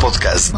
Podcast. 0.00 0.54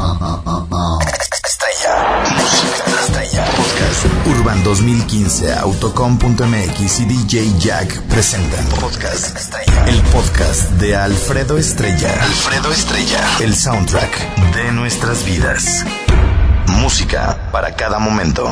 Estrella. 1.45 2.24
Música 2.37 3.01
estrella. 3.01 3.45
Podcast. 3.45 4.06
Urban 4.27 4.62
2015, 4.65 5.52
Autocom.mx 5.55 7.01
y 7.01 7.05
DJ 7.05 7.52
Jack 7.59 8.01
presentan. 8.02 8.65
Podcast 8.80 9.37
Estrella. 9.37 9.84
El 9.87 10.01
podcast 10.02 10.70
de 10.73 10.96
Alfredo 10.96 11.59
Estrella. 11.59 12.12
Alfredo 12.23 12.73
Estrella. 12.73 13.20
El 13.41 13.55
soundtrack 13.55 14.34
de 14.55 14.73
nuestras 14.73 15.24
vidas. 15.24 15.84
Música 16.68 17.48
para 17.52 17.74
cada 17.74 17.98
momento. 17.98 18.45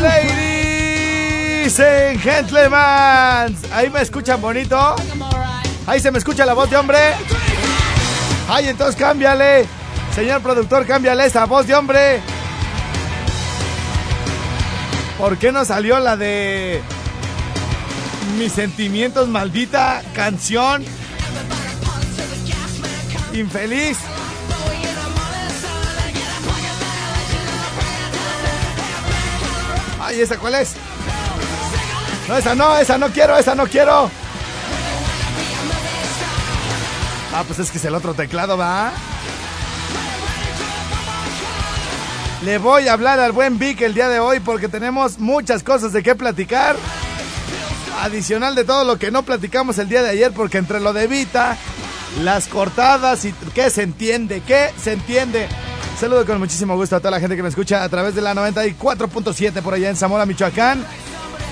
Ladies 0.00 1.78
and 1.80 2.20
gentlemen, 2.20 3.56
ahí 3.72 3.90
me 3.92 4.02
escuchan 4.02 4.40
bonito. 4.40 4.96
Ahí 5.86 6.00
se 6.00 6.10
me 6.10 6.18
escucha 6.18 6.44
la 6.46 6.54
voz 6.54 6.70
de 6.70 6.76
hombre. 6.76 6.98
Ay, 8.48 8.68
entonces 8.68 8.96
cámbiale. 8.96 9.79
Señor 10.20 10.42
productor, 10.42 10.84
cámbiale 10.84 11.24
esa 11.24 11.46
voz 11.46 11.66
de 11.66 11.74
hombre. 11.74 12.20
¿Por 15.16 15.38
qué 15.38 15.50
no 15.50 15.64
salió 15.64 15.98
la 15.98 16.14
de 16.18 16.82
Mis 18.36 18.52
sentimientos, 18.52 19.28
maldita 19.28 20.02
canción? 20.14 20.84
Infeliz. 23.32 23.96
Ay, 30.02 30.20
¿esa 30.20 30.36
cuál 30.36 30.56
es? 30.56 30.74
No, 32.28 32.36
esa 32.36 32.54
no, 32.54 32.76
esa 32.76 32.98
no 32.98 33.08
quiero, 33.08 33.38
esa 33.38 33.54
no 33.54 33.66
quiero. 33.66 34.10
Ah, 37.34 37.42
pues 37.46 37.58
es 37.58 37.70
que 37.70 37.78
es 37.78 37.84
el 37.86 37.94
otro 37.94 38.12
teclado, 38.12 38.58
¿va? 38.58 38.92
Le 42.44 42.56
voy 42.56 42.88
a 42.88 42.94
hablar 42.94 43.20
al 43.20 43.32
buen 43.32 43.58
Vic 43.58 43.82
el 43.82 43.92
día 43.92 44.08
de 44.08 44.18
hoy 44.18 44.40
porque 44.40 44.68
tenemos 44.68 45.18
muchas 45.18 45.62
cosas 45.62 45.92
de 45.92 46.02
qué 46.02 46.14
platicar. 46.14 46.74
Adicional 48.00 48.54
de 48.54 48.64
todo 48.64 48.84
lo 48.84 48.98
que 48.98 49.10
no 49.10 49.24
platicamos 49.24 49.76
el 49.76 49.90
día 49.90 50.02
de 50.02 50.08
ayer 50.08 50.32
porque 50.32 50.56
entre 50.56 50.80
lo 50.80 50.94
de 50.94 51.06
Vita, 51.06 51.58
las 52.22 52.46
cortadas 52.46 53.26
y 53.26 53.34
qué 53.54 53.68
se 53.68 53.82
entiende, 53.82 54.42
qué 54.46 54.70
se 54.82 54.94
entiende. 54.94 55.48
Saludo 55.98 56.24
con 56.24 56.38
muchísimo 56.38 56.76
gusto 56.76 56.96
a 56.96 57.00
toda 57.00 57.10
la 57.10 57.20
gente 57.20 57.36
que 57.36 57.42
me 57.42 57.50
escucha 57.50 57.84
a 57.84 57.88
través 57.90 58.14
de 58.14 58.22
la 58.22 58.34
94.7 58.34 59.60
por 59.60 59.74
allá 59.74 59.90
en 59.90 59.96
Zamora, 59.96 60.24
Michoacán. 60.24 60.82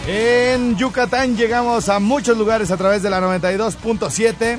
En 0.06 0.74
Yucatán 0.78 1.36
llegamos 1.36 1.90
a 1.90 1.98
muchos 1.98 2.38
lugares 2.38 2.70
a 2.70 2.78
través 2.78 3.02
de 3.02 3.10
la 3.10 3.20
92.7. 3.20 4.58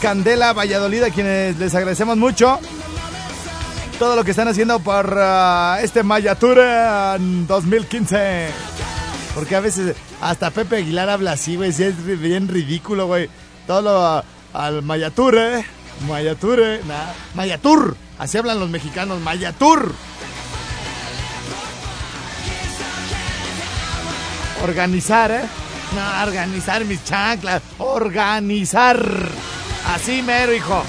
Candela, 0.00 0.54
Valladolid, 0.54 1.02
a 1.02 1.10
quienes 1.10 1.58
les 1.58 1.74
agradecemos 1.74 2.16
mucho 2.16 2.58
todo 4.02 4.16
lo 4.16 4.24
que 4.24 4.32
están 4.32 4.48
haciendo 4.48 4.80
por 4.80 5.16
uh, 5.16 5.76
este 5.80 6.02
Mayature 6.02 7.18
2015. 7.46 8.48
Porque 9.32 9.54
a 9.54 9.60
veces 9.60 9.94
hasta 10.20 10.50
Pepe 10.50 10.78
Aguilar 10.78 11.08
habla 11.08 11.30
así, 11.30 11.54
güey, 11.54 11.70
es 11.70 12.04
bien 12.20 12.48
ridículo, 12.48 13.06
güey. 13.06 13.30
Todo 13.64 13.80
lo 13.80 14.24
al 14.58 14.82
Mayature, 14.82 15.64
nah, 16.08 17.12
Mayatur, 17.36 17.96
así 18.18 18.38
hablan 18.38 18.58
los 18.58 18.68
mexicanos, 18.70 19.20
Mayatur. 19.20 19.94
Organizar, 24.64 25.30
¿eh? 25.30 25.44
No, 25.94 26.26
organizar 26.26 26.84
mis 26.86 27.04
chanclas, 27.04 27.62
organizar. 27.78 29.00
Así 29.94 30.22
mero, 30.22 30.52
hijo. 30.52 30.82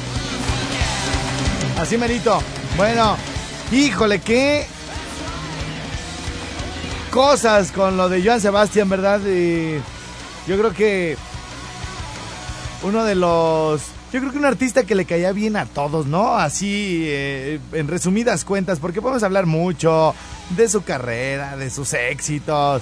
Así 1.77 1.95
merito. 1.95 2.41
Bueno, 2.75 3.17
híjole, 3.71 4.19
qué 4.19 4.65
cosas 7.11 7.71
con 7.71 7.97
lo 7.97 8.09
de 8.09 8.23
Joan 8.23 8.41
Sebastián, 8.41 8.89
¿verdad? 8.89 9.21
Yo 10.47 10.57
creo 10.57 10.73
que 10.73 11.15
uno 12.81 13.03
de 13.03 13.13
los... 13.13 13.83
Yo 14.11 14.19
creo 14.19 14.31
que 14.31 14.39
un 14.39 14.45
artista 14.45 14.83
que 14.83 14.95
le 14.95 15.05
caía 15.05 15.31
bien 15.31 15.55
a 15.55 15.65
todos, 15.65 16.07
¿no? 16.07 16.35
Así, 16.35 17.03
eh, 17.05 17.59
en 17.73 17.87
resumidas 17.87 18.43
cuentas, 18.43 18.79
porque 18.79 19.01
podemos 19.01 19.23
hablar 19.23 19.45
mucho 19.45 20.15
de 20.51 20.67
su 20.67 20.83
carrera, 20.83 21.55
de 21.57 21.69
sus 21.69 21.93
éxitos, 21.93 22.81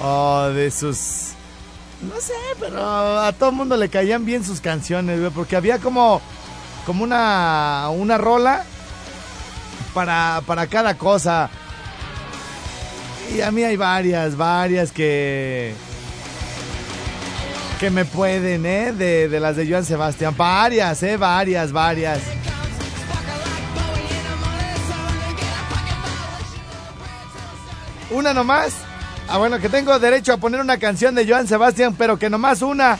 o 0.00 0.42
de 0.54 0.70
sus... 0.70 1.30
No 2.00 2.20
sé, 2.20 2.32
pero 2.58 3.20
a 3.20 3.32
todo 3.32 3.50
el 3.50 3.56
mundo 3.56 3.76
le 3.76 3.88
caían 3.88 4.24
bien 4.24 4.44
sus 4.44 4.60
canciones, 4.60 5.20
güey, 5.20 5.32
porque 5.32 5.54
había 5.56 5.78
como, 5.78 6.20
como 6.84 7.04
una, 7.04 7.88
una 7.90 8.18
rola 8.18 8.64
para, 9.94 10.42
para 10.46 10.66
cada 10.66 10.96
cosa. 10.96 11.50
Y 13.34 13.40
a 13.40 13.50
mí 13.50 13.62
hay 13.62 13.76
varias, 13.76 14.36
varias 14.36 14.92
que. 14.92 15.74
que 17.80 17.90
me 17.90 18.04
pueden, 18.04 18.66
¿eh? 18.66 18.92
De, 18.92 19.28
de 19.28 19.40
las 19.40 19.56
de 19.56 19.68
Joan 19.68 19.84
Sebastián. 19.84 20.34
Varias, 20.36 21.02
¿eh? 21.02 21.16
Varias, 21.16 21.72
varias. 21.72 22.20
¿Una 28.10 28.34
nomás? 28.34 28.74
Ah, 29.28 29.38
bueno, 29.38 29.58
que 29.58 29.70
tengo 29.70 29.98
derecho 29.98 30.34
a 30.34 30.36
poner 30.36 30.60
una 30.60 30.76
canción 30.76 31.14
de 31.14 31.26
Joan 31.26 31.48
Sebastián, 31.48 31.94
pero 31.96 32.18
que 32.18 32.28
nomás 32.28 32.60
una. 32.60 32.98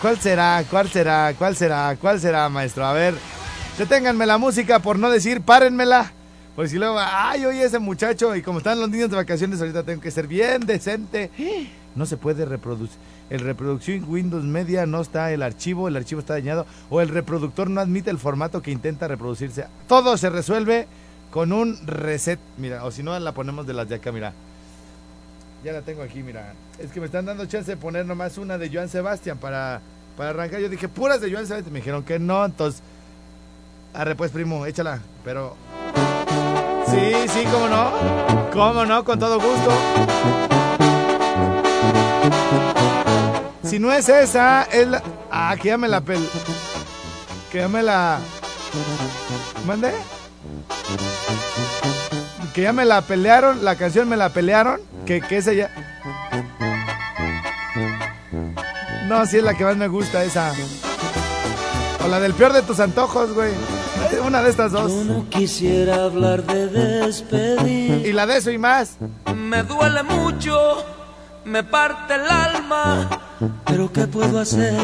¿Cuál 0.00 0.20
será? 0.20 0.62
¿Cuál 0.70 0.88
será? 0.90 1.34
¿Cuál 1.36 1.56
será? 1.56 1.96
¿Cuál 2.00 2.20
será, 2.20 2.48
maestro? 2.48 2.86
A 2.86 2.92
ver. 2.92 3.33
Deténganme 3.78 4.24
la 4.24 4.38
música 4.38 4.78
por 4.78 5.00
no 5.00 5.10
decir 5.10 5.40
párenmela. 5.40 6.12
Pues 6.54 6.70
si 6.70 6.78
luego, 6.78 6.96
ay, 7.00 7.44
oye 7.44 7.64
ese 7.64 7.80
muchacho, 7.80 8.36
y 8.36 8.42
como 8.42 8.58
están 8.58 8.78
los 8.78 8.88
niños 8.88 9.10
de 9.10 9.16
vacaciones, 9.16 9.58
ahorita 9.58 9.82
tengo 9.82 10.00
que 10.00 10.12
ser 10.12 10.28
bien 10.28 10.64
decente. 10.64 11.28
No 11.96 12.06
se 12.06 12.16
puede 12.16 12.44
reproducir. 12.44 12.96
El 13.30 13.40
reproducción 13.40 14.04
Windows 14.08 14.44
Media 14.44 14.86
no 14.86 15.00
está 15.00 15.32
el 15.32 15.42
archivo, 15.42 15.88
el 15.88 15.96
archivo 15.96 16.20
está 16.20 16.34
dañado, 16.34 16.66
o 16.88 17.00
el 17.00 17.08
reproductor 17.08 17.68
no 17.68 17.80
admite 17.80 18.10
el 18.10 18.18
formato 18.18 18.62
que 18.62 18.70
intenta 18.70 19.08
reproducirse. 19.08 19.66
Todo 19.88 20.16
se 20.18 20.30
resuelve 20.30 20.86
con 21.32 21.52
un 21.52 21.84
reset. 21.84 22.38
Mira, 22.58 22.84
o 22.84 22.92
si 22.92 23.02
no, 23.02 23.18
la 23.18 23.32
ponemos 23.32 23.66
de 23.66 23.74
las 23.74 23.88
de 23.88 23.96
acá, 23.96 24.12
mira. 24.12 24.32
Ya 25.64 25.72
la 25.72 25.82
tengo 25.82 26.02
aquí, 26.02 26.22
mira. 26.22 26.54
Es 26.78 26.92
que 26.92 27.00
me 27.00 27.06
están 27.06 27.24
dando 27.24 27.44
chance 27.46 27.72
de 27.72 27.76
poner 27.76 28.06
nomás 28.06 28.38
una 28.38 28.56
de 28.56 28.70
Joan 28.72 28.88
Sebastián 28.88 29.38
para, 29.38 29.80
para 30.16 30.30
arrancar. 30.30 30.60
Yo 30.60 30.68
dije, 30.68 30.86
puras 30.86 31.20
de 31.20 31.32
Joan 31.32 31.48
Sebastián. 31.48 31.72
Me 31.72 31.80
dijeron 31.80 32.04
que 32.04 32.20
no, 32.20 32.44
entonces 32.44 32.80
Arre 33.94 34.16
pues, 34.16 34.32
primo, 34.32 34.66
échala. 34.66 34.98
Pero. 35.24 35.56
Sí, 36.90 37.12
sí, 37.28 37.44
cómo 37.50 37.68
no. 37.68 37.92
Cómo 38.52 38.84
no, 38.84 39.04
con 39.04 39.18
todo 39.18 39.38
gusto. 39.40 39.70
Si 43.62 43.78
no 43.78 43.92
es 43.92 44.08
esa, 44.08 44.64
es 44.64 44.88
la. 44.88 45.02
Ah, 45.30 45.54
que 45.60 45.68
ya 45.68 45.78
me 45.78 45.88
la 45.88 46.00
pel. 46.00 46.28
Que 47.52 47.58
ya 47.58 47.68
me 47.68 47.82
la. 47.82 48.18
¿Mande? 49.66 49.92
Que 52.52 52.62
ya 52.62 52.72
me 52.72 52.84
la 52.84 53.00
pelearon, 53.02 53.64
la 53.64 53.76
canción 53.76 54.08
me 54.08 54.16
la 54.16 54.28
pelearon. 54.30 54.80
Que, 55.06 55.20
que 55.20 55.38
esa 55.38 55.52
ya. 55.52 55.70
No, 59.06 59.24
sí 59.26 59.38
es 59.38 59.44
la 59.44 59.54
que 59.54 59.64
más 59.64 59.76
me 59.76 59.86
gusta 59.86 60.24
esa. 60.24 60.52
O 62.04 62.08
la 62.08 62.20
del 62.20 62.34
peor 62.34 62.52
de 62.52 62.62
tus 62.62 62.80
antojos, 62.80 63.32
güey. 63.32 63.52
Una 64.26 64.42
de 64.42 64.50
estas 64.50 64.72
dos. 64.72 64.90
Yo 64.90 65.04
no 65.04 65.28
quisiera 65.28 66.04
hablar 66.04 66.44
de 66.44 66.68
despedir. 66.68 68.06
Y 68.06 68.12
la 68.12 68.26
de 68.26 68.38
eso 68.38 68.50
y 68.50 68.58
más. 68.58 68.96
Me 69.34 69.62
duele 69.62 70.02
mucho, 70.02 70.84
me 71.44 71.62
parte 71.62 72.14
el 72.14 72.28
alma. 72.30 73.08
Pero 73.66 73.92
¿qué 73.92 74.06
puedo 74.06 74.38
hacer? 74.38 74.74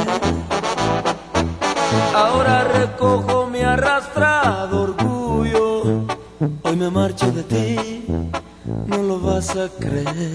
Ahora 2.14 2.64
recojo 2.64 3.46
mi 3.46 3.60
arrastrado 3.60 4.82
orgullo. 4.82 6.06
Hoy 6.62 6.76
me 6.76 6.90
marcho 6.90 7.30
de 7.32 7.42
ti, 7.42 8.04
no 8.86 8.96
lo 8.98 9.20
vas 9.20 9.50
a 9.50 9.68
creer. 9.78 10.34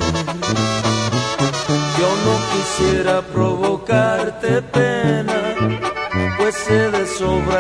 Yo 1.98 2.10
no 2.26 2.34
quisiera 2.52 3.22
provocarte 3.22 4.62
pena, 4.62 5.45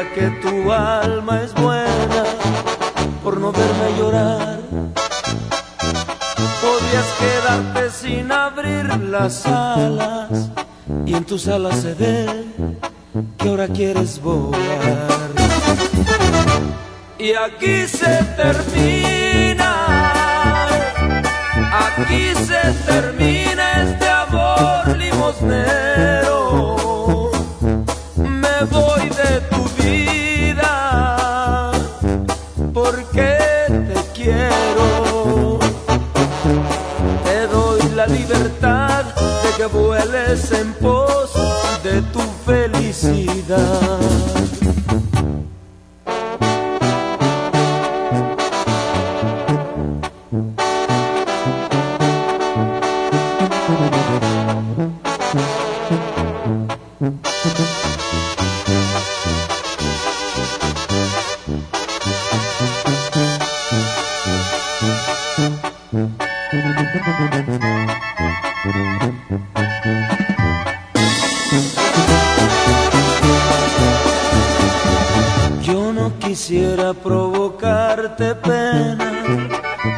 que 0.03 0.29
tu 0.41 0.73
alma 0.73 1.41
es 1.41 1.53
buena 1.53 2.23
por 3.23 3.39
no 3.39 3.51
verme 3.51 3.97
llorar. 3.97 4.59
Podrías 6.61 7.05
quedarte 7.19 7.89
sin 7.91 8.31
abrir 8.31 8.85
las 9.09 9.45
alas 9.45 10.49
y 11.05 11.13
en 11.13 11.23
tus 11.23 11.47
alas 11.47 11.79
se 11.79 11.93
ve 11.93 12.45
que 13.37 13.49
ahora 13.49 13.67
quieres 13.69 14.21
volar. 14.21 15.29
Y 17.17 17.31
aquí 17.31 17.87
se 17.87 18.23
termina, 18.35 19.71
aquí 21.71 22.33
se 22.35 22.73
termina 22.85 23.83
este 23.83 24.09
amor 24.09 24.97
limosnero. 24.97 26.14
Que 39.67 39.77
vueles 39.77 40.51
en 40.51 40.73
pos 40.73 41.31
de 41.83 42.01
tu 42.13 42.21
felicidad. 42.45 43.84
Quisiera 76.47 76.93
provocarte 76.93 78.35
pena, 78.35 79.11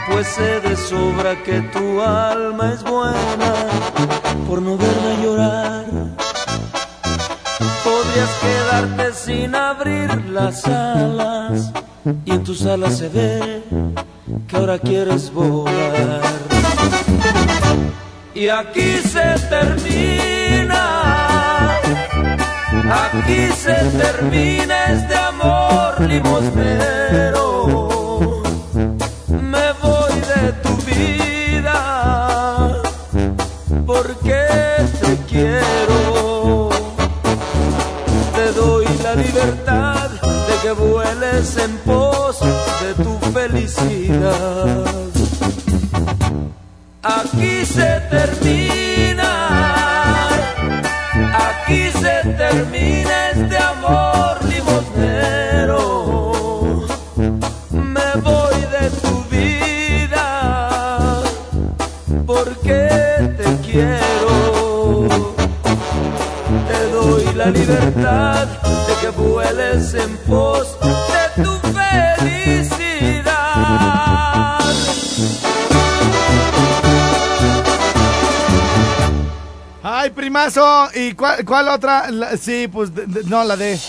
pues 0.10 0.28
sé 0.28 0.62
de 0.62 0.78
sobra 0.78 1.36
que 1.44 1.60
tu 1.74 2.02
alma 2.02 2.72
es 2.72 2.84
buena 2.84 3.54
por 4.48 4.62
no 4.62 4.78
verme 4.78 5.22
llorar. 5.22 5.84
Podrías 7.84 8.30
quedarte 8.40 9.14
sin 9.14 9.56
abrir 9.56 10.10
las 10.32 10.66
alas 10.66 11.74
y 12.24 12.32
en 12.32 12.44
tus 12.46 12.66
alas 12.66 12.98
se 12.98 13.10
ve 13.10 13.64
que 14.48 14.56
ahora 14.56 14.80
quieres 14.80 15.30
volar. 15.34 16.22
Y 18.34 18.48
aquí 18.48 19.00
se 19.00 19.36
termina, 19.50 20.86
aquí 23.04 23.50
se 23.54 23.74
termina 23.74 24.86
este 24.86 25.14
amor 25.18 25.87
Me 26.00 26.22
voy 29.82 30.14
de 30.22 30.54
tu 30.62 30.76
vida 30.86 31.80
porque 33.86 34.46
te 35.02 35.18
quiero. 35.28 36.70
Te 38.36 38.52
doy 38.54 38.86
la 39.02 39.16
libertad 39.16 40.10
de 40.12 40.56
que 40.62 40.72
vueles 40.72 41.58
en 41.58 41.78
pos 41.78 42.42
de 42.42 42.94
tu 43.04 43.18
felicidad. 43.32 44.86
Aquí 47.02 47.66
se 47.66 48.02
termina, 48.12 48.67
en 69.50 70.18
pos 70.28 70.78
de 70.82 71.42
tu 71.42 71.58
felicidad. 71.70 73.30
Ay, 79.82 80.10
primazo. 80.10 80.90
¿Y 80.94 81.14
cuál, 81.14 81.46
cuál 81.46 81.70
otra? 81.70 82.10
Sí, 82.38 82.68
pues 82.68 82.92
no, 83.26 83.46
la 83.46 83.56
de. 83.56 83.80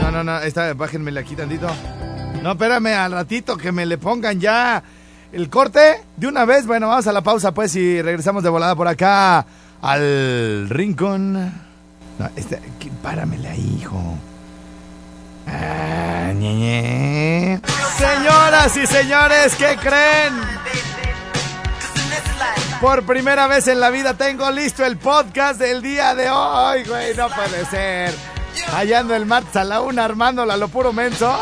No, 0.00 0.12
no, 0.12 0.22
no. 0.22 0.38
Esta, 0.38 0.72
bájenmela 0.74 1.22
aquí 1.22 1.34
tantito. 1.34 1.66
No, 2.42 2.52
espérame 2.52 2.94
al 2.94 3.10
ratito 3.10 3.56
que 3.56 3.72
me 3.72 3.86
le 3.86 3.98
pongan 3.98 4.38
ya 4.38 4.84
el 5.32 5.50
corte 5.50 6.04
de 6.16 6.28
una 6.28 6.44
vez. 6.44 6.64
Bueno, 6.64 6.86
vamos 6.86 7.08
a 7.08 7.12
la 7.12 7.22
pausa, 7.22 7.52
pues, 7.52 7.74
y 7.74 8.00
regresamos 8.00 8.44
de 8.44 8.50
volada 8.50 8.76
por 8.76 8.86
acá 8.86 9.44
al 9.82 10.68
rincón. 10.68 11.63
No, 12.18 12.26
aquí, 12.26 12.90
páramele 13.02 13.48
ahí, 13.48 13.78
hijo. 13.80 14.00
Ah, 15.46 16.32
ñe. 16.34 17.60
Señoras 17.98 18.76
y 18.76 18.86
señores, 18.86 19.54
¿qué 19.56 19.76
creen? 19.76 20.34
Por 22.80 23.04
primera 23.04 23.46
vez 23.46 23.66
en 23.68 23.80
la 23.80 23.90
vida 23.90 24.14
tengo 24.14 24.50
listo 24.50 24.84
el 24.84 24.98
podcast 24.98 25.58
del 25.58 25.80
día 25.80 26.14
de 26.14 26.28
hoy, 26.30 26.84
güey. 26.84 27.16
No 27.16 27.28
puede 27.28 27.64
ser. 27.66 28.14
Hallando 28.72 29.14
el 29.14 29.26
martes 29.26 29.56
a 29.56 29.64
la 29.64 29.80
una, 29.80 30.04
armándola 30.04 30.56
lo 30.56 30.68
puro 30.68 30.92
menso. 30.92 31.38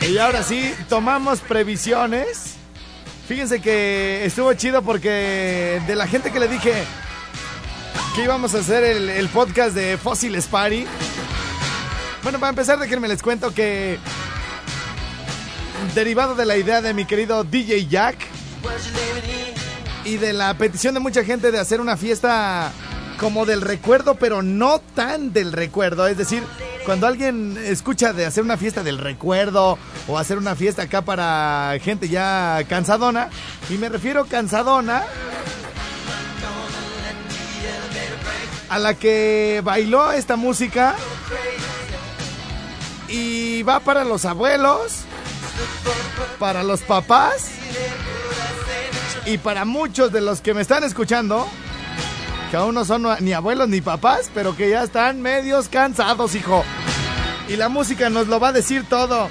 Y 0.00 0.16
ahora 0.18 0.42
sí, 0.42 0.74
tomamos 0.88 1.40
previsiones. 1.40 2.54
Fíjense 3.26 3.60
que 3.60 4.24
estuvo 4.24 4.52
chido 4.54 4.82
porque 4.82 5.80
de 5.86 5.94
la 5.94 6.06
gente 6.06 6.32
que 6.32 6.40
le 6.40 6.48
dije 6.48 6.84
que 8.14 8.24
íbamos 8.24 8.54
a 8.54 8.58
hacer 8.58 8.82
el, 8.82 9.28
podcast 9.28 9.74
de 9.74 9.96
Fósiles 9.96 10.46
Party. 10.46 10.84
Bueno, 12.22 12.40
para 12.40 12.50
empezar, 12.50 12.78
déjenme 12.78 13.08
les 13.08 13.22
cuento 13.22 13.54
que 13.54 13.98
derivado 15.94 16.34
de 16.34 16.44
la 16.44 16.56
idea 16.56 16.82
de 16.82 16.92
mi 16.92 17.04
querido 17.04 17.44
DJ 17.44 17.86
Jack 17.86 18.16
y 20.04 20.16
de 20.16 20.32
la 20.32 20.54
petición 20.54 20.94
de 20.94 21.00
mucha 21.00 21.24
gente 21.24 21.52
de 21.52 21.58
hacer 21.58 21.80
una 21.80 21.96
fiesta 21.96 22.72
como 23.18 23.46
del 23.46 23.60
recuerdo, 23.60 24.16
pero 24.16 24.42
no 24.42 24.80
tan 24.80 25.32
del 25.32 25.52
recuerdo. 25.52 26.06
Es 26.06 26.16
decir, 26.16 26.42
cuando 26.84 27.06
alguien 27.06 27.58
escucha 27.64 28.12
de 28.12 28.26
hacer 28.26 28.42
una 28.42 28.56
fiesta 28.56 28.82
del 28.82 28.98
recuerdo 28.98 29.78
o 30.08 30.18
hacer 30.18 30.38
una 30.38 30.56
fiesta 30.56 30.82
acá 30.82 31.02
para 31.02 31.76
gente 31.80 32.08
ya 32.08 32.64
cansadona, 32.68 33.28
y 33.68 33.74
me 33.74 33.88
refiero 33.88 34.26
cansadona 34.26 35.04
a 38.70 38.78
la 38.78 38.94
que 38.94 39.60
bailó 39.64 40.12
esta 40.12 40.36
música 40.36 40.94
y 43.08 43.64
va 43.64 43.80
para 43.80 44.04
los 44.04 44.24
abuelos, 44.24 45.00
para 46.38 46.62
los 46.62 46.80
papás 46.82 47.50
y 49.26 49.38
para 49.38 49.64
muchos 49.64 50.12
de 50.12 50.20
los 50.20 50.40
que 50.40 50.54
me 50.54 50.62
están 50.62 50.84
escuchando, 50.84 51.48
que 52.52 52.56
aún 52.56 52.76
no 52.76 52.84
son 52.84 53.06
ni 53.18 53.32
abuelos 53.32 53.68
ni 53.68 53.80
papás, 53.80 54.30
pero 54.32 54.56
que 54.56 54.70
ya 54.70 54.84
están 54.84 55.20
medios 55.20 55.68
cansados, 55.68 56.36
hijo. 56.36 56.64
Y 57.48 57.56
la 57.56 57.68
música 57.68 58.08
nos 58.08 58.28
lo 58.28 58.38
va 58.38 58.48
a 58.48 58.52
decir 58.52 58.88
todo. 58.88 59.28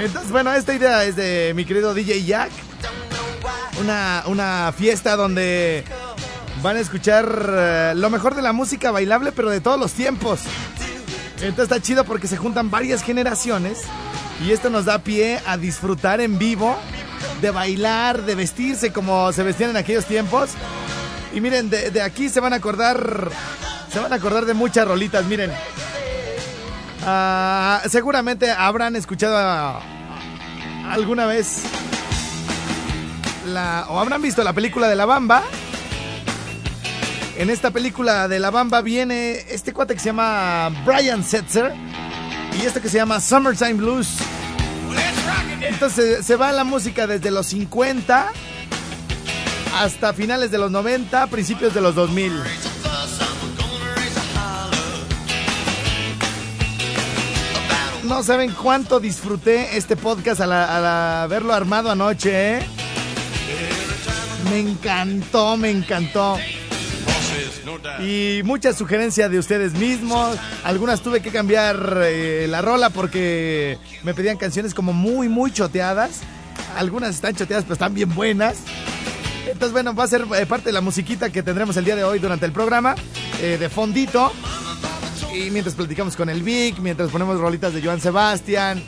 Entonces, 0.00 0.32
bueno, 0.32 0.52
esta 0.52 0.74
idea 0.74 1.04
es 1.04 1.14
de 1.14 1.52
mi 1.54 1.64
querido 1.64 1.94
DJ 1.94 2.24
Jack. 2.24 2.50
Una, 3.80 4.24
una 4.26 4.74
fiesta 4.76 5.14
donde 5.14 5.84
van 6.62 6.76
a 6.76 6.80
escuchar 6.80 7.26
eh, 7.48 7.92
lo 7.96 8.08
mejor 8.08 8.34
de 8.34 8.42
la 8.42 8.52
música 8.52 8.90
bailable, 8.90 9.32
pero 9.32 9.50
de 9.50 9.60
todos 9.60 9.78
los 9.78 9.92
tiempos. 9.92 10.40
Entonces 11.36 11.64
está 11.64 11.80
chido 11.80 12.04
porque 12.04 12.28
se 12.28 12.36
juntan 12.36 12.70
varias 12.70 13.02
generaciones 13.02 13.82
y 14.46 14.52
esto 14.52 14.70
nos 14.70 14.84
da 14.84 15.00
pie 15.00 15.40
a 15.46 15.56
disfrutar 15.56 16.20
en 16.20 16.38
vivo 16.38 16.76
de 17.40 17.50
bailar, 17.50 18.22
de 18.22 18.36
vestirse 18.36 18.92
como 18.92 19.32
se 19.32 19.42
vestían 19.42 19.70
en 19.70 19.76
aquellos 19.76 20.06
tiempos. 20.06 20.50
Y 21.34 21.40
miren, 21.40 21.68
de, 21.68 22.00
aquí 22.00 22.28
se 22.28 22.38
van 22.38 22.52
a 22.52 22.56
acordar, 22.56 23.30
se 23.92 23.98
van 23.98 24.12
a 24.12 24.16
acordar 24.16 24.44
de 24.44 24.54
muchas 24.54 24.86
rolitas, 24.86 25.24
miren. 25.24 25.50
Ah, 27.04 27.82
seguramente 27.88 28.50
habrán 28.52 28.94
escuchado 28.94 29.36
ah, 29.36 29.80
alguna 30.90 31.26
vez 31.26 31.62
o 33.88 33.98
habrán 33.98 34.22
visto 34.22 34.44
la 34.44 34.52
película 34.52 34.88
de 34.88 34.94
La 34.94 35.06
Bamba. 35.06 35.42
En 37.36 37.48
esta 37.48 37.70
película 37.70 38.28
de 38.28 38.38
La 38.38 38.50
Bamba 38.50 38.82
viene 38.82 39.44
este 39.48 39.72
cuate 39.72 39.94
que 39.94 40.00
se 40.00 40.06
llama 40.06 40.68
Brian 40.84 41.24
Setzer 41.24 41.72
y 42.60 42.66
este 42.66 42.80
que 42.80 42.88
se 42.88 42.98
llama 42.98 43.20
Summertime 43.20 43.74
Blues. 43.74 44.18
Entonces 45.62 46.24
se 46.26 46.36
va 46.36 46.52
la 46.52 46.64
música 46.64 47.06
desde 47.06 47.30
los 47.30 47.46
50 47.46 48.30
hasta 49.78 50.12
finales 50.12 50.50
de 50.50 50.58
los 50.58 50.70
90, 50.70 51.26
principios 51.28 51.72
de 51.72 51.80
los 51.80 51.94
2000. 51.94 52.32
No 58.04 58.22
saben 58.22 58.52
cuánto 58.52 59.00
disfruté 59.00 59.78
este 59.78 59.96
podcast 59.96 60.42
al, 60.42 60.52
haberlo 60.52 61.54
armado 61.54 61.90
anoche, 61.90 62.58
¿eh? 62.58 62.66
Me 64.50 64.58
encantó, 64.58 65.56
me 65.56 65.70
encantó. 65.70 66.36
Y 68.00 68.42
muchas 68.44 68.76
sugerencias 68.76 69.30
de 69.30 69.38
ustedes 69.38 69.74
mismos. 69.74 70.36
Algunas 70.64 71.00
tuve 71.00 71.20
que 71.20 71.30
cambiar 71.30 72.00
eh, 72.02 72.46
la 72.48 72.62
rola 72.62 72.90
porque 72.90 73.78
me 74.02 74.14
pedían 74.14 74.36
canciones 74.36 74.74
como 74.74 74.92
muy, 74.92 75.28
muy 75.28 75.52
choteadas. 75.52 76.20
Algunas 76.76 77.14
están 77.14 77.34
choteadas, 77.34 77.64
pero 77.64 77.74
están 77.74 77.94
bien 77.94 78.14
buenas. 78.14 78.56
Entonces, 79.46 79.72
bueno, 79.72 79.94
va 79.94 80.04
a 80.04 80.08
ser 80.08 80.24
eh, 80.36 80.46
parte 80.46 80.66
de 80.66 80.72
la 80.72 80.80
musiquita 80.80 81.30
que 81.30 81.42
tendremos 81.42 81.76
el 81.76 81.84
día 81.84 81.96
de 81.96 82.04
hoy 82.04 82.18
durante 82.18 82.46
el 82.46 82.52
programa, 82.52 82.94
eh, 83.40 83.56
de 83.58 83.68
fondito. 83.68 84.32
Y 85.34 85.50
mientras 85.50 85.74
platicamos 85.74 86.16
con 86.16 86.28
el 86.28 86.42
Vic, 86.42 86.78
mientras 86.78 87.10
ponemos 87.10 87.38
rolitas 87.40 87.72
de 87.72 87.82
Joan 87.82 88.00
Sebastián. 88.00 88.82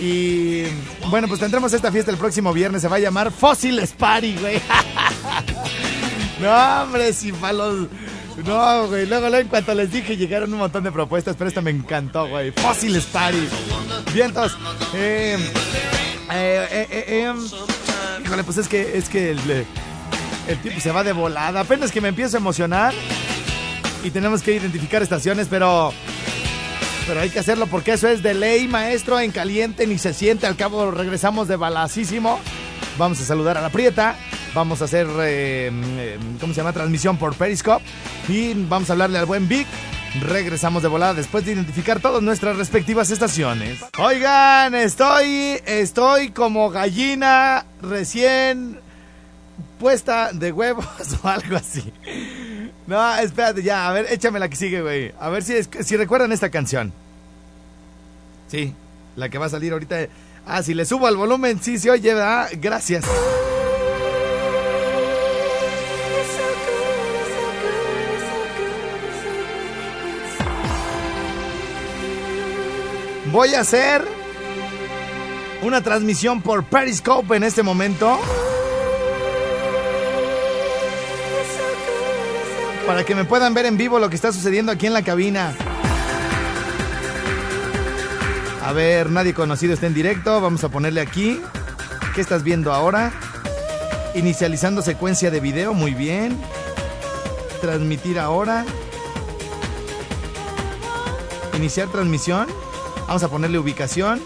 Y 0.00 0.64
bueno, 1.10 1.28
pues 1.28 1.40
tendremos 1.40 1.72
esta 1.72 1.92
fiesta 1.92 2.10
el 2.10 2.16
próximo 2.16 2.52
viernes. 2.52 2.82
Se 2.82 2.88
va 2.88 2.96
a 2.96 3.00
llamar 3.00 3.30
Fósiles 3.30 3.92
Party, 3.92 4.36
güey. 4.36 4.60
no, 6.42 6.82
hombre, 6.82 7.12
si 7.12 7.32
para 7.32 7.52
los. 7.54 7.88
No, 8.44 8.86
güey. 8.88 9.06
Luego, 9.06 9.28
luego, 9.28 9.42
en 9.42 9.48
cuanto 9.48 9.74
les 9.74 9.90
dije, 9.92 10.16
llegaron 10.16 10.52
un 10.52 10.58
montón 10.58 10.84
de 10.84 10.92
propuestas, 10.92 11.36
pero 11.36 11.48
esta 11.48 11.60
me 11.60 11.70
encantó, 11.70 12.26
güey. 12.28 12.50
Fósiles 12.52 13.04
Party. 13.06 13.48
Vientos. 14.12 14.56
Eh, 14.94 15.36
eh, 16.30 16.68
eh, 16.70 16.88
eh, 16.90 17.24
em, 17.26 18.24
híjole, 18.24 18.44
pues 18.44 18.58
es 18.58 18.68
que, 18.68 18.96
es 18.96 19.08
que 19.08 19.32
el, 19.32 19.66
el 20.48 20.58
tiempo 20.58 20.80
se 20.80 20.90
va 20.90 21.04
de 21.04 21.12
volada. 21.12 21.60
Apenas 21.60 21.92
que 21.92 22.00
me 22.00 22.08
empiezo 22.08 22.36
a 22.36 22.40
emocionar 22.40 22.94
y 24.02 24.10
tenemos 24.10 24.42
que 24.42 24.54
identificar 24.54 25.02
estaciones, 25.02 25.46
pero 25.48 25.92
pero 27.06 27.20
hay 27.20 27.30
que 27.30 27.40
hacerlo 27.40 27.66
porque 27.66 27.92
eso 27.92 28.08
es 28.08 28.22
de 28.22 28.34
ley, 28.34 28.68
maestro, 28.68 29.18
en 29.18 29.32
caliente 29.32 29.86
ni 29.86 29.98
se 29.98 30.14
siente. 30.14 30.46
Al 30.46 30.56
cabo 30.56 30.90
regresamos 30.90 31.48
de 31.48 31.56
balacísimo. 31.56 32.38
Vamos 32.98 33.20
a 33.20 33.24
saludar 33.24 33.58
a 33.58 33.60
la 33.60 33.70
Prieta. 33.70 34.16
Vamos 34.54 34.82
a 34.82 34.84
hacer, 34.84 35.06
eh, 35.20 35.70
mm, 35.72 36.38
¿cómo 36.38 36.52
se 36.52 36.60
llama? 36.60 36.72
Transmisión 36.72 37.16
por 37.16 37.34
Periscope. 37.34 37.84
Y 38.28 38.52
vamos 38.54 38.90
a 38.90 38.92
hablarle 38.92 39.18
al 39.18 39.26
buen 39.26 39.48
Vic. 39.48 39.66
Regresamos 40.20 40.82
de 40.82 40.88
volada 40.88 41.14
después 41.14 41.46
de 41.46 41.52
identificar 41.52 42.00
todas 42.00 42.22
nuestras 42.22 42.56
respectivas 42.56 43.10
estaciones. 43.10 43.80
Oigan, 43.98 44.74
estoy, 44.74 45.58
estoy 45.64 46.30
como 46.32 46.68
gallina 46.68 47.64
recién 47.80 48.78
puesta 49.78 50.32
de 50.32 50.52
huevos 50.52 50.86
o 51.22 51.28
algo 51.28 51.56
así. 51.56 51.90
No, 52.86 53.16
espérate, 53.16 53.62
ya, 53.62 53.88
a 53.88 53.92
ver, 53.92 54.06
échame 54.10 54.38
la 54.38 54.50
que 54.50 54.56
sigue, 54.56 54.82
güey. 54.82 55.14
A 55.18 55.30
ver 55.30 55.42
si, 55.42 55.54
si 55.62 55.96
recuerdan 55.96 56.30
esta 56.30 56.50
canción. 56.50 56.92
Sí, 58.48 58.74
la 59.16 59.30
que 59.30 59.38
va 59.38 59.46
a 59.46 59.50
salir 59.50 59.72
ahorita. 59.72 59.96
Ah, 60.44 60.62
si 60.62 60.74
le 60.74 60.84
subo 60.84 61.06
al 61.06 61.16
volumen, 61.16 61.58
sí 61.62 61.78
se 61.78 61.90
oye, 61.90 62.12
¿verdad? 62.12 62.50
Gracias. 62.60 63.04
Voy 73.32 73.54
a 73.54 73.60
hacer 73.60 74.06
una 75.62 75.80
transmisión 75.80 76.42
por 76.42 76.64
Periscope 76.64 77.34
en 77.36 77.42
este 77.42 77.62
momento. 77.62 78.18
para 82.86 83.04
que 83.04 83.14
me 83.14 83.24
puedan 83.24 83.54
ver 83.54 83.64
en 83.64 83.78
vivo 83.78 83.98
lo 83.98 84.10
que 84.10 84.16
está 84.16 84.32
sucediendo 84.32 84.70
aquí 84.70 84.86
en 84.86 84.92
la 84.92 85.02
cabina. 85.02 85.54
A 88.62 88.72
ver, 88.72 89.10
nadie 89.10 89.32
conocido 89.32 89.72
está 89.72 89.86
en 89.86 89.94
directo. 89.94 90.40
Vamos 90.40 90.62
a 90.64 90.68
ponerle 90.68 91.00
aquí. 91.00 91.40
¿Qué 92.14 92.20
estás 92.20 92.42
viendo 92.42 92.72
ahora? 92.72 93.12
Inicializando 94.14 94.82
secuencia 94.82 95.30
de 95.30 95.40
video, 95.40 95.72
muy 95.72 95.94
bien. 95.94 96.38
Transmitir 97.62 98.18
ahora. 98.18 98.66
Iniciar 101.54 101.88
transmisión. 101.88 102.46
Vamos 103.06 103.22
a 103.22 103.28
ponerle 103.28 103.58
ubicación. 103.58 104.20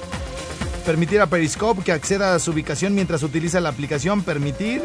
Permitir 0.85 1.21
a 1.21 1.27
Periscope 1.27 1.83
que 1.83 1.93
acceda 1.93 2.35
a 2.35 2.39
su 2.39 2.53
ubicación 2.53 2.95
mientras 2.95 3.23
utiliza 3.23 3.61
la 3.61 3.71
aplicación. 3.71 4.23
Permitir. 4.23 4.83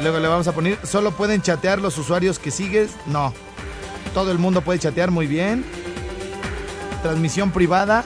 Luego 0.00 0.18
le 0.18 0.28
vamos 0.28 0.48
a 0.48 0.52
poner, 0.52 0.78
solo 0.84 1.12
pueden 1.12 1.42
chatear 1.42 1.80
los 1.80 1.96
usuarios 1.98 2.38
que 2.38 2.50
sigues. 2.50 2.92
No. 3.06 3.32
Todo 4.12 4.30
el 4.30 4.38
mundo 4.38 4.62
puede 4.62 4.78
chatear 4.78 5.10
muy 5.10 5.26
bien. 5.26 5.64
Transmisión 7.02 7.50
privada. 7.50 8.04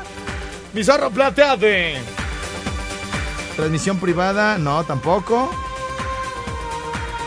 Mi 0.75 0.85
zorro 0.85 1.11
plateado. 1.11 1.67
Transmisión 3.57 3.99
privada, 3.99 4.59
no, 4.59 4.85
tampoco. 4.85 5.51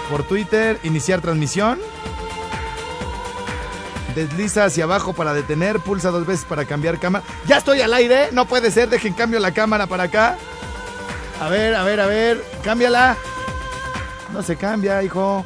Por 0.09 0.23
Twitter, 0.23 0.79
iniciar 0.83 1.21
transmisión. 1.21 1.79
Desliza 4.15 4.65
hacia 4.65 4.83
abajo 4.83 5.13
para 5.13 5.33
detener, 5.33 5.79
pulsa 5.79 6.11
dos 6.11 6.25
veces 6.25 6.45
para 6.45 6.65
cambiar 6.65 6.99
cámara. 6.99 7.23
Ya 7.47 7.57
estoy 7.57 7.81
al 7.81 7.93
aire, 7.93 8.29
no 8.31 8.45
puede 8.45 8.71
ser, 8.71 8.89
dejen 8.89 9.13
cambio 9.13 9.39
la 9.39 9.53
cámara 9.53 9.87
para 9.87 10.03
acá. 10.03 10.37
A 11.39 11.49
ver, 11.49 11.75
a 11.75 11.83
ver, 11.83 11.99
a 11.99 12.05
ver, 12.05 12.43
cámbiala. 12.63 13.17
No 14.33 14.43
se 14.43 14.55
cambia, 14.55 15.01
hijo. 15.03 15.45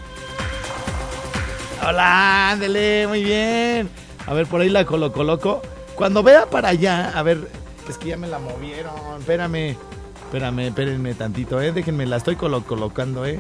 Hola, 1.88 2.52
ándele, 2.52 3.08
muy 3.08 3.24
bien. 3.24 3.90
A 4.28 4.34
ver, 4.34 4.48
por 4.48 4.62
ahí 4.62 4.70
la 4.70 4.86
coloco, 4.86 5.18
coloco. 5.18 5.62
Cuando 5.96 6.24
vea 6.24 6.50
para 6.50 6.70
allá, 6.70 7.12
a 7.16 7.24
ver, 7.24 7.50
es 7.88 7.98
que 7.98 8.10
ya 8.10 8.18
me 8.18 8.28
la 8.28 8.40
movieron. 8.40 8.94
Espérame, 9.20 9.78
espérame, 10.26 10.60
espérenme 10.68 11.14
tantito, 11.14 11.62
eh. 11.62 11.72
Déjenme, 11.72 12.06
la 12.06 12.18
estoy 12.18 12.36
colocando, 12.36 13.26
eh. 13.26 13.40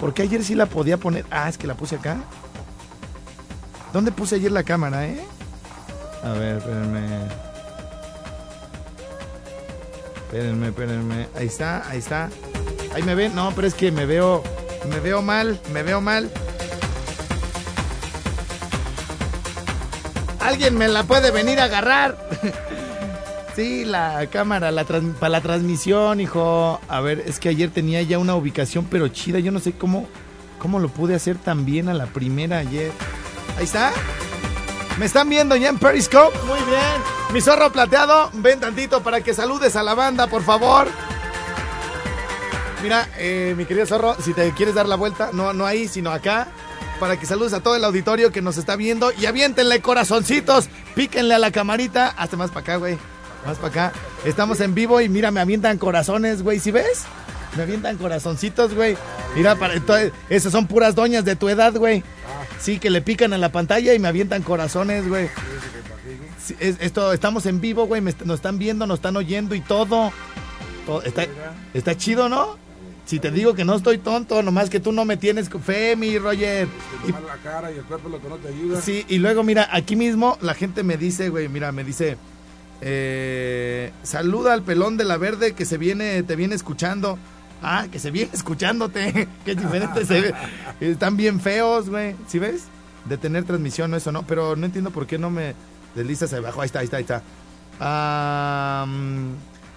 Porque 0.00 0.22
ayer 0.22 0.42
sí 0.44 0.54
la 0.54 0.66
podía 0.66 0.96
poner. 0.96 1.26
Ah, 1.30 1.48
es 1.48 1.58
que 1.58 1.66
la 1.66 1.74
puse 1.74 1.96
acá. 1.96 2.18
¿Dónde 3.92 4.10
puse 4.10 4.36
ayer 4.36 4.50
la 4.50 4.62
cámara, 4.62 5.06
eh? 5.06 5.20
A 6.24 6.32
ver, 6.32 6.56
espérenme. 6.56 7.08
Espérenme, 10.24 10.68
espérenme. 10.68 11.28
Ahí 11.36 11.46
está, 11.46 11.88
ahí 11.90 11.98
está. 11.98 12.30
Ahí 12.94 13.02
me 13.02 13.14
ven. 13.14 13.34
No, 13.34 13.52
pero 13.54 13.66
es 13.66 13.74
que 13.74 13.92
me 13.92 14.06
veo. 14.06 14.42
Me 14.88 14.98
veo 15.00 15.20
mal, 15.20 15.60
me 15.72 15.82
veo 15.82 16.00
mal. 16.00 16.30
¿Alguien 20.40 20.76
me 20.76 20.88
la 20.88 21.04
puede 21.04 21.30
venir 21.30 21.60
a 21.60 21.64
agarrar? 21.64 22.16
sí, 23.56 23.84
la 23.84 24.26
cámara 24.26 24.72
para 25.20 25.28
la 25.28 25.40
transmisión, 25.40 26.20
hijo. 26.20 26.80
A 26.88 27.00
ver, 27.00 27.20
es 27.26 27.38
que 27.38 27.50
ayer 27.50 27.70
tenía 27.70 28.00
ya 28.02 28.18
una 28.18 28.34
ubicación, 28.34 28.86
pero 28.90 29.08
chida. 29.08 29.38
Yo 29.38 29.52
no 29.52 29.60
sé 29.60 29.72
cómo, 29.72 30.08
cómo 30.58 30.80
lo 30.80 30.88
pude 30.88 31.14
hacer 31.14 31.36
tan 31.36 31.66
bien 31.66 31.88
a 31.88 31.94
la 31.94 32.06
primera 32.06 32.58
ayer. 32.58 32.90
Ahí 33.56 33.64
está. 33.64 33.92
¿Me 34.98 35.06
están 35.06 35.28
viendo 35.28 35.56
ya 35.56 35.68
en 35.68 35.78
Periscope? 35.78 36.36
Muy 36.46 36.60
bien. 36.60 37.32
Mi 37.32 37.40
zorro 37.40 37.72
plateado, 37.72 38.30
ven 38.34 38.60
tantito 38.60 39.02
para 39.02 39.22
que 39.22 39.32
saludes 39.34 39.74
a 39.76 39.82
la 39.82 39.94
banda, 39.94 40.26
por 40.26 40.42
favor. 40.42 40.86
Mira, 42.82 43.08
eh, 43.16 43.54
mi 43.56 43.64
querido 43.64 43.86
zorro, 43.86 44.16
si 44.20 44.34
te 44.34 44.50
quieres 44.52 44.74
dar 44.74 44.86
la 44.88 44.96
vuelta, 44.96 45.30
no, 45.32 45.52
no 45.52 45.64
ahí, 45.64 45.88
sino 45.88 46.10
acá, 46.10 46.48
para 46.98 47.18
que 47.18 47.26
saludes 47.26 47.52
a 47.52 47.60
todo 47.60 47.76
el 47.76 47.84
auditorio 47.84 48.32
que 48.32 48.42
nos 48.42 48.58
está 48.58 48.76
viendo 48.76 49.12
y 49.12 49.26
aviéntenle 49.26 49.80
corazoncitos, 49.80 50.68
píquenle 50.94 51.34
a 51.34 51.38
la 51.38 51.52
camarita, 51.52 52.08
hasta 52.08 52.36
más 52.36 52.50
para 52.50 52.60
acá, 52.60 52.76
güey, 52.76 52.98
más 53.46 53.56
para 53.58 53.68
acá. 53.68 53.92
Estamos 54.24 54.60
en 54.60 54.74
vivo 54.74 55.00
y 55.00 55.08
mira, 55.08 55.30
me 55.30 55.40
avientan 55.40 55.78
corazones, 55.78 56.42
güey, 56.42 56.58
¿sí 56.58 56.70
ves? 56.70 57.04
Me 57.56 57.62
avientan 57.62 57.98
corazoncitos, 57.98 58.74
güey. 58.74 58.96
Mira, 59.36 59.54
para, 59.56 59.74
esas 60.28 60.52
son 60.52 60.66
puras 60.66 60.94
doñas 60.94 61.24
de 61.24 61.36
tu 61.36 61.48
edad, 61.48 61.72
güey. 61.74 62.02
Sí, 62.62 62.78
que 62.78 62.90
le 62.90 63.02
pican 63.02 63.32
a 63.32 63.38
la 63.38 63.50
pantalla 63.50 63.92
y 63.92 63.98
me 63.98 64.06
avientan 64.06 64.42
corazones, 64.42 65.08
güey. 65.08 65.28
esto, 66.60 67.12
estamos 67.12 67.44
en 67.46 67.60
vivo, 67.60 67.86
güey, 67.86 68.00
nos 68.00 68.36
están 68.36 68.58
viendo, 68.58 68.86
nos 68.86 69.00
están 69.00 69.16
oyendo 69.16 69.56
y 69.56 69.60
todo. 69.60 70.12
está, 71.04 71.26
está 71.74 71.96
chido, 71.96 72.28
¿no? 72.28 72.56
Si 73.04 73.18
te 73.18 73.32
digo 73.32 73.54
que 73.54 73.64
no 73.64 73.74
estoy 73.74 73.98
tonto, 73.98 74.44
nomás 74.44 74.70
que 74.70 74.78
tú 74.78 74.92
no 74.92 75.04
me 75.04 75.16
tienes 75.16 75.50
fe, 75.50 75.96
mi 75.96 76.16
Roger. 76.18 76.68
Y, 77.04 77.10
la 77.10 77.36
cara 77.42 77.72
y 77.72 77.78
el 77.78 77.82
cuerpo 77.82 78.08
lo 78.08 78.22
que 78.22 78.28
no 78.28 78.36
te 78.36 78.48
ayuda. 78.48 78.80
Sí, 78.80 79.04
y 79.08 79.18
luego 79.18 79.42
mira, 79.42 79.68
aquí 79.72 79.96
mismo 79.96 80.38
la 80.40 80.54
gente 80.54 80.84
me 80.84 80.96
dice, 80.96 81.30
güey, 81.30 81.48
mira, 81.48 81.72
me 81.72 81.82
dice, 81.82 82.16
eh, 82.80 83.90
saluda 84.04 84.52
al 84.52 84.62
pelón 84.62 84.96
de 84.96 85.04
la 85.04 85.16
verde 85.16 85.54
que 85.54 85.64
se 85.64 85.78
viene, 85.78 86.22
te 86.22 86.36
viene 86.36 86.54
escuchando. 86.54 87.18
Ah, 87.62 87.86
que 87.90 87.98
se 87.98 88.10
viene 88.10 88.30
escuchándote. 88.32 89.28
Qué 89.44 89.54
diferente 89.54 90.04
se 90.04 90.20
ve. 90.20 90.34
Están 90.80 91.16
bien 91.16 91.40
feos, 91.40 91.88
güey. 91.88 92.16
¿Sí 92.26 92.38
ves? 92.38 92.64
De 93.04 93.16
tener 93.16 93.44
transmisión, 93.44 93.90
no, 93.90 93.96
eso 93.96 94.12
no. 94.12 94.24
Pero 94.24 94.56
no 94.56 94.66
entiendo 94.66 94.90
por 94.90 95.06
qué 95.06 95.18
no 95.18 95.30
me 95.30 95.54
deslizas 95.94 96.32
abajo. 96.32 96.60
Ahí 96.60 96.66
está, 96.66 96.80
ahí 96.80 96.84
está, 96.84 96.96
ahí 96.96 97.02
está. 97.02 97.22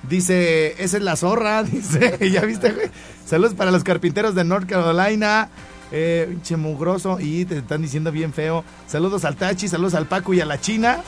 Dice, 0.10 0.76
esa 0.84 0.98
es 0.98 1.04
la 1.04 1.16
zorra. 1.16 1.64
Dice, 1.72 2.30
¿ya 2.32 2.42
viste, 2.42 2.72
güey? 2.72 2.90
Saludos 3.26 3.54
para 3.54 3.72
los 3.72 3.84
carpinteros 3.84 4.36
de 4.36 4.44
North 4.44 4.68
Carolina. 4.68 5.50
Eh, 5.92 6.26
pinche 6.30 6.58
mugroso. 6.58 7.20
Y 7.20 7.46
te 7.46 7.60
están 7.60 7.82
diciendo 7.82 8.12
bien 8.12 8.34
feo. 8.34 8.64
Saludos 8.88 9.26
al 9.26 9.36
Tachi, 9.36 9.68
saludos 9.68 9.94
al 9.94 10.08
Paco 10.08 10.34
y 10.34 10.42
a 10.42 10.46
la 10.46 10.60
China. 10.60 11.00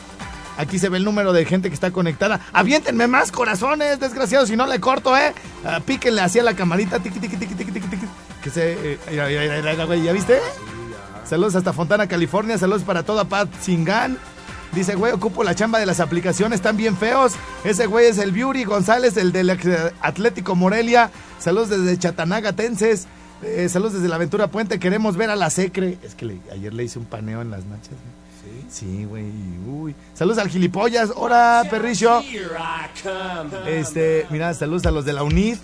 Aquí 0.57 0.79
se 0.79 0.89
ve 0.89 0.97
el 0.97 1.03
número 1.03 1.33
de 1.33 1.45
gente 1.45 1.69
que 1.69 1.73
está 1.75 1.91
conectada. 1.91 2.39
Aviéntenme 2.51 3.07
más 3.07 3.31
corazones, 3.31 3.99
desgraciados, 3.99 4.49
si 4.49 4.55
no 4.55 4.65
le 4.67 4.79
corto, 4.79 5.15
¿eh? 5.15 5.33
Ah, 5.63 5.79
píquenle 5.85 6.21
así 6.21 6.39
a 6.39 6.43
la 6.43 6.55
camarita, 6.55 6.99
tiqui, 6.99 7.19
tiqui, 7.19 7.37
tiqui, 7.37 7.53
tiqui, 7.55 7.71
tiqui, 7.71 7.87
tiqui. 7.87 8.05
Que 8.43 8.49
se... 8.49 8.73
eh, 8.93 8.99
mira, 9.11 9.27
mira, 9.73 9.85
güey, 9.85 10.01
¿ya 10.03 10.11
viste? 10.13 10.39
Saludos 11.25 11.55
hasta 11.55 11.73
Fontana, 11.73 12.07
California. 12.07 12.57
Saludos 12.57 12.83
para 12.83 13.03
toda 13.03 13.25
Pat 13.25 13.49
Singan. 13.61 14.17
Dice, 14.73 14.95
güey, 14.95 15.13
ocupo 15.13 15.43
la 15.43 15.55
chamba 15.55 15.79
de 15.79 15.85
las 15.85 15.99
aplicaciones, 15.99 16.57
están 16.57 16.75
bien 16.77 16.97
feos. 16.97 17.33
Ese 17.63 17.85
güey 17.85 18.07
es 18.07 18.17
el 18.17 18.31
Beauty 18.31 18.63
González, 18.65 19.15
el 19.17 19.31
del 19.31 19.49
ex- 19.49 19.93
Atlético 20.01 20.55
Morelia. 20.55 21.09
Saludos 21.39 21.69
desde 21.69 21.97
Chatanaga, 21.97 22.53
Tenses. 22.53 23.07
Eh, 23.43 23.69
saludos 23.69 23.93
desde 23.93 24.07
la 24.07 24.15
Aventura 24.15 24.47
Puente. 24.47 24.79
Queremos 24.79 25.15
ver 25.17 25.29
a 25.29 25.35
la 25.35 25.49
Secre. 25.49 25.97
Es 26.03 26.15
que 26.15 26.25
le- 26.25 26.41
ayer 26.51 26.73
le 26.73 26.83
hice 26.83 26.99
un 26.99 27.05
paneo 27.05 27.41
en 27.41 27.51
las 27.51 27.65
nachas. 27.65 27.89
güey. 27.89 28.26
Sí, 28.69 29.05
güey. 29.05 29.25
Uy. 29.67 29.95
Saludos 30.13 30.37
al 30.39 30.49
gilipollas. 30.49 31.11
Hola, 31.15 31.65
perrillo. 31.69 32.21
Este, 33.67 34.25
mira, 34.29 34.53
saludos 34.53 34.85
a 34.85 34.91
los 34.91 35.05
de 35.05 35.13
la 35.13 35.23
UNID. 35.23 35.57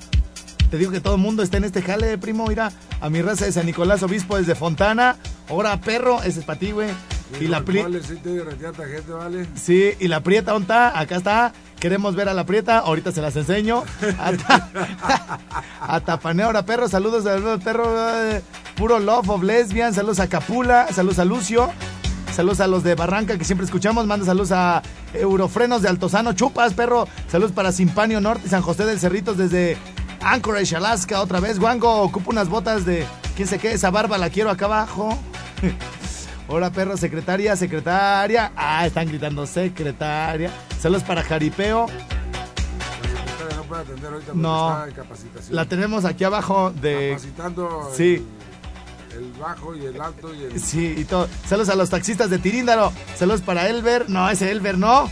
Te 0.72 0.78
digo 0.78 0.92
que 0.92 1.00
todo 1.02 1.16
el 1.16 1.22
mundo 1.22 1.44
está 1.44 1.58
en 1.58 1.66
este 1.66 1.82
jale, 1.82 2.18
primo. 2.18 2.48
Mira, 2.48 2.72
a 3.00 3.10
mi 3.10 3.22
raza 3.22 3.46
de 3.46 3.52
San 3.52 3.66
Nicolás 3.66 4.02
Obispo 4.04 4.38
desde 4.38 4.56
Fontana. 4.56 5.18
Ahora, 5.50 5.80
perro, 5.80 6.24
ese 6.24 6.40
es 6.40 6.46
para 6.46 6.58
ti, 6.60 6.72
güey. 6.72 6.90
Y 7.40 7.48
la 7.48 7.62
pri 7.62 7.82
Vale, 7.82 8.02
sí, 8.04 8.20
vale. 9.10 9.48
Y 10.00 10.08
la 10.08 10.22
prieta, 10.22 10.52
¿dónde 10.52 10.66
está? 10.66 11.00
Acá 11.00 11.16
está. 11.16 11.54
Queremos 11.80 12.16
ver 12.16 12.30
a 12.30 12.34
la 12.34 12.46
prieta. 12.46 12.80
Ahorita 12.80 13.12
se 13.12 13.22
las 13.22 13.36
enseño. 13.36 13.84
A 15.82 16.00
Tapaneo, 16.06 16.48
ahora 16.48 16.66
perro. 16.66 16.88
Saludos 16.88 17.26
al 17.26 17.60
perro. 17.60 17.86
eh, 18.24 18.42
Puro 18.76 19.00
love 19.00 19.30
of 19.30 19.44
lesbian. 19.44 19.94
Saludos 19.94 20.20
a 20.20 20.28
Capula. 20.28 20.88
Saludos 20.92 21.20
a 21.20 21.26
Lucio. 21.26 21.72
Saludos 22.36 22.62
a 22.62 22.68
los 22.68 22.84
de 22.84 22.96
Barranca 22.96 23.38
que 23.38 23.44
siempre 23.46 23.66
escuchamos. 23.66 24.08
Manda 24.08 24.26
saludos 24.26 24.52
a 24.52 24.82
Eurofrenos 25.14 25.82
de 25.84 25.90
Altozano. 25.90 26.34
Chupas, 26.34 26.74
perro. 26.74 27.08
Saludos 27.28 27.52
para 27.52 27.72
Simpanio 27.72 28.20
Norte 28.22 28.44
y 28.48 28.50
San 28.50 28.62
José 28.64 28.86
del 28.86 29.00
Cerritos 29.00 29.38
desde 29.38 29.78
Anchorage, 30.22 30.76
Alaska. 30.76 31.22
Otra 31.22 31.40
vez. 31.40 31.60
Wango, 31.60 32.02
ocupa 32.02 32.32
unas 32.32 32.50
botas 32.50 32.86
de. 32.86 33.06
¿Quién 33.36 33.48
se 33.48 33.60
qué? 33.60 33.74
Esa 33.74 33.92
barba 33.92 34.18
la 34.18 34.30
quiero 34.32 34.50
acá 34.50 34.66
abajo. 34.66 35.16
Hola, 36.48 36.72
perro, 36.72 36.98
secretaria, 36.98 37.56
secretaria. 37.56 38.52
Ah, 38.56 38.86
están 38.88 39.08
gritando 39.08 39.46
secretaria. 39.46 40.50
Saludos 40.80 41.04
para 41.04 41.22
Jaripeo. 41.24 41.86
La 41.88 43.56
no 43.56 43.64
puede 43.64 43.82
atender 43.84 44.12
ahorita 44.12 44.26
porque 44.32 44.42
No. 44.42 44.70
está 44.72 44.88
en 44.90 44.96
capacitación. 44.96 45.56
La 45.56 45.66
tenemos 45.66 46.04
aquí 46.06 46.24
abajo 46.24 46.72
de. 46.72 47.10
Capacitando 47.12 47.92
Sí. 47.96 48.26
El, 49.16 49.32
bajo 49.40 49.76
y 49.76 49.86
el 49.86 50.00
alto 50.00 50.34
y 50.34 50.44
el... 50.44 50.60
Sí, 50.60 50.96
y 50.98 51.06
todo. 51.06 51.28
Saludos 51.48 51.70
a 51.70 51.76
los 51.76 51.90
taxistas 51.90 52.30
de 52.30 52.40
Tiríndaro. 52.40 52.92
Saludos 53.16 53.42
para 53.42 53.70
Elber. 53.70 54.10
No, 54.10 54.30
ese 54.30 54.52
Elber 54.52 54.78
no. 54.78 55.10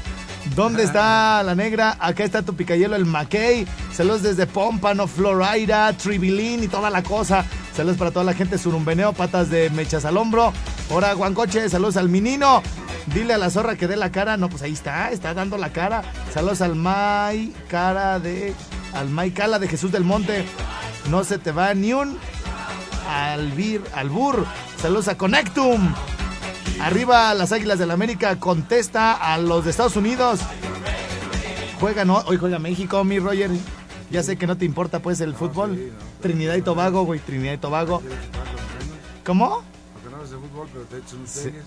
¿Dónde 0.56 0.84
está 0.84 1.44
la 1.44 1.56
negra? 1.56 1.96
Acá 2.00 2.24
está 2.24 2.42
tu 2.42 2.56
picayelo, 2.56 2.96
el 2.96 3.06
Mackey. 3.06 3.66
Saludos 3.94 4.24
desde 4.24 4.48
Pómpano, 4.48 5.08
Florida, 5.08 5.94
Tribilín 5.94 6.64
y 6.64 6.68
toda 6.68 6.90
la 6.90 7.04
cosa. 7.04 7.46
Saludos 7.76 7.98
para 7.98 8.12
toda 8.12 8.26
la 8.26 8.34
gente 8.34 8.58
surumbeneo, 8.58 9.14
patas 9.14 9.50
de 9.50 9.70
mechas 9.70 10.04
al 10.04 10.18
hombro. 10.18 10.52
Ahora, 10.90 11.14
Guancoche, 11.14 11.70
saludos 11.70 11.96
al 11.96 12.10
menino. 12.10 12.62
Dile 13.14 13.34
a 13.34 13.38
la 13.38 13.50
zorra 13.50 13.76
que 13.76 13.88
dé 13.88 13.96
la 13.96 14.12
cara. 14.12 14.36
No, 14.36 14.50
pues 14.50 14.62
ahí 14.62 14.74
está, 14.74 15.12
está 15.12 15.34
dando 15.34 15.58
la 15.58 15.72
cara. 15.72 16.02
Saludos 16.34 16.62
al 16.62 16.76
May, 16.76 17.54
cara 17.70 18.20
de. 18.20 18.54
Al 18.94 19.10
May 19.10 19.32
Cala 19.32 19.58
de 19.58 19.70
Jesús 19.70 19.92
del 19.92 20.04
Monte. 20.04 20.46
No 21.10 21.24
se 21.24 21.38
te 21.38 21.52
va 21.52 21.74
ni 21.74 21.94
un 21.94 22.18
Albir, 23.10 23.82
Albur. 23.94 24.46
Saludos 24.78 25.08
a 25.08 25.18
Connectum. 25.18 25.94
Arriba 26.80 27.34
las 27.34 27.52
Águilas 27.52 27.80
del 27.80 27.92
América 27.92 28.40
contesta 28.40 29.14
a 29.14 29.38
los 29.38 29.66
de 29.66 29.72
Estados 29.72 29.96
Unidos. 29.96 30.40
Juega, 31.80 32.06
¿no? 32.06 32.24
Hoy 32.28 32.38
juega 32.38 32.60
México, 32.60 33.04
mi 33.04 33.20
Roger. 33.20 33.52
Ya 34.10 34.24
sé 34.24 34.38
que 34.38 34.48
no 34.48 34.58
te 34.58 34.66
importa 34.66 35.00
pues 35.00 35.22
el 35.22 35.34
fútbol. 35.34 35.92
Trinidad 36.22 36.56
y 36.56 36.62
Tobago, 36.62 37.04
güey, 37.04 37.20
Trinidad 37.20 37.54
y 37.54 37.58
Tobago. 37.58 38.02
¿Cómo? 39.26 39.64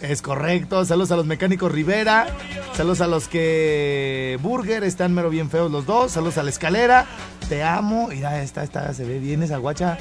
Es 0.00 0.22
correcto. 0.22 0.84
Saludos 0.84 1.10
a 1.10 1.16
los 1.16 1.26
mecánicos 1.26 1.70
Rivera. 1.72 2.26
Saludos 2.74 3.00
a 3.00 3.06
los 3.06 3.28
que 3.28 4.38
Burger 4.42 4.84
están 4.84 5.14
mero 5.14 5.30
bien 5.30 5.50
feos 5.50 5.70
los 5.70 5.86
dos. 5.86 6.12
Saludos 6.12 6.38
a 6.38 6.42
la 6.42 6.50
escalera. 6.50 7.06
Te 7.48 7.62
amo. 7.62 8.08
Mira, 8.08 8.42
esta, 8.42 8.62
esta 8.62 8.92
se 8.94 9.04
ve 9.04 9.18
bien 9.18 9.42
esa 9.42 9.58
guacha. 9.58 9.98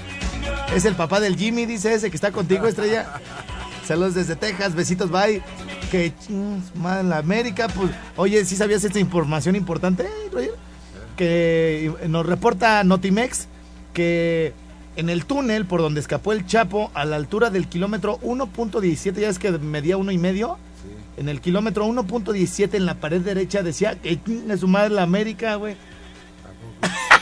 Es 0.76 0.86
el 0.86 0.96
papá 0.96 1.20
del 1.20 1.38
Jimmy, 1.38 1.66
dice 1.66 1.94
ese 1.94 2.10
que 2.10 2.16
está 2.16 2.32
contigo, 2.32 2.68
estrella. 2.68 3.08
Saludos 3.86 4.16
desde 4.16 4.36
Texas, 4.36 4.76
besitos, 4.76 5.12
bye. 5.12 5.42
Que 5.92 6.14
ching, 6.20 6.64
madre 6.76 7.04
la 7.04 7.18
América, 7.18 7.68
pues. 7.68 7.92
Oye, 8.16 8.44
¿sí 8.46 8.56
sabías 8.56 8.84
esta 8.84 9.00
información 9.00 9.56
importante, 9.56 10.08
Roger? 10.32 10.56
Que 11.18 11.94
nos 12.08 12.26
reporta 12.26 12.84
Notimex 12.84 13.48
que 13.94 14.54
en 14.96 15.10
el 15.10 15.26
túnel 15.26 15.66
por 15.66 15.82
donde 15.82 16.00
escapó 16.00 16.34
el 16.34 16.46
Chapo, 16.46 16.92
a 16.94 17.06
la 17.06 17.16
altura 17.16 17.50
del 17.50 17.68
kilómetro 17.68 18.20
1.17, 18.22 19.14
ya 19.14 19.30
es 19.30 19.40
que 19.40 19.52
medía 19.52 19.98
uno 19.98 20.12
y 20.12 20.18
medio. 20.18 20.58
En 21.18 21.30
el 21.30 21.42
kilómetro 21.42 21.86
1.17 21.86 22.74
en 22.74 22.86
la 22.86 22.96
pared 22.96 23.22
derecha 23.22 23.62
decía 23.62 23.96
que 24.00 24.20
es 24.50 24.60
su 24.60 24.68
madre 24.68 24.90
la 24.90 25.04
América, 25.04 25.56
güey. 25.56 25.76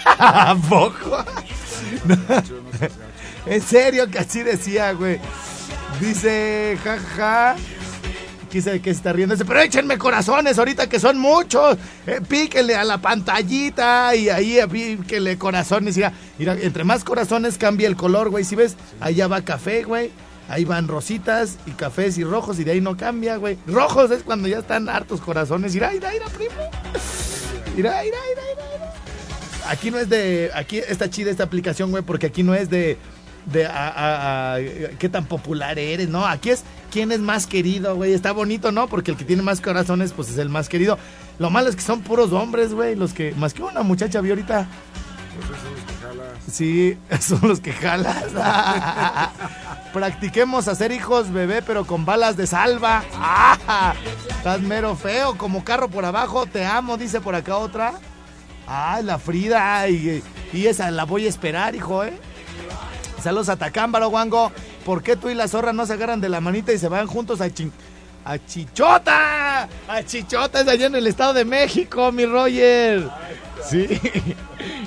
¿A 0.05 0.55
poco? 0.69 1.25
En 3.45 3.61
serio 3.61 4.09
que 4.09 4.19
así 4.19 4.43
decía, 4.43 4.93
güey. 4.93 5.19
Dice, 5.99 6.77
jaja. 6.83 7.55
Quise 8.49 8.81
que 8.81 8.89
está 8.89 9.13
riendo. 9.13 9.33
Dice, 9.35 9.45
pero 9.45 9.61
échenme 9.61 9.97
corazones 9.97 10.59
ahorita 10.59 10.89
que 10.89 10.99
son 10.99 11.17
muchos. 11.17 11.77
Eh, 12.05 12.19
píquenle 12.27 12.75
a 12.75 12.83
la 12.83 12.99
pantallita 12.99 14.13
y 14.15 14.29
ahí 14.29 14.59
píquenle 14.69 15.37
corazones. 15.37 15.97
Mira, 16.37 16.57
entre 16.61 16.83
más 16.83 17.03
corazones 17.03 17.57
cambia 17.57 17.87
el 17.87 17.95
color, 17.95 18.29
güey. 18.29 18.43
Si 18.43 18.55
ves, 18.55 18.75
allá 18.99 19.27
va 19.27 19.41
café, 19.41 19.83
güey. 19.83 20.11
Ahí 20.49 20.65
van 20.65 20.89
rositas 20.89 21.57
y 21.65 21.71
cafés 21.71 22.17
y 22.17 22.25
rojos 22.25 22.59
y 22.59 22.65
de 22.65 22.71
ahí 22.71 22.81
no 22.81 22.97
cambia, 22.97 23.37
güey. 23.37 23.57
Rojos 23.67 24.11
es 24.11 24.21
cuando 24.23 24.49
ya 24.49 24.59
están 24.59 24.89
hartos 24.89 25.21
corazones. 25.21 25.73
Mira, 25.73 25.91
mira, 25.91 26.11
mira, 26.11 26.25
primo. 26.25 26.51
Mira, 27.73 28.01
mira, 28.03 28.17
mira, 28.27 28.41
mira. 28.53 28.93
Aquí 29.69 29.91
no 29.91 29.97
es 29.97 30.09
de. 30.09 30.51
Aquí 30.53 30.79
está 30.79 31.09
chida 31.09 31.31
esta 31.31 31.43
aplicación, 31.43 31.91
güey, 31.91 32.03
porque 32.03 32.25
aquí 32.25 32.43
no 32.43 32.53
es 32.53 32.69
de. 32.69 32.97
De 33.45 33.65
a, 33.65 33.87
a- 33.87 34.55
a- 34.55 34.59
qué 34.99 35.09
tan 35.09 35.25
popular 35.25 35.79
eres, 35.79 36.09
¿no? 36.09 36.25
Aquí 36.27 36.51
es 36.51 36.63
quién 36.91 37.11
es 37.11 37.19
más 37.19 37.47
querido, 37.47 37.95
güey. 37.95 38.13
Está 38.13 38.31
bonito, 38.33 38.71
¿no? 38.71 38.87
Porque 38.87 39.11
el 39.11 39.17
que 39.17 39.25
tiene 39.25 39.41
más 39.41 39.61
corazones, 39.61 40.13
pues 40.13 40.29
es 40.29 40.37
el 40.37 40.49
más 40.49 40.69
querido. 40.69 40.97
Lo 41.39 41.49
malo 41.49 41.69
es 41.69 41.75
que 41.75 41.81
son 41.81 42.01
puros 42.01 42.31
hombres, 42.33 42.73
güey. 42.73 42.95
Los 42.95 43.13
que. 43.13 43.33
Más 43.35 43.53
que 43.53 43.63
una 43.63 43.81
muchacha 43.81 44.21
vi 44.21 44.29
ahorita. 44.29 44.67
Pues 45.47 45.59
eso 45.59 45.69
es 45.75 45.83
que 45.85 46.05
jala. 46.05 46.23
Sí, 46.51 46.97
son 47.21 47.47
los 47.47 47.59
que 47.61 47.73
jalas. 47.73 48.25
Practiquemos 49.93 50.67
hacer 50.67 50.91
hijos, 50.91 51.31
bebé, 51.31 51.61
pero 51.61 51.85
con 51.85 52.05
balas 52.05 52.37
de 52.37 52.47
salva. 52.47 53.03
Ah, 53.15 53.93
Estás 54.29 54.61
mero 54.61 54.95
feo, 54.95 55.37
como 55.37 55.63
carro 55.63 55.89
por 55.89 56.05
abajo. 56.05 56.45
Te 56.45 56.65
amo, 56.65 56.97
dice 56.97 57.21
por 57.21 57.35
acá 57.35 57.57
otra. 57.57 57.93
Ay, 58.67 59.03
la 59.03 59.17
Frida. 59.19 59.87
Y, 59.89 60.23
y 60.53 60.67
esa 60.67 60.91
la 60.91 61.03
voy 61.05 61.25
a 61.25 61.29
esperar, 61.29 61.75
hijo, 61.75 62.03
¿eh? 62.03 62.13
Saludos 63.21 63.49
a 63.49 63.55
Tacámbaro, 63.55 64.09
Wango. 64.09 64.51
¿Por 64.85 65.03
qué 65.03 65.15
tú 65.15 65.29
y 65.29 65.35
la 65.35 65.47
zorra 65.47 65.73
no 65.73 65.85
se 65.85 65.93
agarran 65.93 66.21
de 66.21 66.29
la 66.29 66.41
manita 66.41 66.73
y 66.73 66.77
se 66.77 66.87
van 66.87 67.07
juntos 67.07 67.41
a 67.41 67.49
chin... 67.49 67.71
A 68.23 68.37
Chichota, 68.37 69.63
a 69.87 70.03
Chichota 70.05 70.61
es 70.61 70.67
allá 70.67 70.85
en 70.85 70.93
el 70.93 71.07
Estado 71.07 71.33
de 71.33 71.43
México, 71.43 72.11
mi 72.11 72.25
Roger. 72.25 73.09
Sí. 73.67 73.87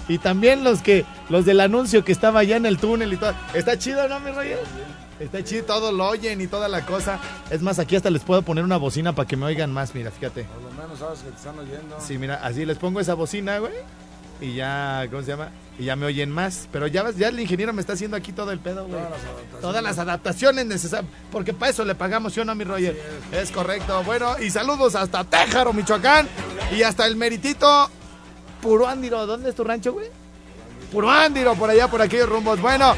Y 0.07 0.19
también 0.19 0.63
los 0.63 0.83
que, 0.83 1.05
los 1.31 1.47
del 1.47 1.61
anuncio 1.61 2.05
que 2.05 2.13
estaba 2.13 2.41
allá 2.41 2.57
en 2.57 2.67
el 2.67 2.79
túnel 2.79 3.13
y 3.15 3.17
todo. 3.17 3.35
Está 3.55 3.79
chido, 3.79 4.07
¿no, 4.07 4.21
mi 4.21 4.31
Roger? 4.31 4.61
Está 5.19 5.43
chido, 5.43 5.65
todo 5.65 5.93
lo 5.93 6.09
oyen 6.09 6.41
y 6.41 6.47
toda 6.47 6.69
la 6.69 6.85
cosa. 6.85 7.19
Es 7.51 7.63
más, 7.63 7.79
aquí 7.79 7.97
hasta 7.97 8.11
les 8.11 8.23
puedo 8.23 8.43
poner 8.43 8.65
una 8.65 8.77
bocina 8.77 9.15
para 9.15 9.27
que 9.27 9.37
me 9.37 9.47
oigan 9.47 9.73
más, 9.73 9.95
mira, 9.95 10.11
fíjate. 10.11 10.45
Por 10.45 10.63
lo 10.63 10.71
menos 10.71 10.99
sabes 10.99 11.21
que 11.21 11.31
te 11.31 11.37
están 11.37 11.59
oyendo. 11.59 11.97
Sí, 12.01 12.19
mira, 12.19 12.41
así 12.43 12.67
les 12.67 12.77
pongo 12.77 13.01
esa 13.01 13.15
bocina, 13.15 13.59
güey. 13.59 13.73
Y 14.41 14.55
ya, 14.55 15.07
¿cómo 15.11 15.23
se 15.23 15.29
llama? 15.29 15.49
Y 15.79 15.85
ya 15.87 15.97
me 15.97 16.07
oyen 16.07 16.31
más. 16.31 16.69
Pero 16.71 16.87
ya, 16.87 17.03
ves, 17.03 17.17
ya 17.17 17.29
el 17.29 17.41
ingeniero 17.41 17.73
me 17.73 17.81
está 17.81 17.95
haciendo 17.95 18.17
aquí 18.17 18.33
todo 18.33 18.53
el 18.53 18.61
pedo, 18.61 18.87
güey. 18.87 19.01
Todas 19.01 19.11
las 19.11 19.23
adaptaciones. 19.25 19.61
Todas 19.61 19.83
las 19.83 19.99
adaptaciones 19.99 20.67
necesarias. 20.67 21.11
Porque 21.33 21.53
para 21.53 21.71
eso 21.71 21.85
le 21.85 21.95
pagamos, 21.95 22.33
¿sí 22.33 22.41
o 22.41 22.45
no, 22.45 22.55
mi 22.55 22.65
Roger? 22.65 22.97
es. 23.33 23.51
correcto. 23.51 24.03
Bueno, 24.05 24.37
y 24.41 24.51
saludos 24.51 24.95
hasta 24.95 25.25
Téjaro, 25.25 25.73
Michoacán. 25.73 26.29
Y 26.77 26.83
hasta 26.83 27.07
el 27.07 27.17
meritito 27.17 27.91
Puruándiro. 28.63 29.27
¿Dónde 29.27 29.51
es 29.51 29.55
tu 29.55 29.65
rancho, 29.65 29.93
güey? 29.93 30.09
puro 30.95 31.11
Ándiro, 31.11 31.55
por 31.57 31.69
allá, 31.69 31.89
por 31.89 32.01
aquellos 32.01 32.29
rumbos. 32.29 32.61
Bueno, 32.61 32.95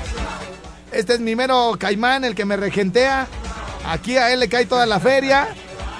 este 0.92 1.14
es 1.14 1.20
mi 1.20 1.34
mero 1.34 1.76
caimán, 1.78 2.24
el 2.24 2.34
que 2.34 2.44
me 2.44 2.56
regentea. 2.56 3.26
Aquí 3.86 4.18
a 4.18 4.32
él 4.32 4.40
le 4.40 4.48
cae 4.48 4.66
toda 4.66 4.84
la 4.84 5.00
feria. 5.00 5.48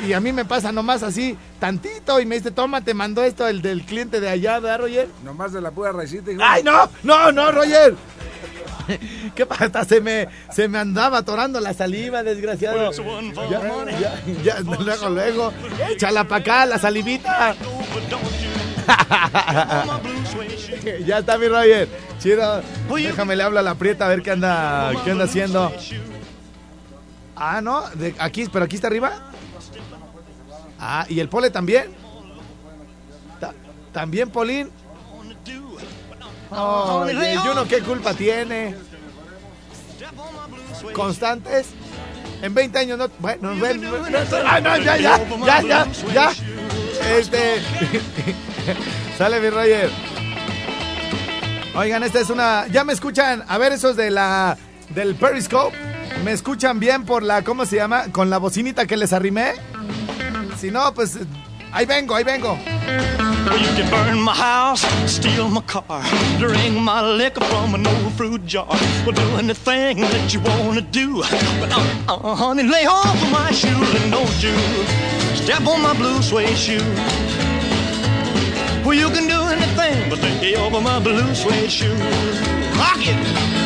Y 0.06 0.12
a 0.12 0.20
mí 0.20 0.30
me 0.30 0.44
pasa 0.44 0.72
nomás 0.72 1.02
así, 1.02 1.38
tantito, 1.58 2.20
y 2.20 2.26
me 2.26 2.36
dice, 2.36 2.50
toma, 2.50 2.82
te 2.82 2.94
mandó 2.94 3.22
esto 3.22 3.46
el 3.48 3.62
del 3.62 3.84
cliente 3.84 4.20
de 4.20 4.28
allá, 4.28 4.60
¿verdad, 4.60 4.80
Roger? 4.80 5.08
Nomás 5.24 5.52
de 5.52 5.60
la 5.60 5.70
pura 5.70 5.92
raicita. 5.92 6.32
hijo. 6.32 6.40
¡Ay, 6.44 6.62
no! 6.62 6.90
¡No, 7.02 7.32
no, 7.32 7.52
Roger! 7.52 7.94
¿Qué 9.34 9.46
pasa? 9.46 9.84
Se 9.84 10.00
me, 10.00 10.28
se 10.50 10.68
me 10.68 10.78
andaba 10.78 11.18
atorando 11.18 11.60
la 11.60 11.74
saliva, 11.74 12.22
desgraciado. 12.22 12.90
Ya, 13.50 13.60
ya, 13.98 14.22
ya, 14.42 14.60
luego, 14.60 15.10
luego. 15.10 15.52
Échala 15.90 16.24
para 16.24 16.40
acá, 16.40 16.66
la 16.66 16.78
salivita. 16.78 17.54
ya 21.04 21.18
está 21.18 21.38
mi 21.38 21.48
Roger. 21.48 21.88
Chido. 22.18 22.62
Déjame 22.94 23.36
le 23.36 23.42
hablo 23.42 23.58
a 23.58 23.62
la 23.62 23.74
prieta 23.74 24.06
a 24.06 24.08
ver 24.08 24.22
qué 24.22 24.30
anda, 24.30 24.92
qué 25.04 25.10
anda 25.10 25.24
haciendo. 25.24 25.72
Ah, 27.34 27.60
no, 27.60 27.88
de 27.90 28.14
aquí, 28.18 28.46
pero 28.50 28.64
aquí 28.64 28.76
está 28.76 28.86
arriba. 28.86 29.32
Ah, 30.78 31.06
¿y 31.08 31.20
el 31.20 31.28
pole 31.28 31.50
también? 31.50 31.86
Ta- 33.40 33.54
¿También, 33.92 34.30
Polín? 34.30 34.70
Oh, 36.50 37.06
¿y 37.08 37.68
qué 37.68 37.80
culpa 37.80 38.14
tiene? 38.14 38.74
¿Constantes? 40.92 41.68
En 42.42 42.54
20 42.54 42.78
años 42.78 42.98
no... 42.98 43.08
Bueno, 43.18 43.54
ven, 43.56 43.82
ah, 44.46 44.60
no, 44.60 44.76
ya, 44.76 44.96
ya, 44.96 45.18
ya, 45.44 45.62
ya, 45.62 45.86
ya. 46.14 46.32
Este... 47.16 47.60
Sale 49.18 49.40
mi 49.40 49.48
Roger. 49.50 49.90
Oigan, 51.74 52.02
esta 52.02 52.20
es 52.20 52.30
una... 52.30 52.66
¿Ya 52.68 52.84
me 52.84 52.92
escuchan? 52.92 53.44
A 53.48 53.58
ver, 53.58 53.72
esos 53.72 53.96
de 53.96 54.10
la... 54.10 54.56
Del 54.90 55.14
Periscope. 55.14 55.76
¿Me 56.24 56.32
escuchan 56.32 56.78
bien 56.78 57.04
por 57.04 57.22
la... 57.22 57.42
¿Cómo 57.42 57.64
se 57.66 57.76
llama? 57.76 58.04
Con 58.12 58.30
la 58.30 58.38
bocinita 58.38 58.86
que 58.86 58.96
les 58.96 59.12
arrimé. 59.12 59.54
Si 60.58 60.70
no, 60.70 60.92
pues... 60.92 61.18
Ahí 61.72 61.84
vengo, 61.84 62.14
ahí 62.14 62.24
vengo. 62.24 62.58
Well, 63.46 63.58
you 63.58 63.68
can 63.76 63.90
burn 63.90 64.20
my 64.20 64.32
house, 64.32 64.80
steal 65.04 65.50
my 65.50 65.60
car, 65.62 66.02
drink 66.38 66.74
my 66.78 67.02
liquor 67.02 67.44
from 67.44 67.74
an 67.74 67.86
old 67.86 68.12
fruit 68.14 68.46
jar. 68.46 68.66
Well, 69.04 69.12
do 69.12 69.36
anything 69.36 70.00
that 70.00 70.32
you 70.32 70.40
wanna 70.40 70.80
do. 70.80 71.22
But 71.60 71.72
uh, 71.72 71.84
uh, 72.08 72.34
honey, 72.34 72.62
lay 72.62 72.86
off 72.86 73.22
of 73.22 73.30
my 73.30 73.50
shoes 73.50 73.94
and 74.02 74.10
don't 74.10 74.42
you 74.42 74.56
step 75.36 75.66
on 75.66 75.82
my 75.82 75.92
blue 75.94 76.22
suede 76.22 76.56
shoe. 76.56 76.78
Well, 78.84 78.94
you 78.94 79.10
can 79.10 79.28
do 79.28 79.40
anything 79.42 80.08
but 80.08 80.22
lay 80.22 80.54
off 80.56 80.72
of 80.72 80.82
my 80.82 80.98
blue 81.00 81.34
suede 81.34 81.70
shoe. 81.70 81.92
Rock 82.78 83.02
it! 83.02 83.65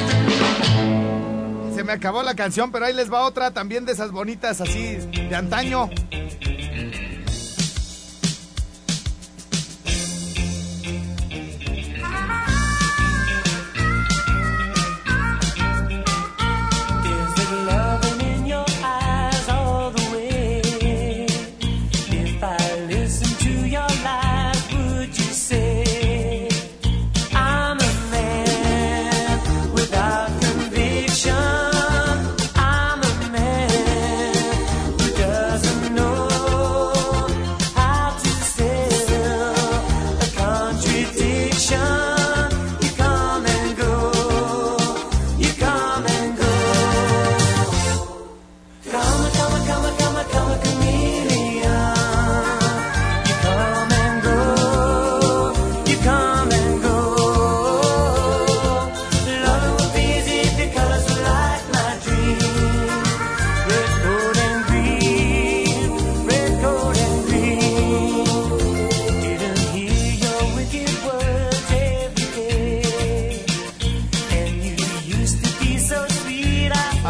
Me 1.91 1.95
acabó 1.95 2.23
la 2.23 2.35
canción, 2.35 2.71
pero 2.71 2.85
ahí 2.85 2.93
les 2.93 3.11
va 3.11 3.23
otra 3.23 3.51
también 3.51 3.83
de 3.83 3.91
esas 3.91 4.11
bonitas 4.11 4.61
así 4.61 4.95
de 4.95 5.35
antaño. 5.35 5.89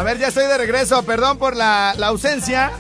A 0.02 0.04
ver, 0.04 0.18
ya 0.18 0.30
estoy 0.30 0.48
de 0.48 0.58
regreso. 0.58 1.04
Perdón 1.04 1.38
por 1.38 1.56
la, 1.56 1.92
ausencia. 1.92 2.72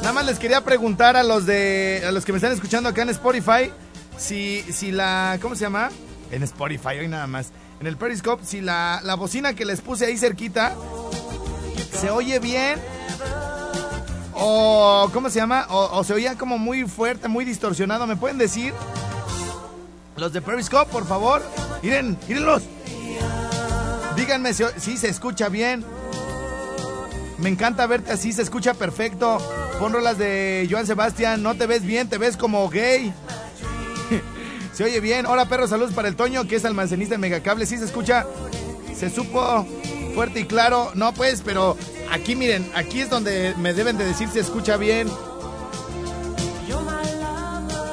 Nada 0.00 0.14
más 0.14 0.24
les 0.24 0.38
quería 0.38 0.64
preguntar 0.64 1.14
a 1.14 1.22
los 1.22 1.44
de 1.44 2.02
a 2.08 2.10
los 2.10 2.24
que 2.24 2.32
me 2.32 2.38
están 2.38 2.52
escuchando 2.52 2.88
acá 2.88 3.02
en 3.02 3.10
Spotify 3.10 3.70
si 4.16 4.62
si 4.72 4.90
la 4.90 5.38
¿cómo 5.42 5.54
se 5.54 5.64
llama? 5.64 5.90
En 6.30 6.42
Spotify 6.44 7.00
hoy 7.00 7.08
nada 7.08 7.26
más. 7.26 7.52
En 7.80 7.86
el 7.86 7.98
Periscope 7.98 8.46
si 8.46 8.62
la, 8.62 9.02
la 9.04 9.14
bocina 9.14 9.52
que 9.52 9.66
les 9.66 9.82
puse 9.82 10.06
ahí 10.06 10.16
cerquita 10.16 10.72
se 11.92 12.08
oye 12.08 12.38
bien 12.38 12.80
o 14.32 15.10
¿cómo 15.12 15.28
se 15.28 15.40
llama? 15.40 15.66
O, 15.68 15.98
o 15.98 16.02
se 16.02 16.14
oía 16.14 16.38
como 16.38 16.56
muy 16.56 16.84
fuerte, 16.84 17.28
muy 17.28 17.44
distorsionado. 17.44 18.06
¿Me 18.06 18.16
pueden 18.16 18.38
decir? 18.38 18.72
Los 20.16 20.32
de 20.32 20.40
Periscope, 20.40 20.90
por 20.90 21.06
favor. 21.06 21.42
Miren, 21.82 22.16
mírenlos. 22.26 22.62
Díganme 24.16 24.54
si 24.54 24.96
se 24.96 25.08
escucha 25.10 25.50
bien. 25.50 25.97
Me 27.38 27.48
encanta 27.48 27.86
verte 27.86 28.12
así, 28.12 28.32
se 28.32 28.42
escucha 28.42 28.74
perfecto. 28.74 29.38
Pon 29.78 29.92
rolas 29.92 30.18
de 30.18 30.66
Joan 30.68 30.86
Sebastián, 30.86 31.42
no 31.42 31.54
te 31.54 31.66
ves 31.66 31.84
bien, 31.84 32.08
te 32.08 32.18
ves 32.18 32.36
como 32.36 32.68
gay. 32.68 33.12
se 34.72 34.84
oye 34.84 35.00
bien. 35.00 35.24
Hola 35.26 35.48
perro, 35.48 35.68
saludos 35.68 35.94
para 35.94 36.08
el 36.08 36.16
Toño, 36.16 36.48
que 36.48 36.56
es 36.56 36.64
almacenista 36.64 37.14
en 37.14 37.20
Megacable. 37.20 37.64
Sí 37.64 37.78
se 37.78 37.84
escucha, 37.84 38.26
se 38.96 39.08
supo 39.08 39.66
fuerte 40.14 40.40
y 40.40 40.44
claro. 40.46 40.90
No 40.94 41.14
pues, 41.14 41.42
pero 41.44 41.76
aquí 42.10 42.34
miren, 42.34 42.68
aquí 42.74 43.00
es 43.00 43.10
donde 43.10 43.54
me 43.56 43.72
deben 43.72 43.96
de 43.98 44.04
decir 44.04 44.28
se 44.28 44.40
escucha 44.40 44.76
bien. 44.76 45.08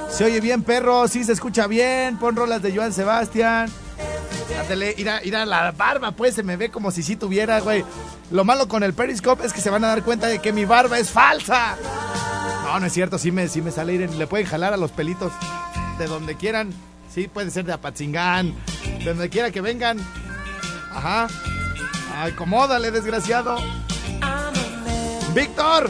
Se 0.09 0.23
oye 0.23 0.39
bien, 0.39 0.63
perro, 0.63 1.07
sí 1.07 1.23
se 1.23 1.33
escucha 1.33 1.67
bien. 1.67 2.17
Pon 2.17 2.35
rolas 2.35 2.63
de 2.63 2.75
Joan 2.75 2.93
Sebastián. 2.93 3.69
Ándale, 4.59 4.95
ir 4.97 5.35
a, 5.35 5.45
la 5.45 5.71
barba, 5.71 6.11
pues 6.11 6.35
se 6.35 6.43
me 6.43 6.57
ve 6.57 6.69
como 6.69 6.91
si 6.91 7.03
sí 7.03 7.15
tuviera, 7.15 7.59
güey. 7.59 7.83
Lo 8.31 8.43
malo 8.43 8.67
con 8.67 8.83
el 8.83 8.93
Periscope 8.93 9.45
es 9.45 9.53
que 9.53 9.61
se 9.61 9.69
van 9.69 9.83
a 9.83 9.87
dar 9.87 10.03
cuenta 10.03 10.27
de 10.27 10.39
que 10.39 10.53
mi 10.53 10.65
barba 10.65 10.99
es 10.99 11.09
falsa. 11.09 11.75
No, 12.63 12.79
no 12.79 12.85
es 12.85 12.93
cierto, 12.93 13.17
sí 13.17 13.31
me, 13.31 13.47
sí 13.47 13.61
me 13.61 13.71
sale, 13.71 13.93
ir, 13.93 14.09
le 14.13 14.27
pueden 14.27 14.45
jalar 14.45 14.73
a 14.73 14.77
los 14.77 14.91
pelitos 14.91 15.31
de 15.97 16.07
donde 16.07 16.35
quieran. 16.35 16.73
Sí, 17.13 17.27
puede 17.27 17.51
ser 17.51 17.65
de 17.65 17.73
Apatzingán, 17.73 18.53
de 18.99 19.05
donde 19.05 19.29
quiera 19.29 19.51
que 19.51 19.61
vengan. 19.61 19.99
Ajá. 20.93 21.27
Acomódale, 22.15 22.91
desgraciado. 22.91 23.57
Víctor, 25.33 25.89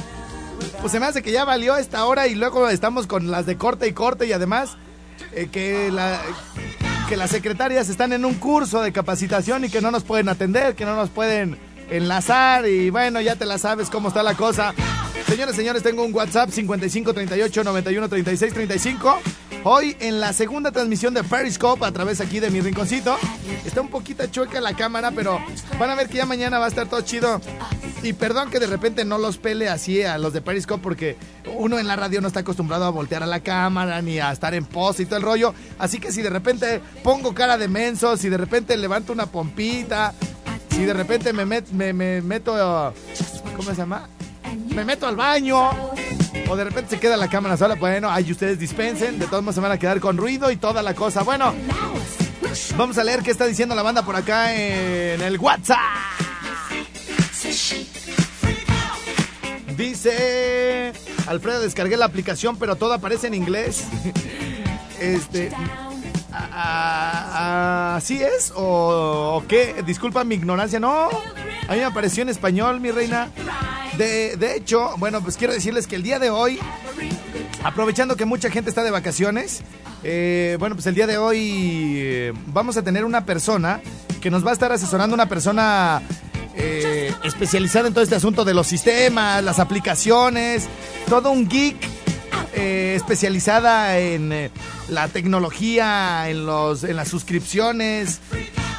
pues 0.81 0.91
se 0.91 0.99
me 0.99 1.05
hace 1.05 1.21
que 1.21 1.31
ya 1.31 1.45
valió 1.45 1.77
esta 1.77 2.05
hora 2.05 2.27
y 2.27 2.35
luego 2.35 2.67
estamos 2.69 3.05
con 3.05 3.29
las 3.29 3.45
de 3.45 3.57
corte 3.57 3.87
y 3.87 3.93
corte 3.93 4.25
y 4.25 4.33
además 4.33 4.75
eh, 5.33 5.49
que 5.51 5.91
la 5.91 6.19
que 7.07 7.17
las 7.17 7.29
secretarias 7.29 7.89
están 7.89 8.13
en 8.13 8.25
un 8.25 8.33
curso 8.35 8.81
de 8.81 8.91
capacitación 8.91 9.63
y 9.65 9.69
que 9.69 9.81
no 9.81 9.91
nos 9.91 10.03
pueden 10.03 10.29
atender, 10.29 10.75
que 10.75 10.85
no 10.85 10.95
nos 10.95 11.09
pueden 11.09 11.57
enlazar 11.89 12.67
y 12.67 12.89
bueno, 12.89 13.21
ya 13.21 13.35
te 13.35 13.45
la 13.45 13.57
sabes 13.57 13.89
cómo 13.89 14.07
está 14.07 14.23
la 14.23 14.33
cosa. 14.33 14.73
Señores, 15.27 15.55
señores, 15.55 15.83
tengo 15.83 16.03
un 16.03 16.13
WhatsApp 16.13 16.49
55 16.49 17.13
38 17.13 17.63
91 17.63 18.09
36 18.09 18.53
35. 18.53 19.19
Hoy 19.63 19.95
en 19.99 20.19
la 20.19 20.33
segunda 20.33 20.71
transmisión 20.71 21.13
de 21.13 21.23
Periscope 21.23 21.85
a 21.85 21.91
través 21.91 22.21
aquí 22.21 22.39
de 22.39 22.49
mi 22.49 22.61
rinconcito. 22.61 23.17
Está 23.65 23.81
un 23.81 23.89
poquito 23.89 24.25
chueca 24.27 24.59
la 24.61 24.75
cámara, 24.75 25.11
pero 25.11 25.39
van 25.79 25.89
a 25.89 25.95
ver 25.95 26.07
que 26.07 26.17
ya 26.17 26.25
mañana 26.25 26.59
va 26.59 26.65
a 26.65 26.69
estar 26.69 26.87
todo 26.87 27.01
chido. 27.01 27.41
Y 28.05 28.13
perdón 28.13 28.51
que 28.51 28.59
de 28.59 28.67
repente 28.67 29.03
no 29.03 29.17
los 29.17 29.39
pele 29.39 29.67
así 29.67 30.03
a 30.03 30.19
los 30.19 30.31
de 30.31 30.39
Periscope 30.39 30.83
porque 30.83 31.17
uno 31.55 31.79
en 31.79 31.87
la 31.87 31.95
radio 31.95 32.21
no 32.21 32.27
está 32.27 32.41
acostumbrado 32.41 32.85
a 32.85 32.91
voltear 32.91 33.23
a 33.23 33.25
la 33.25 33.39
cámara 33.39 33.99
ni 34.03 34.19
a 34.19 34.31
estar 34.31 34.53
en 34.53 34.63
pose 34.63 35.01
y 35.01 35.05
todo 35.07 35.17
el 35.17 35.23
rollo. 35.23 35.55
Así 35.79 35.99
que 35.99 36.11
si 36.11 36.21
de 36.21 36.29
repente 36.29 36.81
pongo 37.01 37.33
cara 37.33 37.57
de 37.57 37.67
menso, 37.67 38.15
si 38.15 38.29
de 38.29 38.37
repente 38.37 38.77
levanto 38.77 39.11
una 39.11 39.25
pompita, 39.25 40.13
si 40.69 40.85
de 40.85 40.93
repente 40.93 41.33
me, 41.33 41.45
me 41.45 42.21
meto... 42.21 42.93
¿Cómo 43.55 43.71
se 43.71 43.75
llama? 43.75 44.07
Me 44.67 44.85
meto 44.85 45.07
al 45.07 45.15
baño. 45.15 45.71
O 46.47 46.55
de 46.55 46.63
repente 46.63 46.91
se 46.91 46.99
queda 46.99 47.17
la 47.17 47.27
cámara 47.27 47.57
sola. 47.57 47.73
Bueno, 47.73 48.11
ahí 48.11 48.31
ustedes 48.31 48.59
dispensen. 48.59 49.17
De 49.17 49.25
todos 49.25 49.41
modos 49.41 49.55
se 49.55 49.61
van 49.61 49.71
a 49.71 49.79
quedar 49.79 49.99
con 49.99 50.17
ruido 50.17 50.51
y 50.51 50.57
toda 50.57 50.83
la 50.83 50.93
cosa. 50.93 51.23
Bueno, 51.23 51.55
vamos 52.77 52.99
a 52.99 53.03
leer 53.03 53.23
qué 53.23 53.31
está 53.31 53.47
diciendo 53.47 53.73
la 53.73 53.81
banda 53.81 54.05
por 54.05 54.15
acá 54.15 54.53
en 54.53 55.21
el 55.21 55.39
WhatsApp. 55.39 55.79
Dice 59.77 60.93
Alfredo, 61.27 61.61
descargué 61.61 61.97
la 61.97 62.05
aplicación, 62.05 62.57
pero 62.57 62.75
todo 62.75 62.93
aparece 62.93 63.27
en 63.27 63.33
inglés. 63.33 63.83
Este. 64.97 65.51
¿Así 66.31 68.23
es? 68.23 68.53
¿O, 68.55 69.35
o 69.35 69.47
qué? 69.47 69.83
Disculpa 69.85 70.23
mi 70.23 70.35
ignorancia. 70.35 70.79
No, 70.79 71.09
a 71.09 71.73
mí 71.73 71.77
me 71.77 71.83
apareció 71.83 72.23
en 72.23 72.29
español, 72.29 72.79
mi 72.79 72.91
reina. 72.91 73.29
De, 73.97 74.37
de 74.37 74.55
hecho, 74.55 74.95
bueno, 74.97 75.21
pues 75.21 75.35
quiero 75.35 75.53
decirles 75.53 75.85
que 75.85 75.95
el 75.97 76.03
día 76.03 76.17
de 76.17 76.29
hoy, 76.29 76.59
aprovechando 77.63 78.15
que 78.15 78.23
mucha 78.23 78.49
gente 78.49 78.69
está 78.69 78.83
de 78.83 78.91
vacaciones, 78.91 79.63
eh, 80.03 80.55
bueno, 80.59 80.75
pues 80.75 80.85
el 80.87 80.95
día 80.95 81.07
de 81.07 81.17
hoy 81.17 81.95
eh, 81.97 82.33
vamos 82.47 82.77
a 82.77 82.83
tener 82.83 83.03
una 83.05 83.25
persona 83.25 83.81
que 84.21 84.29
nos 84.31 84.45
va 84.45 84.51
a 84.51 84.53
estar 84.53 84.71
asesorando, 84.71 85.13
una 85.13 85.27
persona 85.27 86.01
eh, 86.55 87.13
especializada 87.23 87.87
en 87.87 87.93
todo 87.93 88.03
este 88.03 88.15
asunto 88.15 88.45
de 88.45 88.53
los 88.53 88.67
sistemas, 88.67 89.43
las 89.43 89.59
aplicaciones, 89.59 90.67
todo 91.09 91.31
un 91.31 91.47
geek 91.47 91.77
eh, 92.53 92.93
especializada 92.95 93.99
en 93.99 94.31
eh, 94.31 94.51
la 94.87 95.09
tecnología, 95.09 96.29
en, 96.29 96.45
los, 96.45 96.85
en 96.85 96.95
las 96.95 97.09
suscripciones, 97.09 98.21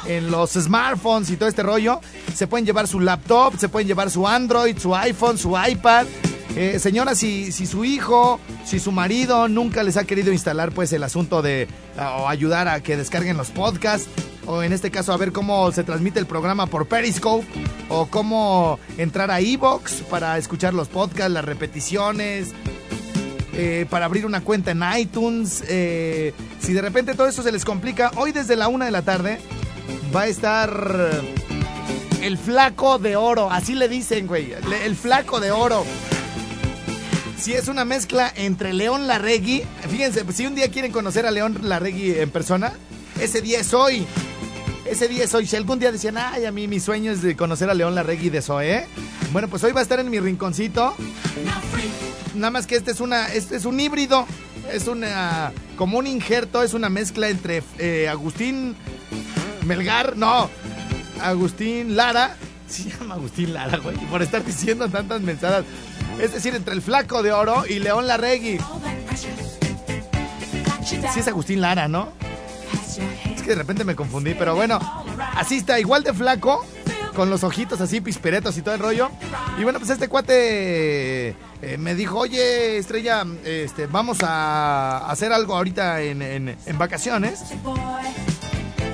en 0.07 0.31
los 0.31 0.53
smartphones 0.53 1.29
y 1.29 1.37
todo 1.37 1.47
este 1.47 1.61
rollo. 1.61 2.01
Se 2.33 2.47
pueden 2.47 2.65
llevar 2.65 2.87
su 2.87 2.99
laptop, 2.99 3.57
se 3.59 3.69
pueden 3.69 3.87
llevar 3.87 4.09
su 4.09 4.27
Android, 4.27 4.77
su 4.77 4.95
iPhone, 4.95 5.37
su 5.37 5.55
iPad. 5.55 6.07
Eh, 6.55 6.79
señora, 6.79 7.13
si, 7.13 7.51
si 7.51 7.67
su 7.67 7.85
hijo, 7.85 8.39
si 8.65 8.79
su 8.79 8.91
marido 8.91 9.47
nunca 9.47 9.83
les 9.83 9.95
ha 9.95 10.05
querido 10.05 10.31
instalar 10.31 10.71
pues 10.71 10.91
el 10.91 11.03
asunto 11.03 11.43
de 11.43 11.67
o 11.99 12.27
ayudar 12.27 12.67
a 12.67 12.81
que 12.81 12.97
descarguen 12.97 13.37
los 13.37 13.51
podcasts, 13.51 14.09
o 14.47 14.63
en 14.63 14.73
este 14.73 14.89
caso 14.89 15.13
a 15.13 15.17
ver 15.17 15.31
cómo 15.31 15.71
se 15.71 15.83
transmite 15.83 16.19
el 16.19 16.25
programa 16.25 16.65
por 16.65 16.87
Periscope, 16.87 17.45
o 17.89 18.07
cómo 18.07 18.79
entrar 18.97 19.29
a 19.29 19.39
Evox 19.39 20.01
para 20.09 20.37
escuchar 20.37 20.73
los 20.73 20.87
podcasts, 20.87 21.31
las 21.31 21.45
repeticiones, 21.45 22.53
eh, 23.53 23.85
para 23.89 24.05
abrir 24.05 24.25
una 24.25 24.41
cuenta 24.41 24.71
en 24.71 24.83
iTunes. 24.97 25.63
eh, 25.67 26.33
si 26.59 26.73
de 26.73 26.81
repente 26.81 27.13
todo 27.13 27.27
eso 27.27 27.43
se 27.43 27.51
les 27.51 27.65
complica, 27.65 28.11
hoy 28.15 28.31
desde 28.31 28.55
la 28.55 28.67
una 28.67 28.85
de 28.85 28.91
la 28.91 29.01
tarde 29.01 29.39
va 30.15 30.21
a 30.21 30.27
estar 30.27 31.11
el 32.21 32.37
flaco 32.37 32.99
de 32.99 33.15
oro, 33.15 33.51
así 33.51 33.75
le 33.75 33.87
dicen, 33.87 34.27
güey, 34.27 34.53
el 34.83 34.95
flaco 34.95 35.39
de 35.39 35.51
oro. 35.51 35.85
Si 37.37 37.53
es 37.53 37.67
una 37.67 37.85
mezcla 37.85 38.33
entre 38.35 38.73
León 38.73 39.07
Larregui, 39.07 39.63
fíjense, 39.89 40.25
si 40.33 40.47
un 40.47 40.55
día 40.55 40.71
quieren 40.71 40.91
conocer 40.91 41.25
a 41.25 41.31
León 41.31 41.59
Larregui 41.61 42.11
en 42.11 42.31
persona, 42.31 42.73
ese 43.21 43.41
día 43.41 43.59
es 43.59 43.73
hoy. 43.73 44.07
Ese 44.89 45.07
día 45.07 45.25
es 45.25 45.33
hoy. 45.33 45.45
Si 45.45 45.55
algún 45.55 45.79
día 45.79 45.91
decían, 45.91 46.17
ay, 46.17 46.45
a 46.45 46.51
mí 46.51 46.67
mi 46.67 46.79
sueño 46.79 47.11
es 47.11 47.21
de 47.21 47.35
conocer 47.35 47.69
a 47.69 47.73
León 47.73 47.95
Larregui 47.95 48.29
de 48.29 48.41
Zoé. 48.41 48.87
Bueno, 49.31 49.47
pues 49.47 49.63
hoy 49.63 49.73
va 49.73 49.81
a 49.81 49.83
estar 49.83 49.99
en 49.99 50.09
mi 50.09 50.19
rinconcito. 50.19 50.95
Nada 52.35 52.51
más 52.51 52.67
que 52.67 52.75
este 52.75 52.91
es 52.91 52.99
una, 52.99 53.27
este 53.33 53.57
es 53.57 53.65
un 53.65 53.79
híbrido. 53.79 54.25
Es 54.71 54.87
una, 54.87 55.51
como 55.77 55.97
un 55.97 56.07
injerto, 56.07 56.61
es 56.61 56.73
una 56.73 56.89
mezcla 56.89 57.29
entre 57.29 57.63
eh, 57.77 58.09
Agustín 58.09 58.75
Melgar, 59.65 60.17
no, 60.17 60.49
Agustín 61.21 61.95
Lara. 61.95 62.35
Se 62.67 62.89
llama 62.89 63.15
Agustín 63.15 63.53
Lara, 63.53 63.77
güey, 63.77 63.95
por 64.09 64.21
estar 64.21 64.43
diciendo 64.43 64.89
tantas 64.89 65.21
mensadas. 65.21 65.63
Es 66.19 66.33
decir, 66.33 66.53
entre 66.55 66.73
el 66.73 66.81
flaco 66.81 67.23
de 67.23 67.31
oro 67.31 67.65
y 67.67 67.79
León 67.79 68.07
Larregui. 68.07 68.59
Sí 70.83 71.19
es 71.19 71.27
Agustín 71.27 71.61
Lara, 71.61 71.87
¿no? 71.87 72.11
De 73.47 73.55
repente 73.55 73.83
me 73.83 73.95
confundí, 73.95 74.33
pero 74.35 74.55
bueno, 74.55 74.79
así 75.35 75.57
está, 75.57 75.79
igual 75.79 76.03
de 76.03 76.13
flaco, 76.13 76.65
con 77.15 77.29
los 77.29 77.43
ojitos 77.43 77.81
así, 77.81 77.99
pisperetos 78.01 78.57
y 78.57 78.61
todo 78.61 78.75
el 78.75 78.79
rollo. 78.81 79.09
Y 79.59 79.63
bueno, 79.63 79.79
pues 79.79 79.89
este 79.91 80.07
cuate 80.07 81.29
eh, 81.61 81.77
me 81.79 81.95
dijo, 81.95 82.19
oye, 82.19 82.77
Estrella, 82.77 83.25
este, 83.43 83.87
vamos 83.87 84.19
a 84.21 85.09
hacer 85.09 85.33
algo 85.33 85.55
ahorita 85.55 86.01
en, 86.01 86.21
en- 86.21 86.55
en 86.65 86.77
vacaciones. 86.77 87.39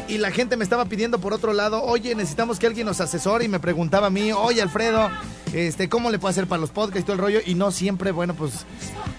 Y 0.07 0.17
la 0.19 0.31
gente 0.31 0.57
me 0.57 0.63
estaba 0.63 0.85
pidiendo 0.85 1.19
por 1.19 1.33
otro 1.33 1.53
lado, 1.53 1.81
oye, 1.83 2.13
necesitamos 2.13 2.59
que 2.59 2.67
alguien 2.67 2.85
nos 2.85 3.01
asesore 3.01 3.45
y 3.45 3.47
me 3.47 3.59
preguntaba 3.59 4.07
a 4.07 4.09
mí, 4.09 4.31
oye, 4.31 4.61
Alfredo, 4.61 5.09
este, 5.53 5.89
¿cómo 5.89 6.11
le 6.11 6.19
puedo 6.19 6.29
hacer 6.29 6.45
para 6.45 6.61
los 6.61 6.69
podcasts 6.69 7.01
y 7.01 7.03
todo 7.03 7.13
el 7.13 7.19
rollo? 7.21 7.39
Y 7.45 7.55
no 7.55 7.71
siempre, 7.71 8.11
bueno, 8.11 8.35
pues 8.35 8.65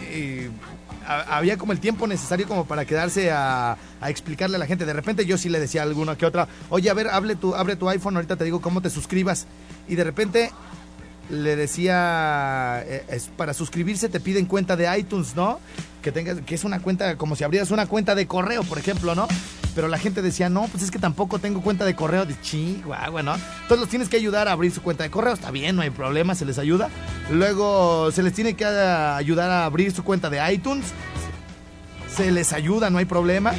eh, 0.02 0.50
ha- 1.06 1.36
había 1.38 1.56
como 1.56 1.72
el 1.72 1.80
tiempo 1.80 2.06
necesario 2.06 2.46
como 2.48 2.64
para 2.66 2.84
quedarse 2.84 3.30
a, 3.30 3.76
a 4.00 4.10
explicarle 4.10 4.56
a 4.56 4.58
la 4.58 4.66
gente. 4.66 4.84
De 4.86 4.92
repente 4.92 5.26
yo 5.26 5.38
sí 5.38 5.48
le 5.48 5.60
decía 5.60 5.82
a 5.82 5.84
alguna 5.84 6.16
que 6.16 6.26
otra, 6.26 6.48
oye, 6.70 6.90
a 6.90 6.94
ver, 6.94 7.08
hable 7.08 7.36
tu, 7.36 7.54
abre 7.54 7.76
tu 7.76 7.88
iPhone, 7.88 8.16
ahorita 8.16 8.36
te 8.36 8.44
digo 8.44 8.60
cómo 8.60 8.80
te 8.82 8.90
suscribas. 8.90 9.46
Y 9.88 9.94
de 9.96 10.04
repente 10.04 10.50
le 11.30 11.56
decía, 11.56 12.82
eh, 12.86 13.04
es, 13.08 13.28
para 13.36 13.54
suscribirse 13.54 14.08
te 14.08 14.20
piden 14.20 14.46
cuenta 14.46 14.76
de 14.76 14.98
iTunes, 14.98 15.34
¿no? 15.34 15.58
Que 16.02 16.12
tengas, 16.12 16.40
que 16.42 16.54
es 16.54 16.64
una 16.64 16.80
cuenta, 16.80 17.16
como 17.16 17.34
si 17.34 17.44
abrieras 17.44 17.70
una 17.70 17.86
cuenta 17.86 18.14
de 18.14 18.26
correo, 18.26 18.62
por 18.64 18.78
ejemplo, 18.78 19.14
¿no? 19.14 19.26
Pero 19.74 19.88
la 19.88 19.98
gente 19.98 20.22
decía, 20.22 20.48
no, 20.50 20.68
pues 20.68 20.84
es 20.84 20.90
que 20.90 20.98
tampoco 20.98 21.38
tengo 21.38 21.60
cuenta 21.62 21.84
de 21.84 21.96
correo. 21.96 22.26
De 22.26 22.38
chihuahua, 22.40 23.22
¿no? 23.22 23.34
Entonces 23.34 23.78
los 23.80 23.88
tienes 23.88 24.08
que 24.08 24.16
ayudar 24.16 24.46
a 24.48 24.52
abrir 24.52 24.70
su 24.70 24.82
cuenta 24.82 25.02
de 25.02 25.10
correo. 25.10 25.32
Está 25.32 25.50
bien, 25.50 25.74
no 25.74 25.82
hay 25.82 25.90
problema, 25.90 26.34
se 26.34 26.44
les 26.44 26.58
ayuda. 26.58 26.90
Luego 27.30 28.10
se 28.12 28.22
les 28.22 28.32
tiene 28.34 28.54
que 28.54 28.64
ayudar 28.64 29.50
a 29.50 29.64
abrir 29.64 29.92
su 29.92 30.04
cuenta 30.04 30.30
de 30.30 30.52
iTunes. 30.52 30.86
Se 32.14 32.30
les 32.30 32.52
ayuda, 32.52 32.90
no 32.90 32.98
hay 32.98 33.04
problema. 33.06 33.52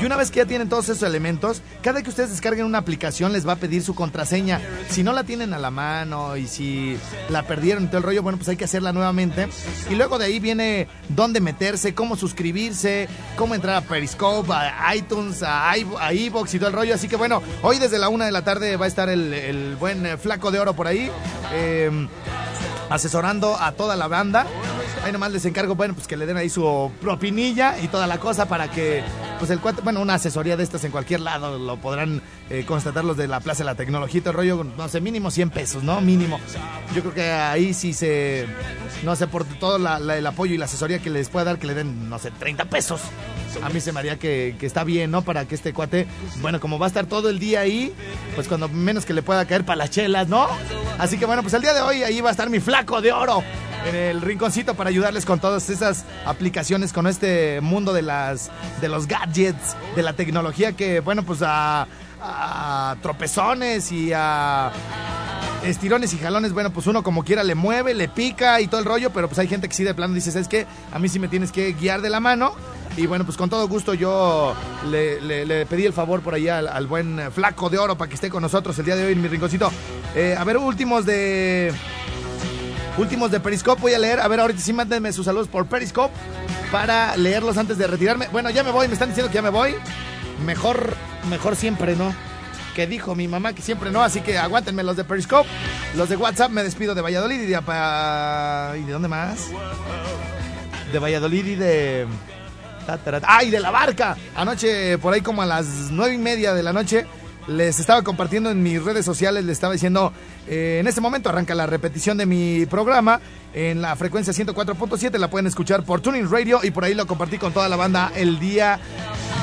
Y 0.00 0.04
una 0.04 0.16
vez 0.16 0.32
que 0.32 0.38
ya 0.38 0.46
tienen 0.46 0.68
todos 0.68 0.88
esos 0.88 1.04
elementos, 1.04 1.62
cada 1.80 2.02
que 2.02 2.08
ustedes 2.10 2.30
descarguen 2.30 2.64
una 2.64 2.78
aplicación 2.78 3.32
les 3.32 3.46
va 3.46 3.52
a 3.52 3.56
pedir 3.56 3.84
su 3.84 3.94
contraseña. 3.94 4.60
Si 4.90 5.04
no 5.04 5.12
la 5.12 5.22
tienen 5.22 5.54
a 5.54 5.58
la 5.60 5.70
mano 5.70 6.36
y 6.36 6.48
si 6.48 6.98
la 7.30 7.44
perdieron 7.44 7.84
y 7.84 7.86
todo 7.86 7.98
el 7.98 8.02
rollo, 8.02 8.20
bueno, 8.20 8.36
pues 8.36 8.48
hay 8.48 8.56
que 8.56 8.64
hacerla 8.64 8.92
nuevamente. 8.92 9.46
Y 9.90 9.94
luego 9.94 10.18
de 10.18 10.24
ahí 10.24 10.40
viene 10.40 10.88
dónde 11.08 11.40
meterse, 11.40 11.94
cómo 11.94 12.16
suscribirse, 12.16 13.08
cómo 13.36 13.54
entrar 13.54 13.76
a 13.76 13.80
Periscope, 13.82 14.52
a 14.52 14.92
iTunes, 14.96 15.44
a, 15.46 15.76
i- 15.78 15.86
a 16.00 16.12
iVoox 16.12 16.52
y 16.54 16.58
todo 16.58 16.68
el 16.70 16.74
rollo. 16.74 16.94
Así 16.96 17.06
que 17.06 17.14
bueno, 17.16 17.40
hoy 17.62 17.78
desde 17.78 18.00
la 18.00 18.08
una 18.08 18.24
de 18.26 18.32
la 18.32 18.42
tarde 18.42 18.76
va 18.76 18.86
a 18.86 18.88
estar 18.88 19.08
el, 19.08 19.32
el 19.32 19.76
buen 19.76 20.04
eh, 20.04 20.16
flaco 20.16 20.50
de 20.50 20.58
oro 20.58 20.74
por 20.74 20.88
ahí. 20.88 21.10
eh, 21.52 22.08
asesorando 22.92 23.56
a 23.58 23.72
toda 23.72 23.96
la 23.96 24.06
banda. 24.06 24.46
Ahí 25.04 25.10
nomás 25.10 25.32
les 25.32 25.44
encargo, 25.44 25.74
bueno, 25.74 25.94
pues 25.94 26.06
que 26.06 26.16
le 26.16 26.26
den 26.26 26.36
ahí 26.36 26.48
su 26.48 26.90
propinilla 27.00 27.78
y 27.80 27.88
toda 27.88 28.06
la 28.06 28.18
cosa 28.18 28.46
para 28.46 28.70
que, 28.70 29.02
pues 29.38 29.50
el 29.50 29.58
cuate, 29.58 29.82
bueno, 29.82 30.00
una 30.00 30.14
asesoría 30.14 30.56
de 30.56 30.62
estas 30.62 30.84
en 30.84 30.92
cualquier 30.92 31.20
lado 31.20 31.58
lo 31.58 31.76
podrán 31.78 32.22
eh, 32.50 32.64
constatar 32.64 33.04
los 33.04 33.16
de 33.16 33.26
la 33.26 33.40
Plaza 33.40 33.60
de 33.60 33.64
la 33.64 33.74
Tecnología 33.74 34.22
el 34.24 34.32
rollo, 34.32 34.64
no 34.64 34.88
sé, 34.88 35.00
mínimo 35.00 35.30
100 35.30 35.50
pesos, 35.50 35.82
¿no? 35.82 36.00
Mínimo. 36.00 36.38
Yo 36.94 37.00
creo 37.02 37.14
que 37.14 37.30
ahí 37.30 37.74
sí 37.74 37.92
se, 37.92 38.46
no 39.02 39.16
sé, 39.16 39.26
por 39.26 39.44
todo 39.44 39.76
el 39.76 40.26
apoyo 40.26 40.54
y 40.54 40.58
la 40.58 40.66
asesoría 40.66 41.00
que 41.00 41.10
les 41.10 41.28
pueda 41.28 41.46
dar, 41.46 41.58
que 41.58 41.66
le 41.66 41.74
den, 41.74 42.08
no 42.08 42.18
sé, 42.18 42.30
30 42.30 42.66
pesos. 42.66 43.00
A 43.62 43.68
mí 43.70 43.80
se 43.80 43.92
me 43.92 44.00
haría 44.00 44.18
que, 44.18 44.56
que 44.58 44.66
está 44.66 44.84
bien, 44.84 45.10
¿no? 45.10 45.22
Para 45.22 45.46
que 45.46 45.54
este 45.54 45.72
cuate, 45.72 46.06
bueno, 46.40 46.60
como 46.60 46.78
va 46.78 46.86
a 46.86 46.88
estar 46.88 47.06
todo 47.06 47.28
el 47.28 47.38
día 47.38 47.60
ahí, 47.60 47.92
pues 48.34 48.48
cuando 48.48 48.68
menos 48.68 49.04
que 49.04 49.14
le 49.14 49.22
pueda 49.22 49.44
caer 49.46 49.64
para 49.64 49.76
las 49.76 49.90
chelas, 49.90 50.28
¿no? 50.28 50.46
Así 50.98 51.18
que 51.18 51.26
bueno, 51.26 51.42
pues 51.42 51.54
el 51.54 51.62
día 51.62 51.74
de 51.74 51.80
hoy 51.80 52.02
ahí 52.02 52.20
va 52.20 52.28
a 52.28 52.32
estar 52.32 52.48
mi 52.48 52.60
flaco 52.60 53.00
de 53.00 53.12
oro 53.12 53.42
en 53.86 53.94
el 53.96 54.20
rinconcito 54.20 54.74
para 54.74 54.90
ayudarles 54.90 55.24
con 55.24 55.40
todas 55.40 55.68
esas 55.70 56.04
aplicaciones, 56.24 56.92
con 56.92 57.06
este 57.06 57.60
mundo 57.60 57.92
de 57.92 58.02
las 58.02 58.50
de 58.80 58.88
los 58.88 59.06
gadgets, 59.06 59.76
de 59.96 60.02
la 60.02 60.12
tecnología 60.12 60.72
que, 60.72 61.00
bueno, 61.00 61.22
pues 61.24 61.40
a, 61.42 61.86
a 62.20 62.96
tropezones 63.02 63.90
y 63.92 64.12
a 64.14 64.70
estirones 65.64 66.12
y 66.12 66.18
jalones, 66.18 66.52
bueno, 66.52 66.70
pues 66.72 66.86
uno 66.86 67.02
como 67.02 67.22
quiera 67.24 67.44
le 67.44 67.54
mueve, 67.54 67.94
le 67.94 68.08
pica 68.08 68.60
y 68.60 68.66
todo 68.66 68.80
el 68.80 68.86
rollo, 68.86 69.10
pero 69.10 69.28
pues 69.28 69.38
hay 69.38 69.46
gente 69.48 69.68
que 69.68 69.74
sí 69.74 69.84
de 69.84 69.94
plano 69.94 70.12
dice, 70.14 70.30
¿sabes 70.32 70.48
qué? 70.48 70.66
A 70.92 70.98
mí 70.98 71.08
sí 71.08 71.18
me 71.18 71.28
tienes 71.28 71.52
que 71.52 71.72
guiar 71.72 72.00
de 72.02 72.10
la 72.10 72.18
mano 72.20 72.54
Y 72.96 73.06
bueno, 73.06 73.24
pues 73.24 73.36
con 73.36 73.48
todo 73.48 73.66
gusto 73.68 73.94
yo 73.94 74.54
le, 74.90 75.20
le- 75.20 75.46
le 75.46 75.64
pedí 75.66 75.86
el 75.86 75.92
favor 75.92 76.20
por 76.20 76.34
allá 76.34 76.58
al, 76.58 76.86
buen 76.86 77.30
flaco 77.32 77.70
de 77.70 77.78
oro 77.78 77.96
para 77.96 78.08
que 78.08 78.16
esté 78.16 78.28
con 78.28 78.42
nosotros 78.42 78.78
el 78.78 78.84
día 78.84 78.96
de 78.96 79.06
hoy 79.06 79.12
en 79.14 79.22
mi 79.22 79.28
rinconcito. 79.28 79.70
Eh, 80.14 80.34
a 80.38 80.44
ver, 80.44 80.56
últimos 80.58 81.06
de... 81.06 81.72
Últimos 82.98 83.30
de 83.30 83.40
Periscope 83.40 83.80
voy 83.80 83.94
a 83.94 83.98
leer. 83.98 84.20
A 84.20 84.28
ver, 84.28 84.40
ahorita 84.40 84.60
sí 84.60 84.72
mándenme 84.72 85.12
sus 85.12 85.24
saludos 85.24 85.48
por 85.48 85.66
Periscope 85.66 86.14
para 86.70 87.16
leerlos 87.16 87.56
antes 87.56 87.78
de 87.78 87.86
retirarme. 87.86 88.28
Bueno, 88.30 88.50
ya 88.50 88.62
me 88.62 88.70
voy, 88.70 88.86
me 88.86 88.94
están 88.94 89.08
diciendo 89.08 89.30
que 89.30 89.36
ya 89.36 89.42
me 89.42 89.50
voy. 89.50 89.74
Mejor, 90.44 90.94
mejor 91.28 91.56
siempre 91.56 91.96
no. 91.96 92.14
Que 92.74 92.86
dijo 92.86 93.14
mi 93.14 93.28
mamá 93.28 93.52
que 93.52 93.62
siempre 93.62 93.90
no, 93.90 94.02
así 94.02 94.20
que 94.20 94.38
aguántenme 94.38 94.82
los 94.82 94.96
de 94.96 95.04
Periscope. 95.04 95.48
Los 95.94 96.08
de 96.08 96.16
WhatsApp 96.16 96.50
me 96.50 96.62
despido 96.62 96.94
de 96.94 97.02
Valladolid 97.02 97.40
y 97.40 97.46
de... 97.46 97.60
¿Y 98.78 98.84
de 98.84 98.92
dónde 98.92 99.08
más? 99.08 99.48
De 100.92 100.98
Valladolid 100.98 101.46
y 101.46 101.54
de... 101.56 102.06
¡Ay, 103.22 103.50
de 103.50 103.60
la 103.60 103.70
barca! 103.70 104.16
Anoche, 104.34 104.98
por 104.98 105.14
ahí 105.14 105.20
como 105.20 105.42
a 105.42 105.46
las 105.46 105.66
nueve 105.90 106.14
y 106.14 106.18
media 106.18 106.52
de 106.52 106.62
la 106.62 106.72
noche, 106.72 107.06
les 107.48 107.80
estaba 107.80 108.02
compartiendo 108.02 108.50
en 108.50 108.62
mis 108.62 108.82
redes 108.82 109.04
sociales, 109.04 109.44
les 109.44 109.54
estaba 109.54 109.72
diciendo, 109.72 110.12
eh, 110.46 110.78
en 110.80 110.86
este 110.86 111.00
momento 111.00 111.28
arranca 111.28 111.54
la 111.54 111.66
repetición 111.66 112.16
de 112.18 112.26
mi 112.26 112.66
programa 112.66 113.20
en 113.54 113.82
la 113.82 113.96
frecuencia 113.96 114.32
104.7, 114.32 115.18
la 115.18 115.28
pueden 115.28 115.46
escuchar 115.46 115.84
por 115.84 116.00
Tuning 116.00 116.30
Radio 116.30 116.60
y 116.62 116.70
por 116.70 116.84
ahí 116.84 116.94
lo 116.94 117.06
compartí 117.06 117.38
con 117.38 117.52
toda 117.52 117.68
la 117.68 117.76
banda 117.76 118.12
el 118.14 118.38
día 118.38 118.78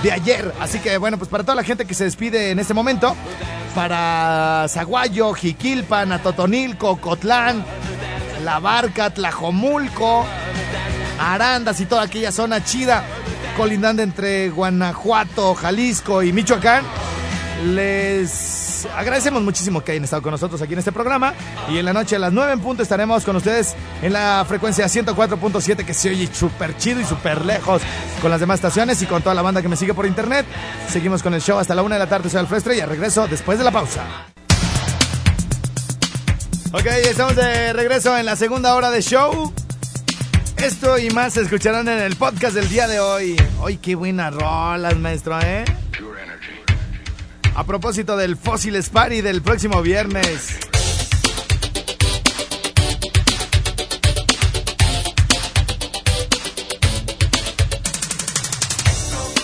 de 0.01 0.11
ayer. 0.11 0.53
Así 0.59 0.79
que 0.79 0.97
bueno, 0.97 1.17
pues 1.17 1.29
para 1.29 1.43
toda 1.43 1.55
la 1.55 1.63
gente 1.63 1.85
que 1.85 1.93
se 1.93 2.05
despide 2.05 2.51
en 2.51 2.59
este 2.59 2.73
momento, 2.73 3.15
para 3.75 4.65
Zaguayo, 4.69 5.33
Jiquilpan, 5.33 6.11
Atotonilco, 6.11 6.97
Cotlán, 6.97 7.63
La 8.43 8.59
Barca, 8.59 9.09
Tlajomulco, 9.11 10.25
Arandas 11.19 11.79
y 11.81 11.85
toda 11.85 12.03
aquella 12.03 12.31
zona 12.31 12.63
chida 12.63 13.03
colindante 13.57 14.03
entre 14.03 14.49
Guanajuato, 14.49 15.53
Jalisco 15.53 16.23
y 16.23 16.31
Michoacán. 16.31 16.85
Les 17.65 18.87
agradecemos 18.95 19.41
muchísimo 19.41 19.83
que 19.83 19.91
hayan 19.91 20.05
estado 20.05 20.21
con 20.21 20.31
nosotros 20.31 20.61
aquí 20.61 20.73
en 20.73 20.79
este 20.79 20.91
programa. 20.91 21.33
Y 21.69 21.77
en 21.77 21.85
la 21.85 21.93
noche 21.93 22.15
a 22.15 22.19
las 22.19 22.31
9 22.31 22.53
en 22.53 22.59
punto 22.61 22.83
estaremos 22.83 23.25
con 23.25 23.35
ustedes 23.35 23.75
en 24.01 24.13
la 24.13 24.45
frecuencia 24.47 24.85
104.7 24.85 25.85
que 25.85 25.93
se 25.93 26.09
oye 26.09 26.29
súper 26.31 26.77
chido 26.77 27.01
y 27.01 27.05
súper 27.05 27.43
lejos 27.43 27.81
con 28.21 28.31
las 28.31 28.39
demás 28.39 28.55
estaciones 28.55 29.01
y 29.01 29.05
con 29.05 29.21
toda 29.21 29.35
la 29.35 29.41
banda 29.41 29.61
que 29.61 29.67
me 29.67 29.75
sigue 29.75 29.93
por 29.93 30.05
internet. 30.05 30.45
Seguimos 30.87 31.21
con 31.21 31.33
el 31.33 31.41
show 31.41 31.59
hasta 31.59 31.75
la 31.75 31.83
1 31.83 31.95
de 31.95 31.99
la 31.99 32.07
tarde. 32.07 32.29
Soy 32.29 32.39
Alfredo 32.39 32.73
y 32.73 32.81
regreso 32.81 33.27
después 33.27 33.57
de 33.57 33.65
la 33.65 33.71
pausa. 33.71 34.03
Ok, 36.71 36.85
estamos 36.85 37.35
de 37.35 37.73
regreso 37.73 38.17
en 38.17 38.25
la 38.25 38.35
segunda 38.35 38.75
hora 38.75 38.89
de 38.91 39.01
show. 39.01 39.51
Esto 40.57 40.97
y 40.97 41.09
más 41.09 41.33
se 41.33 41.41
escucharán 41.41 41.87
en 41.87 41.99
el 41.99 42.15
podcast 42.15 42.53
del 42.53 42.69
día 42.69 42.87
de 42.87 42.99
hoy. 42.99 43.35
Hoy 43.59 43.77
qué 43.77 43.95
buenas 43.95 44.33
rolas, 44.33 44.95
maestro, 44.97 45.39
¿eh? 45.41 45.65
A 47.59 47.65
propósito 47.65 48.15
del 48.15 48.37
Fósiles 48.37 48.87
Party 48.87 49.19
del 49.19 49.41
próximo 49.41 49.81
viernes. 49.81 50.59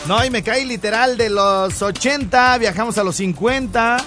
No, 0.07 0.23
y 0.23 0.29
me 0.29 0.43
cae 0.43 0.63
literal 0.63 1.17
de 1.17 1.29
los 1.29 1.81
80, 1.81 2.57
viajamos 2.57 2.97
a 2.97 3.03
los 3.03 3.17
50, 3.17 3.97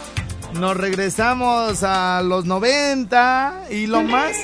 nos 0.54 0.74
regresamos 0.74 1.82
a 1.82 2.22
los 2.22 2.46
90 2.46 3.64
y 3.68 3.88
lo 3.88 4.02
más... 4.04 4.38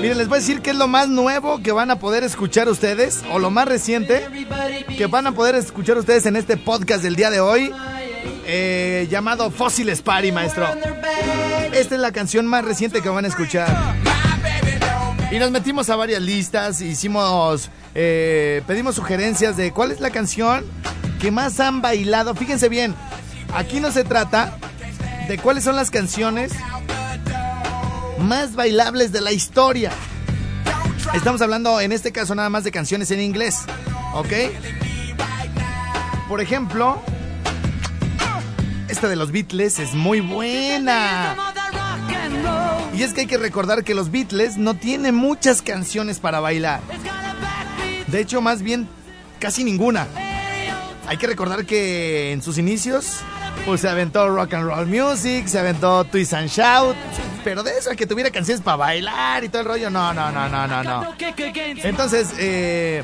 Miren, 0.00 0.16
les 0.16 0.28
voy 0.28 0.38
a 0.38 0.40
decir 0.40 0.62
qué 0.62 0.70
es 0.70 0.76
lo 0.76 0.88
más 0.88 1.08
nuevo 1.08 1.62
que 1.62 1.72
van 1.72 1.90
a 1.90 1.98
poder 1.98 2.24
escuchar 2.24 2.70
ustedes, 2.70 3.22
o 3.32 3.38
lo 3.38 3.50
más 3.50 3.68
reciente 3.68 4.26
que 4.96 5.06
van 5.06 5.26
a 5.26 5.32
poder 5.32 5.56
escuchar 5.56 5.98
ustedes 5.98 6.24
en 6.24 6.36
este 6.36 6.56
podcast 6.56 7.02
del 7.02 7.16
día 7.16 7.28
de 7.28 7.40
hoy, 7.40 7.70
eh, 8.46 9.06
llamado 9.10 9.50
Fósiles 9.50 10.00
Party, 10.00 10.32
maestro. 10.32 10.66
Esta 11.72 11.94
es 11.94 12.00
la 12.00 12.12
canción 12.12 12.46
más 12.46 12.64
reciente 12.64 13.02
que 13.02 13.10
van 13.10 13.26
a 13.26 13.28
escuchar. 13.28 13.68
Y 15.30 15.38
nos 15.38 15.50
metimos 15.50 15.90
a 15.90 15.96
varias 15.96 16.22
listas, 16.22 16.80
hicimos, 16.80 17.68
eh, 17.94 18.62
pedimos 18.66 18.94
sugerencias 18.94 19.58
de 19.58 19.70
cuál 19.70 19.92
es 19.92 20.00
la 20.00 20.08
canción 20.08 20.64
que 21.20 21.30
más 21.30 21.60
han 21.60 21.82
bailado. 21.82 22.34
Fíjense 22.34 22.70
bien, 22.70 22.94
aquí 23.54 23.80
no 23.80 23.92
se 23.92 24.04
trata 24.04 24.56
de 25.28 25.36
cuáles 25.36 25.62
son 25.62 25.76
las 25.76 25.90
canciones 25.90 26.52
más 28.20 28.54
bailables 28.54 29.12
de 29.12 29.20
la 29.20 29.32
historia. 29.32 29.90
Estamos 31.14 31.42
hablando 31.42 31.80
en 31.80 31.92
este 31.92 32.12
caso 32.12 32.34
nada 32.34 32.50
más 32.50 32.64
de 32.64 32.70
canciones 32.70 33.10
en 33.10 33.20
inglés, 33.20 33.60
¿ok? 34.14 34.32
Por 36.28 36.40
ejemplo, 36.40 37.02
esta 38.88 39.08
de 39.08 39.16
los 39.16 39.32
Beatles 39.32 39.78
es 39.78 39.94
muy 39.94 40.20
buena. 40.20 41.36
Y 42.94 43.02
es 43.02 43.12
que 43.12 43.22
hay 43.22 43.26
que 43.26 43.38
recordar 43.38 43.82
que 43.82 43.94
los 43.94 44.10
Beatles 44.10 44.56
no 44.56 44.74
tienen 44.74 45.14
muchas 45.14 45.62
canciones 45.62 46.18
para 46.18 46.40
bailar. 46.40 46.80
De 48.08 48.20
hecho, 48.20 48.40
más 48.40 48.62
bien 48.62 48.88
casi 49.38 49.64
ninguna. 49.64 50.06
Hay 51.06 51.16
que 51.16 51.26
recordar 51.26 51.64
que 51.66 52.32
en 52.32 52.42
sus 52.42 52.58
inicios 52.58 53.16
pues 53.66 53.80
se 53.80 53.88
aventó 53.88 54.28
rock 54.28 54.54
and 54.54 54.64
roll 54.64 54.86
music, 54.86 55.46
se 55.46 55.58
aventó 55.58 56.04
twist 56.04 56.34
and 56.34 56.48
shout, 56.48 56.96
pero 57.42 57.62
de 57.62 57.76
eso 57.78 57.90
que 57.96 58.06
tuviera 58.06 58.30
canciones 58.30 58.62
para 58.62 58.76
bailar 58.76 59.44
y 59.44 59.48
todo 59.48 59.62
el 59.62 59.68
rollo, 59.68 59.90
no, 59.90 60.12
no, 60.12 60.30
no, 60.30 60.48
no, 60.48 60.66
no, 60.66 60.82
no. 60.82 61.14
Entonces, 61.82 62.32
eh, 62.38 63.02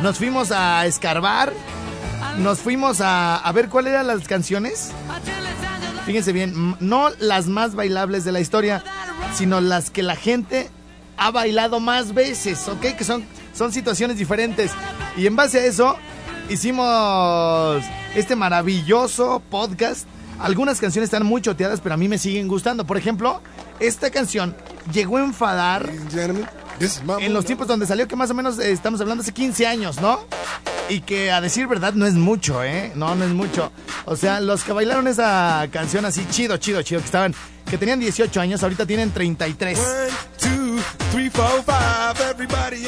nos 0.00 0.18
fuimos 0.18 0.50
a 0.50 0.86
escarbar, 0.86 1.52
nos 2.38 2.58
fuimos 2.60 3.00
a, 3.00 3.36
a 3.36 3.52
ver 3.52 3.68
cuáles 3.68 3.92
eran 3.92 4.06
las 4.06 4.26
canciones. 4.26 4.92
Fíjense 6.06 6.32
bien, 6.32 6.76
no 6.80 7.10
las 7.18 7.46
más 7.46 7.74
bailables 7.74 8.24
de 8.24 8.32
la 8.32 8.40
historia, 8.40 8.82
sino 9.34 9.60
las 9.60 9.90
que 9.90 10.02
la 10.02 10.16
gente 10.16 10.70
ha 11.18 11.30
bailado 11.30 11.80
más 11.80 12.14
veces, 12.14 12.66
¿ok? 12.68 12.96
Que 12.96 13.04
son, 13.04 13.24
son 13.52 13.72
situaciones 13.72 14.16
diferentes. 14.16 14.70
Y 15.16 15.26
en 15.26 15.36
base 15.36 15.58
a 15.58 15.64
eso, 15.66 15.96
hicimos 16.48 17.82
este 18.14 18.36
maravilloso 18.36 19.42
podcast. 19.50 20.06
Algunas 20.38 20.80
canciones 20.80 21.08
están 21.08 21.26
muy 21.26 21.42
choteadas, 21.42 21.80
pero 21.80 21.94
a 21.94 21.98
mí 21.98 22.08
me 22.08 22.18
siguen 22.18 22.48
gustando. 22.48 22.86
Por 22.86 22.96
ejemplo, 22.96 23.40
esta 23.80 24.10
canción 24.10 24.54
llegó 24.92 25.16
a 25.16 25.24
enfadar 25.24 25.90
en 27.20 27.34
los 27.34 27.44
tiempos 27.44 27.66
donde 27.66 27.86
salió, 27.86 28.06
que 28.06 28.16
más 28.16 28.30
o 28.30 28.34
menos 28.34 28.58
eh, 28.58 28.70
estamos 28.70 29.00
hablando 29.00 29.22
hace 29.22 29.32
15 29.32 29.66
años, 29.66 30.00
¿no? 30.00 30.20
Y 30.88 31.00
que 31.00 31.30
a 31.30 31.40
decir 31.40 31.66
verdad 31.66 31.92
no 31.94 32.06
es 32.06 32.14
mucho, 32.14 32.64
¿eh? 32.64 32.92
No, 32.94 33.14
no 33.14 33.24
es 33.24 33.30
mucho. 33.30 33.70
O 34.06 34.16
sea, 34.16 34.40
los 34.40 34.64
que 34.64 34.72
bailaron 34.72 35.06
esa 35.06 35.66
canción 35.70 36.04
así 36.04 36.26
chido, 36.30 36.56
chido, 36.56 36.82
chido, 36.82 37.00
que 37.00 37.06
estaban, 37.06 37.34
que 37.68 37.76
tenían 37.76 38.00
18 38.00 38.40
años, 38.40 38.62
ahorita 38.62 38.86
tienen 38.86 39.10
33. 39.10 39.78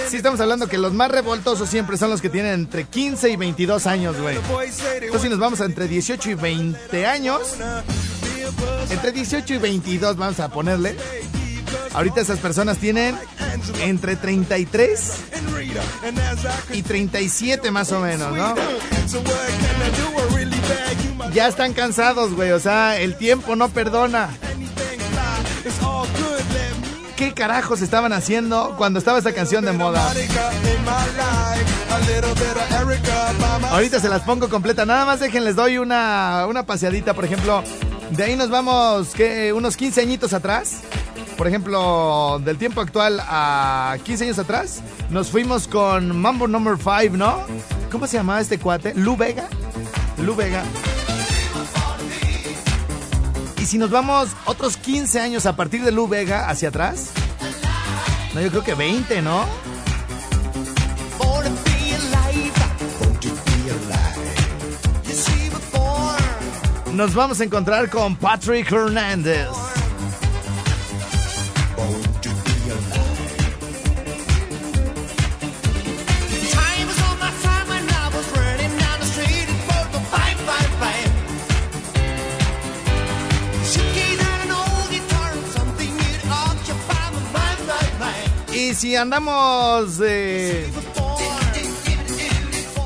Sí, 0.09 0.17
estamos 0.17 0.41
hablando 0.41 0.67
que 0.67 0.79
los 0.79 0.93
más 0.93 1.11
revoltosos 1.11 1.69
siempre 1.69 1.97
son 1.97 2.11
los 2.11 2.21
que 2.23 2.31
tienen 2.31 2.55
entre 2.55 2.85
15 2.85 3.31
y 3.31 3.37
22 3.37 3.87
años, 3.87 4.19
güey. 4.21 4.37
Entonces, 4.37 5.23
si 5.23 5.29
nos 5.29 5.39
vamos 5.39 5.61
a 5.61 5.65
entre 5.67 5.89
18 5.89 6.31
y 6.31 6.35
20 6.35 7.07
años, 7.07 7.41
entre 8.91 9.13
18 9.13 9.55
y 9.55 9.59
22 9.59 10.17
vamos 10.17 10.41
a 10.41 10.49
ponerle. 10.49 10.97
Ahorita 11.95 12.21
esas 12.21 12.39
personas 12.39 12.79
tienen 12.79 13.17
entre 13.83 14.17
33 14.17 15.13
y 16.73 16.83
37 16.83 17.71
más 17.71 17.93
o 17.93 18.01
menos, 18.01 18.33
¿no? 18.37 18.55
Ya 21.33 21.49
están 21.49 21.73
cansados, 21.73 22.35
güey, 22.35 22.53
o 22.53 22.61
sea, 22.61 22.99
el 22.99 23.17
tiempo 23.17 23.57
no 23.57 23.69
perdona. 23.69 24.31
¿Qué 27.17 27.35
carajos 27.35 27.83
estaban 27.83 28.15
haciendo 28.15 28.75
cuando 28.79 28.99
estaba 28.99 29.19
esta 29.19 29.35
canción 29.35 29.65
de 29.65 29.73
moda? 29.73 30.13
Ahorita 33.71 34.01
se 34.01 34.09
las 34.09 34.23
pongo 34.23 34.49
completa. 34.49 34.87
Nada 34.87 35.05
más 35.05 35.21
déjenles 35.21 35.55
doy 35.55 35.77
una, 35.77 36.47
una 36.49 36.65
paseadita, 36.65 37.13
por 37.13 37.27
ejemplo. 37.27 37.63
De 38.11 38.25
ahí 38.25 38.37
nos 38.37 38.49
vamos, 38.49 39.09
¿qué? 39.15 39.53
Unos 39.53 39.77
15 39.77 40.01
añitos 40.01 40.33
atrás. 40.33 40.79
Por 41.41 41.49
ejemplo, 41.49 42.39
del 42.45 42.59
tiempo 42.59 42.83
actual 42.83 43.19
a 43.19 43.97
15 44.05 44.25
años 44.25 44.39
atrás, 44.39 44.83
nos 45.09 45.31
fuimos 45.31 45.67
con 45.67 46.21
Mambo 46.21 46.47
Number 46.47 46.77
5, 46.77 47.17
¿no? 47.17 47.47
¿Cómo 47.91 48.07
se 48.07 48.19
llamaba 48.19 48.43
este 48.43 48.59
cuate? 48.59 48.93
¿Lu 48.95 49.17
Vega? 49.17 49.49
Lu 50.19 50.37
Vega. 50.37 50.63
Y 53.59 53.65
si 53.65 53.79
nos 53.79 53.89
vamos 53.89 54.29
otros 54.45 54.77
15 54.77 55.19
años 55.19 55.47
a 55.47 55.57
partir 55.57 55.83
de 55.83 55.93
Lu 55.93 56.09
Vega 56.09 56.51
hacia 56.51 56.69
atrás, 56.69 57.09
no, 58.35 58.43
yo 58.43 58.51
creo 58.51 58.63
que 58.63 58.75
20, 58.75 59.23
¿no? 59.23 59.47
Nos 66.93 67.15
vamos 67.15 67.41
a 67.41 67.45
encontrar 67.45 67.89
con 67.89 68.15
Patrick 68.15 68.71
Hernández. 68.71 69.70
Si 88.81 88.97
andamos... 88.97 90.01
eh, 90.03 90.67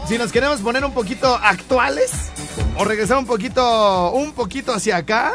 si 0.09 0.18
nos 0.18 0.32
queremos 0.32 0.61
poner 0.61 0.84
un 0.84 0.92
poquito 0.92 1.36
actuales 1.36 2.11
o 2.76 2.84
regresar 2.84 3.16
un 3.16 3.26
poquito, 3.26 4.11
un 4.11 4.32
poquito 4.32 4.74
hacia 4.74 4.97
acá, 4.97 5.34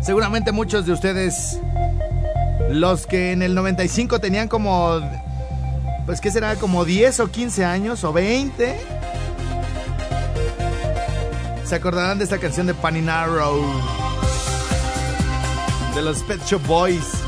seguramente 0.00 0.50
muchos 0.50 0.86
de 0.86 0.92
ustedes, 0.92 1.60
los 2.70 3.06
que 3.06 3.32
en 3.32 3.42
el 3.42 3.54
95 3.54 4.18
tenían 4.18 4.48
como, 4.48 4.98
pues 6.06 6.22
qué 6.22 6.30
será, 6.30 6.56
como 6.56 6.86
10 6.86 7.20
o 7.20 7.30
15 7.30 7.66
años 7.66 8.04
o 8.04 8.14
20, 8.14 8.80
se 11.66 11.74
acordarán 11.74 12.16
de 12.16 12.24
esta 12.24 12.38
canción 12.38 12.66
de 12.66 12.72
Paninaro, 12.72 13.60
de 15.94 16.00
los 16.00 16.22
Pet 16.22 16.42
Shop 16.46 16.66
Boys. 16.66 17.27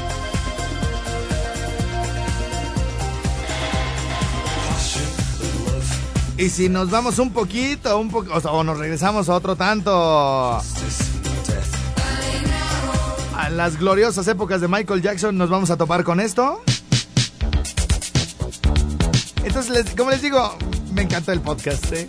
Y 6.40 6.48
si 6.48 6.70
nos 6.70 6.90
vamos 6.90 7.18
un 7.18 7.34
poquito, 7.34 7.98
un 7.98 8.10
poco, 8.10 8.32
o, 8.32 8.64
nos 8.64 8.78
regresamos 8.78 9.28
a 9.28 9.34
otro 9.34 9.56
tanto. 9.56 9.92
A 9.92 10.62
las 13.50 13.78
gloriosas 13.78 14.26
épocas 14.26 14.62
de 14.62 14.68
Michael 14.68 15.02
Jackson, 15.02 15.36
nos 15.36 15.50
vamos 15.50 15.70
a 15.70 15.76
topar 15.76 16.02
con 16.02 16.18
esto. 16.18 16.62
Entonces, 19.44 19.84
como 19.94 20.12
les 20.12 20.22
digo, 20.22 20.56
me 20.94 21.02
encantó 21.02 21.32
el 21.32 21.42
podcast, 21.42 21.92
¿eh? 21.92 22.06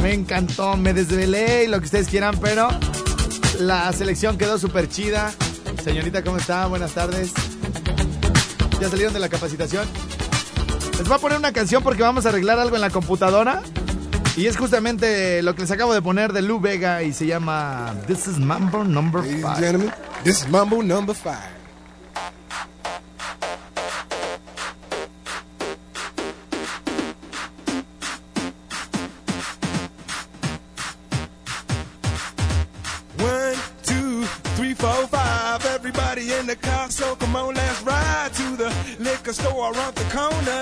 Me 0.00 0.14
encantó, 0.14 0.76
me 0.76 0.94
desvelé 0.94 1.64
y 1.64 1.66
lo 1.66 1.80
que 1.80 1.86
ustedes 1.86 2.06
quieran, 2.06 2.38
pero 2.40 2.68
la 3.58 3.92
selección 3.92 4.38
quedó 4.38 4.60
súper 4.60 4.88
chida. 4.88 5.32
Señorita, 5.82 6.22
¿cómo 6.22 6.36
está? 6.36 6.68
Buenas 6.68 6.92
tardes. 6.92 7.32
¿Ya 8.80 8.88
salieron 8.88 9.12
de 9.12 9.18
la 9.18 9.28
capacitación? 9.28 9.88
Les 11.02 11.08
voy 11.08 11.16
a 11.16 11.20
poner 11.20 11.38
una 11.38 11.52
canción 11.52 11.82
porque 11.82 12.00
vamos 12.00 12.26
a 12.26 12.28
arreglar 12.28 12.60
algo 12.60 12.76
en 12.76 12.80
la 12.80 12.88
computadora. 12.88 13.60
Y 14.36 14.46
es 14.46 14.56
justamente 14.56 15.42
lo 15.42 15.52
que 15.56 15.62
les 15.62 15.70
acabo 15.72 15.92
de 15.92 16.00
poner 16.00 16.32
de 16.32 16.42
Lou 16.42 16.60
Vega 16.60 17.02
y 17.02 17.12
se 17.12 17.26
llama 17.26 17.92
This 18.06 18.28
is 18.28 18.38
Mambo 18.38 18.84
Number 18.84 19.20
Ladies 19.20 19.44
and 19.44 19.56
5. 19.56 19.60
gentlemen, 19.60 19.92
this 20.22 20.42
is 20.42 20.48
Mumble 20.48 20.80
number 20.84 21.12
five. 21.12 21.50
One, 33.18 33.56
two, 33.82 34.24
three, 34.56 34.74
four, 34.74 35.06
five. 35.08 35.64
Everybody 35.66 36.32
in 36.32 36.46
the 36.46 36.56
car, 36.56 36.90
so 36.90 37.16
come 37.16 37.36
on, 37.36 37.54
let's 37.54 37.82
ride 37.82 38.32
to 38.34 38.56
the 38.56 38.72
liquor 39.00 39.32
store 39.32 39.72
around 39.72 39.94
the 39.94 40.04
corner. 40.14 40.61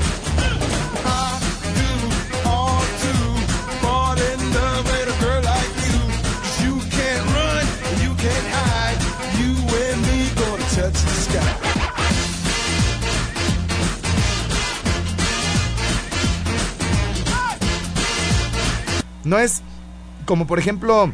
No 19.23 19.37
es 19.39 19.61
como, 20.25 20.47
por 20.47 20.59
ejemplo, 20.59 21.11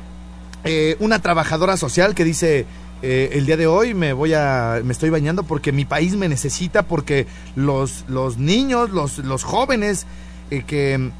eh, 0.63 0.95
una 0.99 1.19
trabajadora 1.19 1.77
social 1.77 2.15
que 2.15 2.23
dice. 2.23 2.65
eh, 3.01 3.29
el 3.33 3.45
día 3.45 3.57
de 3.57 3.67
hoy 3.67 3.93
me 3.93 4.11
voy 4.13 4.33
a 4.33 4.81
me 4.83 4.91
estoy 4.91 5.11
bañando 5.11 5.43
porque 5.43 5.71
mi 5.71 5.85
país 5.85 6.15
me 6.15 6.27
necesita 6.27 6.81
porque 6.81 7.27
los 7.55 8.05
los 8.07 8.37
niños 8.37 8.89
los 8.89 9.19
los 9.19 9.43
jóvenes 9.43 10.07
eh, 10.49 10.63
que 10.65 11.11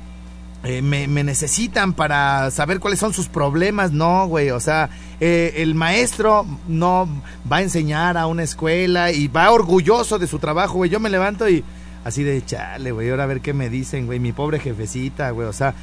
eh, 0.64 0.82
me, 0.82 1.08
necesitan 1.08 1.94
para 1.94 2.50
saber 2.50 2.80
cuáles 2.80 3.00
son 3.00 3.14
sus 3.14 3.28
problemas, 3.28 3.92
no, 3.92 4.26
güey, 4.28 4.50
o 4.50 4.60
sea, 4.60 4.90
el 5.20 5.76
maestro 5.76 6.48
no 6.68 7.08
va 7.50 7.58
a 7.58 7.62
enseñar 7.62 8.18
a 8.18 8.26
una 8.26 8.42
escuela 8.42 9.12
y 9.12 9.28
va 9.28 9.52
orgulloso 9.52 10.18
de 10.18 10.26
su 10.26 10.40
trabajo, 10.40 10.74
güey, 10.74 10.90
yo 10.90 11.00
me 11.00 11.12
levanto 11.12 11.48
y 11.48 11.64
así 12.04 12.24
de 12.24 12.44
chale, 12.44 12.92
güey, 12.92 13.12
ahora 13.12 13.26
a 13.26 13.28
ver 13.28 13.42
qué 13.42 13.54
me 13.54 13.70
dicen, 13.70 14.08
güey, 14.08 14.20
mi 14.20 14.32
pobre 14.32 14.60
jefecita, 14.60 15.30
güey, 15.30 15.48
o 15.48 15.54
sea, 15.54 15.76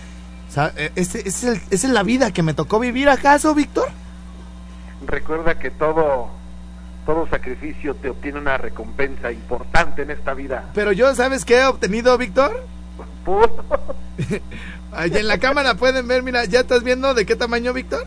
O 0.54 0.56
sea, 0.56 0.72
eh, 0.76 0.92
ese 0.94 1.26
es 1.28 1.42
el- 1.42 1.60
esa 1.70 1.86
es 1.88 1.92
la 1.92 2.04
vida 2.04 2.30
que 2.32 2.44
me 2.44 2.54
tocó 2.54 2.78
vivir, 2.78 3.08
¿acaso, 3.08 3.56
Víctor? 3.56 3.88
Recuerda 5.04 5.58
que 5.58 5.72
todo, 5.72 6.28
todo 7.04 7.26
sacrificio 7.28 7.96
te 7.96 8.08
obtiene 8.10 8.38
una 8.38 8.56
recompensa 8.56 9.32
importante 9.32 10.02
en 10.02 10.12
esta 10.12 10.32
vida. 10.32 10.70
Pero 10.72 10.92
yo, 10.92 11.12
¿sabes 11.16 11.44
qué 11.44 11.56
he 11.58 11.66
obtenido, 11.66 12.16
Víctor? 12.18 12.64
Allá 14.92 15.18
en 15.20 15.26
la 15.26 15.38
cámara 15.38 15.74
pueden 15.74 16.06
ver, 16.06 16.22
mira, 16.22 16.44
¿ya 16.44 16.60
estás 16.60 16.84
viendo 16.84 17.14
de 17.14 17.26
qué 17.26 17.34
tamaño, 17.34 17.72
Víctor? 17.72 18.06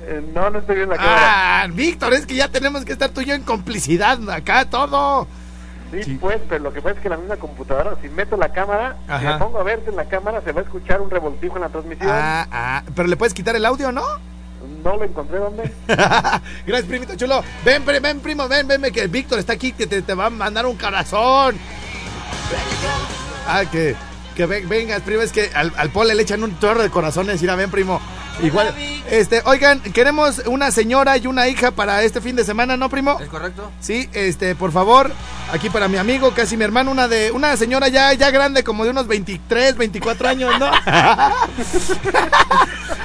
Eh, 0.00 0.28
no, 0.34 0.50
no 0.50 0.58
estoy 0.58 0.74
viendo 0.74 0.96
la 0.96 1.00
cámara. 1.00 1.62
Ah, 1.62 1.66
Víctor, 1.68 2.12
es 2.14 2.26
que 2.26 2.34
ya 2.34 2.48
tenemos 2.48 2.84
que 2.84 2.92
estar 2.92 3.10
tú 3.10 3.20
y 3.20 3.26
yo 3.26 3.34
en 3.34 3.42
complicidad 3.42 4.18
acá, 4.30 4.64
todo. 4.64 5.28
Sí, 5.92 6.02
sí. 6.02 6.18
pues, 6.20 6.38
pero 6.48 6.64
lo 6.64 6.72
que 6.72 6.80
pasa 6.82 6.96
es 6.96 7.00
que 7.02 7.08
la 7.08 7.16
misma 7.16 7.36
computadora, 7.36 7.96
si 8.02 8.08
meto 8.08 8.36
la 8.36 8.52
cámara, 8.52 8.96
si 9.20 9.24
me 9.24 9.38
pongo 9.38 9.60
a 9.60 9.62
verte 9.62 9.90
en 9.90 9.96
la 9.96 10.06
cámara, 10.06 10.40
se 10.42 10.52
va 10.52 10.60
a 10.60 10.64
escuchar 10.64 11.00
un 11.00 11.10
revoltijo 11.10 11.56
en 11.56 11.62
la 11.62 11.68
transmisión. 11.68 12.10
Ah, 12.10 12.46
ah, 12.50 12.82
pero 12.94 13.08
le 13.08 13.16
puedes 13.16 13.32
quitar 13.34 13.54
el 13.56 13.64
audio, 13.64 13.92
¿no? 13.92 14.02
No 14.82 14.96
lo 14.96 15.04
encontré, 15.04 15.38
¿dónde? 15.38 15.72
Gracias, 15.86 16.84
primito 16.88 17.14
chulo. 17.16 17.42
Ven, 17.64 17.84
ven, 17.84 18.02
ven, 18.02 18.20
primo, 18.20 18.48
ven, 18.48 18.66
ven, 18.66 18.82
que 18.92 19.06
Víctor 19.06 19.38
está 19.38 19.52
aquí, 19.52 19.72
que 19.72 19.86
te, 19.86 20.02
te 20.02 20.14
va 20.14 20.26
a 20.26 20.30
mandar 20.30 20.66
un 20.66 20.76
corazón. 20.76 21.56
Ah, 23.46 23.62
que, 23.70 23.94
que 24.34 24.46
ven- 24.46 24.68
vengas, 24.68 25.02
primo, 25.02 25.22
es 25.22 25.32
que 25.32 25.50
al, 25.54 25.72
al 25.76 25.90
pole 25.90 26.14
le 26.14 26.22
echan 26.22 26.42
un 26.42 26.52
torre 26.56 26.82
de 26.84 26.90
corazones. 26.90 27.40
Mira, 27.40 27.54
ven, 27.54 27.70
primo. 27.70 28.00
Igual, 28.42 28.74
este, 29.10 29.40
oigan, 29.44 29.80
queremos 29.80 30.42
una 30.46 30.70
señora 30.70 31.16
y 31.16 31.26
una 31.26 31.48
hija 31.48 31.70
para 31.70 32.02
este 32.02 32.20
fin 32.20 32.36
de 32.36 32.44
semana, 32.44 32.76
¿no, 32.76 32.90
primo? 32.90 33.18
¿Es 33.20 33.28
correcto? 33.28 33.70
Sí, 33.80 34.08
este, 34.12 34.54
por 34.54 34.72
favor, 34.72 35.10
aquí 35.52 35.70
para 35.70 35.88
mi 35.88 35.96
amigo, 35.96 36.32
casi 36.34 36.56
mi 36.56 36.64
hermano, 36.64 36.90
una 36.90 37.08
de 37.08 37.30
una 37.30 37.56
señora 37.56 37.88
ya 37.88 38.12
ya 38.12 38.30
grande 38.30 38.62
como 38.62 38.84
de 38.84 38.90
unos 38.90 39.06
23, 39.06 39.76
24 39.76 40.28
años, 40.28 40.52
¿no? 40.58 40.70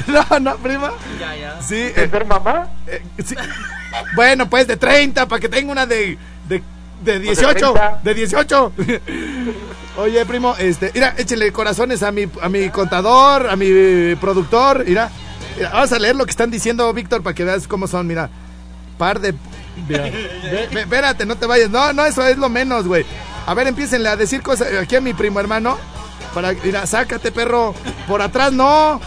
no, 0.08 0.40
no, 0.40 0.58
prima. 0.58 0.92
Ya, 1.20 1.36
ya. 1.36 1.62
Sí, 1.62 1.76
¿De 1.76 2.04
eh, 2.04 2.10
ser 2.10 2.26
mamá? 2.26 2.68
eh, 2.88 3.02
sí. 3.24 3.36
Bueno, 4.16 4.50
pues 4.50 4.68
de 4.68 4.78
30 4.78 5.28
para 5.28 5.40
que 5.40 5.50
tenga 5.50 5.72
una 5.72 5.86
de 5.86 6.18
de 6.48 6.62
de 7.04 7.20
18, 7.20 7.74
30. 7.74 8.00
de 8.04 8.14
18. 8.14 8.74
Oye, 9.98 10.26
primo, 10.26 10.56
este, 10.58 10.92
mira, 10.94 11.14
échenle 11.18 11.52
corazones 11.52 12.02
a 12.02 12.12
mi 12.12 12.26
a 12.42 12.48
mi 12.50 12.70
contador, 12.70 13.50
a 13.50 13.56
mi 13.56 14.16
productor, 14.16 14.86
mira. 14.88 15.10
Mira, 15.58 15.70
vamos 15.72 15.92
a 15.92 16.00
leer 16.00 16.16
lo 16.16 16.26
que 16.26 16.32
están 16.32 16.50
diciendo, 16.50 16.92
Víctor, 16.94 17.22
para 17.22 17.34
que 17.36 17.44
veas 17.44 17.68
cómo 17.68 17.88
son, 17.88 18.08
mira. 18.08 18.30
Par 18.98 19.20
de 19.20 19.34
Mira, 19.88 20.04
ve- 20.04 20.70
ve- 20.72 20.82
espérate, 20.82 21.26
no 21.26 21.36
te 21.36 21.46
vayas. 21.46 21.70
No, 21.70 21.92
no, 21.94 22.06
eso 22.06 22.26
es 22.26 22.38
lo 22.38 22.48
menos, 22.50 22.88
güey. 22.88 23.06
A 23.46 23.54
ver, 23.54 23.68
empiecen 23.68 24.06
a 24.08 24.16
decir 24.16 24.42
cosas 24.42 24.68
aquí 24.80 24.96
a 24.96 25.02
mi 25.02 25.14
primo 25.14 25.40
hermano. 25.40 25.78
Para, 26.34 26.54
mira, 26.64 26.86
sácate, 26.86 27.32
perro. 27.32 27.74
Por 28.08 28.22
atrás, 28.22 28.54
no. 28.54 29.02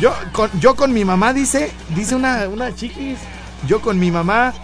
Yo 0.00 0.14
con, 0.32 0.50
yo 0.58 0.74
con 0.74 0.92
mi 0.92 1.04
mamá, 1.04 1.32
dice, 1.34 1.70
dice 1.90 2.14
una, 2.14 2.48
una 2.48 2.74
chiquis. 2.74 3.18
Yo 3.66 3.80
con 3.82 3.98
mi 3.98 4.10
mamá. 4.10 4.54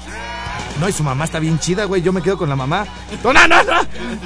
No, 0.79 0.89
y 0.89 0.93
su 0.93 1.03
mamá 1.03 1.25
está 1.25 1.39
bien 1.39 1.59
chida, 1.59 1.85
güey. 1.85 2.03
Yo 2.03 2.13
me 2.13 2.23
quedo 2.23 2.39
con 2.39 2.49
la 2.49 2.57
mamá. 2.57 2.87
No, 3.25 3.33
no, 3.33 3.47
no. 3.47 3.63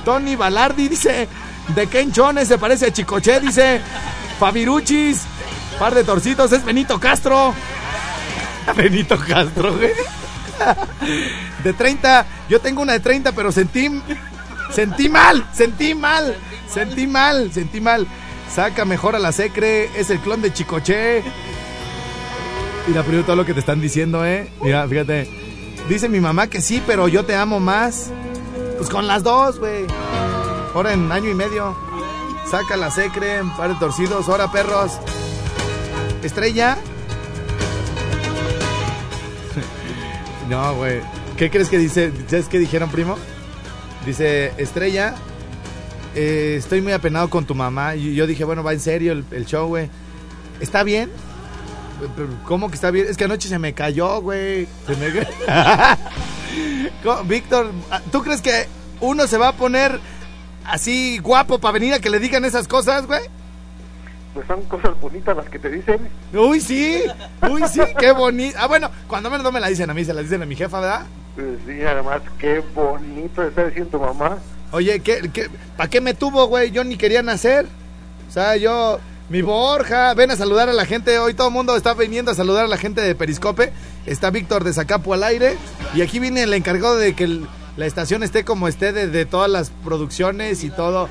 Tony 0.05 0.36
Balardi 0.36 0.88
dice. 0.88 1.28
De 1.68 1.86
Ken 1.86 2.12
Chones 2.12 2.49
se 2.49 2.59
parece 2.59 2.86
a 2.86 2.92
Chicoche, 2.92 3.40
dice. 3.40 3.80
Fabiruchis. 4.38 5.22
Par 5.78 5.95
de 5.95 6.05
torcitos, 6.05 6.53
es 6.53 6.64
Benito 6.64 7.01
Castro. 7.01 7.55
Benito 8.76 9.18
Castro, 9.18 9.74
güey. 9.76 9.92
De 11.64 11.72
30, 11.72 12.26
yo 12.49 12.61
tengo 12.61 12.82
una 12.82 12.92
de 12.92 13.01
30, 13.01 13.32
pero 13.32 13.51
sentí. 13.51 13.90
Sentí 14.70 15.09
mal, 15.09 15.47
sentí 15.53 15.95
mal, 15.95 16.36
sentí 16.68 17.07
mal, 17.07 17.53
sentí 17.53 17.80
mal. 17.80 18.07
Saca 18.53 18.84
mejor 18.84 19.14
a 19.16 19.18
la 19.18 19.32
secre, 19.32 19.88
es 19.99 20.11
el 20.11 20.18
clon 20.20 20.42
de 20.42 20.53
Chicoche. 20.53 21.22
Mira, 22.86 23.03
primero 23.03 23.24
todo 23.24 23.36
lo 23.36 23.45
que 23.45 23.55
te 23.55 23.61
están 23.61 23.80
diciendo, 23.80 24.24
¿eh? 24.26 24.51
Mira, 24.62 24.86
fíjate. 24.86 25.43
Dice 25.89 26.09
mi 26.09 26.20
mamá 26.20 26.47
que 26.49 26.61
sí, 26.62 26.82
pero 26.87 27.09
yo 27.09 27.24
te 27.24 27.35
amo 27.35 27.61
más. 27.61 28.11
Pues 28.78 28.89
con 28.89 29.07
las 29.07 29.22
dos, 29.22 29.59
güey. 29.59 29.87
Ahora 30.74 30.93
en 30.93 31.12
año 31.12 31.30
y 31.30 31.35
medio. 31.35 31.76
Saca 32.51 32.76
la 32.76 32.91
secre, 32.91 33.43
un 33.43 33.55
par 33.57 33.70
de 33.70 33.74
torcidos, 33.76 34.28
ahora 34.28 34.51
perros. 34.51 34.93
Estrella. 36.22 36.76
No, 40.49 40.74
güey. 40.74 41.01
¿Qué 41.39 41.51
crees 41.51 41.70
que 41.70 41.78
dice? 41.78 42.12
¿Sabes 42.28 42.49
qué 42.49 42.59
dijeron, 42.59 42.91
primo? 42.91 43.16
Dice, 44.05 44.53
Estrella, 44.59 45.14
eh, 46.14 46.57
estoy 46.59 46.82
muy 46.82 46.93
apenado 46.93 47.30
con 47.30 47.47
tu 47.47 47.55
mamá. 47.55 47.97
Y 47.97 48.14
yo 48.14 48.26
dije, 48.26 48.45
bueno, 48.45 48.62
va 48.62 48.74
en 48.74 48.80
serio 48.80 49.12
el, 49.12 49.24
el 49.30 49.47
show, 49.47 49.66
güey. 49.68 49.89
¿Está 50.61 50.82
bien? 50.82 51.11
¿Cómo 52.45 52.68
que 52.68 52.74
está 52.74 52.90
bien? 52.90 53.07
Es 53.09 53.16
que 53.16 53.24
anoche 53.24 53.49
se 53.49 53.59
me 53.59 53.72
cayó, 53.72 54.20
güey. 54.20 54.68
Se 54.86 54.97
me... 54.97 55.11
Víctor, 57.26 57.70
¿tú 58.11 58.22
crees 58.22 58.40
que 58.40 58.66
uno 59.01 59.26
se 59.26 59.38
va 59.38 59.49
a 59.49 59.53
poner 59.53 60.01
así 60.64 61.18
guapo 61.18 61.59
para 61.59 61.72
venir 61.72 61.95
a 61.95 61.99
que 61.99 62.11
le 62.11 62.18
digan 62.18 62.45
esas 62.45 62.68
cosas, 62.68 63.07
güey? 63.07 63.20
Pues 64.32 64.47
son 64.47 64.62
cosas 64.62 64.99
bonitas 65.01 65.36
las 65.36 65.49
que 65.49 65.59
te 65.59 65.70
dicen. 65.70 66.09
Uy, 66.32 66.61
sí, 66.61 67.03
uy, 67.49 67.62
sí, 67.68 67.80
qué 67.99 68.12
bonito. 68.12 68.59
Ah, 68.61 68.66
bueno, 68.66 68.90
cuando 69.07 69.30
menos 69.30 69.45
no 69.45 69.53
me 69.53 69.61
la 69.61 69.68
dicen 69.68 69.88
a 69.90 69.95
mí, 69.95 70.05
se 70.05 70.12
la 70.12 70.22
dicen 70.22 70.42
a 70.42 70.47
mi 70.47 70.57
jefa, 70.57 70.80
¿verdad? 70.80 71.07
Pues 71.36 71.59
sí, 71.66 71.82
además, 71.82 72.20
qué 72.38 72.62
bonito 72.74 73.42
está 73.42 73.66
diciendo 73.66 73.90
tu 73.90 74.01
mamá. 74.01 74.38
Oye, 74.72 75.01
¿qué, 75.01 75.30
qué, 75.32 75.49
¿para 75.76 75.88
qué 75.88 76.01
me 76.01 76.14
tuvo, 76.14 76.49
güey? 76.49 76.72
Yo 76.72 76.82
ni 76.82 76.97
quería 76.97 77.22
nacer. 77.22 77.66
O 78.28 78.32
sea, 78.32 78.57
yo, 78.57 78.99
mi 79.28 79.40
Borja, 79.40 80.12
ven 80.14 80.30
a 80.30 80.36
saludar 80.36 80.68
a 80.68 80.72
la 80.72 80.84
gente. 80.84 81.18
Hoy 81.18 81.34
todo 81.34 81.48
el 81.48 81.54
mundo 81.54 81.76
está 81.76 81.94
viniendo 81.94 82.30
a 82.30 82.34
saludar 82.34 82.66
a 82.66 82.68
la 82.68 82.76
gente 82.76 83.00
de 83.00 83.14
Periscope. 83.14 83.72
Está 84.06 84.30
Víctor 84.30 84.64
de 84.64 84.72
Zacapo 84.72 85.14
al 85.14 85.24
aire. 85.24 85.56
Y 85.94 86.02
aquí 86.02 86.18
viene 86.18 86.42
el 86.42 86.52
encargado 86.52 86.96
de 86.96 87.14
que 87.14 87.40
la 87.76 87.86
estación 87.86 88.22
esté 88.22 88.44
como 88.44 88.68
esté 88.68 88.92
de, 88.92 89.08
de 89.08 89.24
todas 89.24 89.50
las 89.50 89.70
producciones 89.70 90.62
y 90.62 90.70
todo. 90.70 91.08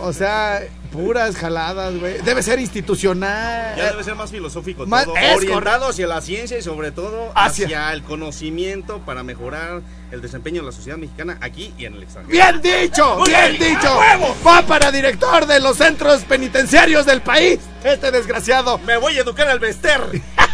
O 0.00 0.12
sea, 0.12 0.62
puras 0.92 1.36
jaladas, 1.36 1.98
güey. 1.98 2.18
Debe 2.22 2.42
ser 2.42 2.60
institucional. 2.60 3.74
Ya 3.76 3.90
debe 3.90 4.04
ser 4.04 4.14
más 4.14 4.30
filosófico 4.30 4.86
Más- 4.86 5.04
todo, 5.06 5.16
es 5.16 5.36
orientado 5.36 5.88
hacia 5.88 6.06
la 6.06 6.20
ciencia 6.20 6.58
y 6.58 6.62
sobre 6.62 6.92
todo 6.92 7.32
Hacia- 7.34 7.66
hacia... 7.66 7.92
el 7.92 8.02
conocimiento 8.02 9.00
para 9.00 9.22
mejorar 9.22 9.80
el 10.10 10.20
desempeño 10.20 10.60
de 10.60 10.66
la 10.66 10.72
sociedad 10.72 10.98
mexicana 10.98 11.38
aquí 11.40 11.72
y 11.78 11.86
en 11.86 11.94
el 11.94 12.02
extranjero. 12.02 12.32
Bien 12.32 12.60
dicho, 12.62 13.16
Muy 13.18 13.28
bien 13.30 13.56
bien, 13.58 13.74
dicho. 13.76 13.98
Va 14.46 14.62
para 14.62 14.92
director 14.92 15.46
de 15.46 15.58
los 15.60 15.78
centros 15.78 16.22
penitenciarios 16.24 17.06
del 17.06 17.22
país. 17.22 17.58
Este 17.82 18.10
desgraciado. 18.10 18.78
Me 18.78 18.96
voy 18.98 19.16
a 19.16 19.22
educar 19.22 19.48
al 19.48 19.58
Bester, 19.58 20.00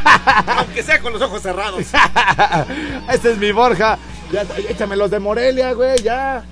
aunque 0.46 0.82
sea 0.82 1.00
con 1.00 1.12
los 1.12 1.20
ojos 1.22 1.42
cerrados. 1.42 1.84
este 3.12 3.32
es 3.32 3.38
mi 3.38 3.52
Borja. 3.52 3.98
Ya, 4.30 4.44
échame 4.68 4.94
los 4.96 5.10
de 5.10 5.18
Morelia, 5.18 5.72
güey, 5.72 5.96
ya. 6.02 6.44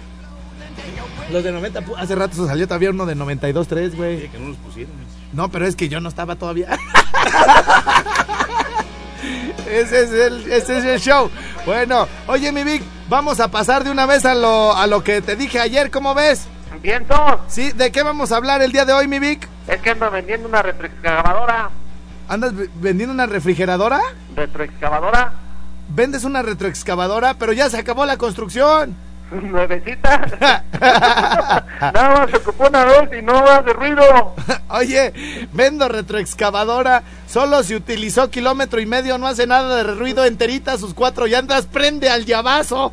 Los 1.33 1.43
de 1.43 1.51
90, 1.53 1.81
pu- 1.83 1.95
hace 1.99 2.14
rato 2.14 2.37
se 2.37 2.47
salió 2.47 2.66
todavía 2.68 2.91
uno 2.91 3.05
de 3.07 3.16
92.3, 3.16 3.97
güey. 3.97 4.29
Que 4.29 4.39
no 4.39 4.49
los 4.51 4.57
pusieron. 4.59 4.95
No, 5.33 5.51
pero 5.51 5.66
es 5.66 5.74
que 5.74 5.89
yo 5.89 6.01
no 6.01 6.09
estaba 6.09 6.37
todavía. 6.37 6.68
ese, 9.68 10.03
es 10.05 10.11
el, 10.12 10.53
ese 10.53 10.79
es 10.79 10.85
el 10.85 11.01
show. 11.01 11.31
Bueno, 11.64 12.07
oye, 12.29 12.53
mi 12.53 12.62
Vic, 12.64 12.83
vamos 13.09 13.41
a 13.41 13.49
pasar 13.49 13.83
de 13.85 13.91
una 13.91 14.07
vez 14.07 14.24
a 14.24 14.35
lo, 14.35 14.74
a 14.77 14.87
lo 14.87 15.03
que 15.03 15.20
te 15.20 15.35
dije 15.37 15.59
ayer, 15.61 15.91
¿cómo 15.91 16.14
ves? 16.14 16.47
Viento, 16.83 17.41
¿Sí? 17.49 17.72
¿De 17.72 17.91
qué 17.91 18.03
vamos 18.03 18.31
a 18.33 18.37
hablar 18.37 18.62
el 18.62 18.70
día 18.70 18.85
de 18.85 18.93
hoy, 18.93 19.09
mi 19.09 19.18
Vic? 19.18 19.49
es 19.66 19.81
que 19.81 19.91
ando 19.91 20.11
vendiendo 20.11 20.49
una 20.49 20.62
retroexcavadora. 20.62 21.70
¿Andas 22.29 22.53
vendiendo 22.77 23.12
una 23.14 23.27
refrigeradora? 23.27 24.01
Retroexcavadora, 24.37 25.33
Vendes 25.89 26.24
una 26.24 26.43
retroexcavadora, 26.43 27.35
pero 27.35 27.53
ya 27.53 27.70
se 27.70 27.79
acabó 27.79 28.05
la 28.07 28.16
construcción. 28.16 28.97
nuevecita. 29.31 30.27
Nada 31.81 32.14
más 32.14 32.31
se 32.31 32.37
ocupó 32.37 32.68
una 32.68 32.85
vez 32.85 33.11
y 33.18 33.22
no 33.22 33.37
hace 33.39 33.72
ruido. 33.72 34.35
Oye, 34.68 35.49
vendo 35.53 35.89
retroexcavadora, 35.89 37.03
solo 37.27 37.62
se 37.62 37.77
utilizó 37.77 38.31
kilómetro 38.31 38.81
y 38.81 38.87
medio, 38.87 39.18
no 39.18 39.27
hace 39.27 39.47
nada 39.47 39.77
de 39.77 39.95
ruido 39.95 40.24
enterita, 40.24 40.79
sus 40.79 40.95
cuatro 40.95 41.27
llantas, 41.27 41.66
prende 41.66 42.09
al 42.09 42.24
llavazo. 42.24 42.93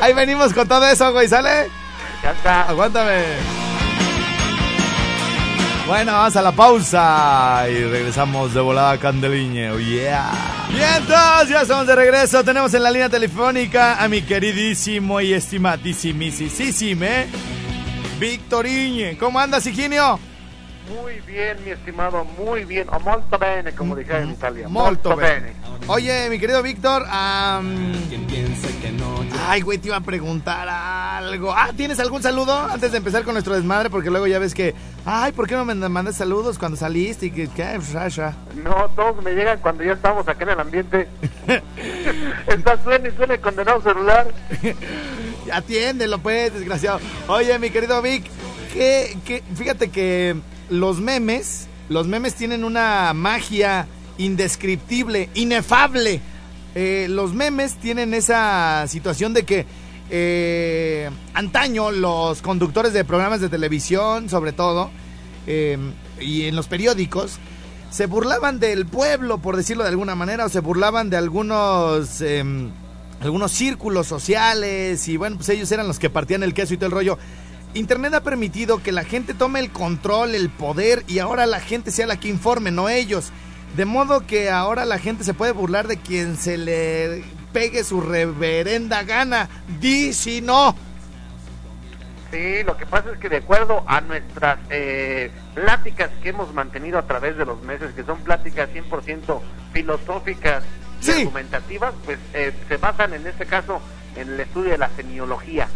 Ahí 0.00 0.12
venimos 0.14 0.52
con 0.52 0.66
todo 0.66 0.86
eso, 0.86 1.12
güey, 1.12 1.28
¿sale? 1.28 1.68
Ya 2.22 2.32
está. 2.32 2.62
Aguántame. 2.62 3.67
Bueno, 5.88 6.12
vamos 6.12 6.36
a 6.36 6.42
la 6.42 6.52
pausa 6.52 7.64
y 7.66 7.82
regresamos 7.82 8.52
de 8.52 8.60
volada 8.60 8.98
Candeliñe, 8.98 9.70
oh 9.70 9.78
yeah. 9.78 10.66
Bien, 10.68 10.86
entonces 10.98 11.48
ya 11.48 11.62
estamos 11.62 11.86
de 11.86 11.96
regreso. 11.96 12.44
Tenemos 12.44 12.74
en 12.74 12.82
la 12.82 12.90
línea 12.90 13.08
telefónica 13.08 13.96
a 13.98 14.06
mi 14.06 14.20
queridísimo 14.20 15.18
y 15.18 15.32
estimadísimísimo, 15.32 17.04
¿eh? 17.04 17.26
Victoriñe. 18.20 19.16
¿Cómo 19.16 19.40
andas, 19.40 19.66
Higinio? 19.66 20.20
Muy 20.88 21.20
bien, 21.26 21.58
mi 21.64 21.70
estimado, 21.70 22.24
muy 22.24 22.64
bien. 22.64 22.88
O 22.90 22.98
molto 23.00 23.38
bene, 23.38 23.72
como 23.72 23.94
dijera 23.94 24.22
en 24.22 24.30
Italia. 24.30 24.68
Molto 24.68 25.14
bene. 25.16 25.52
Oye, 25.86 26.28
mi 26.30 26.38
querido 26.38 26.62
Víctor, 26.62 27.04
am, 27.08 27.92
ay, 29.46 29.62
güey, 29.62 29.78
te 29.78 29.88
iba 29.88 29.96
a 29.96 30.00
preguntar 30.00 30.68
algo. 30.68 31.52
Ah, 31.52 31.70
¿tienes 31.76 31.98
algún 32.00 32.22
saludo 32.22 32.58
antes 32.58 32.92
de 32.92 32.98
empezar 32.98 33.24
con 33.24 33.34
nuestro 33.34 33.54
desmadre? 33.54 33.90
Porque 33.90 34.10
luego 34.10 34.26
ya 34.26 34.38
ves 34.38 34.54
que, 34.54 34.74
ay, 35.04 35.32
¿por 35.32 35.46
qué 35.46 35.54
no 35.54 35.64
me 35.64 35.74
mandas 35.74 36.16
saludos 36.16 36.58
cuando 36.58 36.76
saliste 36.76 37.26
y 37.26 37.30
que, 37.30 37.48
qué, 37.48 37.80
Sasha? 37.80 38.34
No, 38.62 38.88
todos 38.96 39.22
me 39.22 39.32
llegan 39.32 39.58
cuando 39.60 39.84
ya 39.84 39.92
estamos 39.92 40.26
acá 40.28 40.44
en 40.44 40.50
el 40.50 40.60
ambiente. 40.60 41.08
Está 42.46 42.82
suena 42.82 43.08
y 43.08 43.12
suena 43.12 43.34
el 43.34 43.40
condenado 43.40 43.80
celular. 43.82 44.28
Atiéndelo, 45.52 46.18
pues, 46.18 46.52
desgraciado. 46.52 47.00
Oye, 47.28 47.58
mi 47.58 47.70
querido 47.70 48.00
Vic, 48.02 48.24
que, 48.72 49.16
que, 49.24 49.42
fíjate 49.54 49.90
que 49.90 50.36
los 50.70 51.00
memes, 51.00 51.66
los 51.88 52.06
memes 52.06 52.34
tienen 52.34 52.64
una 52.64 53.12
magia 53.14 53.86
indescriptible, 54.18 55.30
inefable. 55.34 56.20
Eh, 56.74 57.06
los 57.08 57.34
memes 57.34 57.76
tienen 57.76 58.14
esa 58.14 58.86
situación 58.88 59.32
de 59.32 59.44
que 59.44 59.66
eh, 60.10 61.10
antaño 61.34 61.90
los 61.90 62.42
conductores 62.42 62.92
de 62.92 63.04
programas 63.04 63.40
de 63.40 63.48
televisión, 63.48 64.28
sobre 64.28 64.52
todo, 64.52 64.90
eh, 65.46 65.78
y 66.20 66.44
en 66.44 66.56
los 66.56 66.66
periódicos, 66.66 67.38
se 67.90 68.06
burlaban 68.06 68.60
del 68.60 68.86
pueblo, 68.86 69.38
por 69.38 69.56
decirlo 69.56 69.82
de 69.82 69.90
alguna 69.90 70.14
manera, 70.14 70.44
o 70.44 70.48
se 70.48 70.60
burlaban 70.60 71.10
de 71.10 71.16
algunos, 71.16 72.20
em, 72.20 72.70
algunos 73.20 73.52
círculos 73.52 74.06
sociales, 74.06 75.08
y 75.08 75.16
bueno, 75.16 75.36
pues 75.36 75.48
ellos 75.48 75.70
eran 75.72 75.88
los 75.88 75.98
que 75.98 76.10
partían 76.10 76.42
el 76.42 76.54
queso 76.54 76.74
y 76.74 76.76
todo 76.76 76.86
el 76.86 76.92
rollo. 76.92 77.18
Internet 77.78 78.12
ha 78.14 78.22
permitido 78.22 78.82
que 78.82 78.92
la 78.92 79.04
gente 79.04 79.34
tome 79.34 79.60
el 79.60 79.70
control, 79.70 80.34
el 80.34 80.50
poder, 80.50 81.04
y 81.06 81.20
ahora 81.20 81.46
la 81.46 81.60
gente 81.60 81.90
sea 81.90 82.06
la 82.06 82.18
que 82.18 82.28
informe, 82.28 82.70
no 82.70 82.88
ellos. 82.88 83.30
De 83.76 83.84
modo 83.84 84.26
que 84.26 84.50
ahora 84.50 84.84
la 84.84 84.98
gente 84.98 85.24
se 85.24 85.34
puede 85.34 85.52
burlar 85.52 85.86
de 85.86 85.98
quien 85.98 86.36
se 86.36 86.58
le 86.58 87.22
pegue 87.52 87.84
su 87.84 88.00
reverenda 88.00 89.02
gana. 89.04 89.48
Di 89.80 90.12
si 90.12 90.40
no. 90.40 90.74
Sí, 92.32 92.62
lo 92.64 92.76
que 92.76 92.84
pasa 92.84 93.10
es 93.12 93.18
que 93.18 93.28
de 93.28 93.38
acuerdo 93.38 93.84
a 93.86 94.00
nuestras 94.02 94.58
eh, 94.70 95.30
pláticas 95.54 96.10
que 96.22 96.30
hemos 96.30 96.52
mantenido 96.52 96.98
a 96.98 97.06
través 97.06 97.36
de 97.38 97.46
los 97.46 97.62
meses, 97.62 97.92
que 97.94 98.04
son 98.04 98.18
pláticas 98.18 98.68
100% 98.70 99.40
filosóficas 99.72 100.62
y 101.00 101.04
Sí. 101.04 101.12
argumentativas, 101.12 101.94
pues 102.04 102.18
eh, 102.34 102.52
se 102.68 102.76
basan 102.76 103.14
en 103.14 103.26
este 103.26 103.46
caso 103.46 103.80
en 104.16 104.28
el 104.30 104.40
estudio 104.40 104.72
de 104.72 104.78
la 104.78 104.90
semiología. 104.96 105.68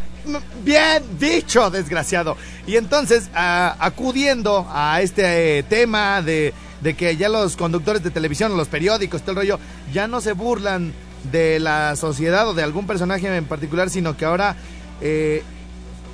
Bien 0.64 1.02
dicho, 1.18 1.70
desgraciado. 1.70 2.36
Y 2.66 2.76
entonces, 2.76 3.28
a- 3.34 3.76
acudiendo 3.80 4.66
a 4.70 5.00
este 5.02 5.58
eh, 5.58 5.62
tema 5.64 6.22
de, 6.22 6.54
de 6.80 6.94
que 6.94 7.16
ya 7.16 7.28
los 7.28 7.56
conductores 7.56 8.02
de 8.02 8.10
televisión, 8.10 8.56
los 8.56 8.68
periódicos, 8.68 9.22
todo 9.22 9.32
el 9.32 9.36
rollo, 9.38 9.58
ya 9.92 10.06
no 10.06 10.20
se 10.20 10.32
burlan 10.32 10.92
de 11.32 11.58
la 11.60 11.96
sociedad 11.96 12.48
o 12.48 12.54
de 12.54 12.62
algún 12.62 12.86
personaje 12.86 13.34
en 13.36 13.44
particular, 13.46 13.90
sino 13.90 14.16
que 14.16 14.24
ahora 14.24 14.56
eh, 15.00 15.42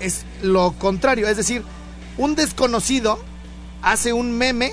es 0.00 0.24
lo 0.42 0.72
contrario. 0.72 1.28
Es 1.28 1.36
decir, 1.36 1.62
un 2.16 2.34
desconocido 2.34 3.18
hace 3.82 4.12
un 4.12 4.32
meme 4.36 4.72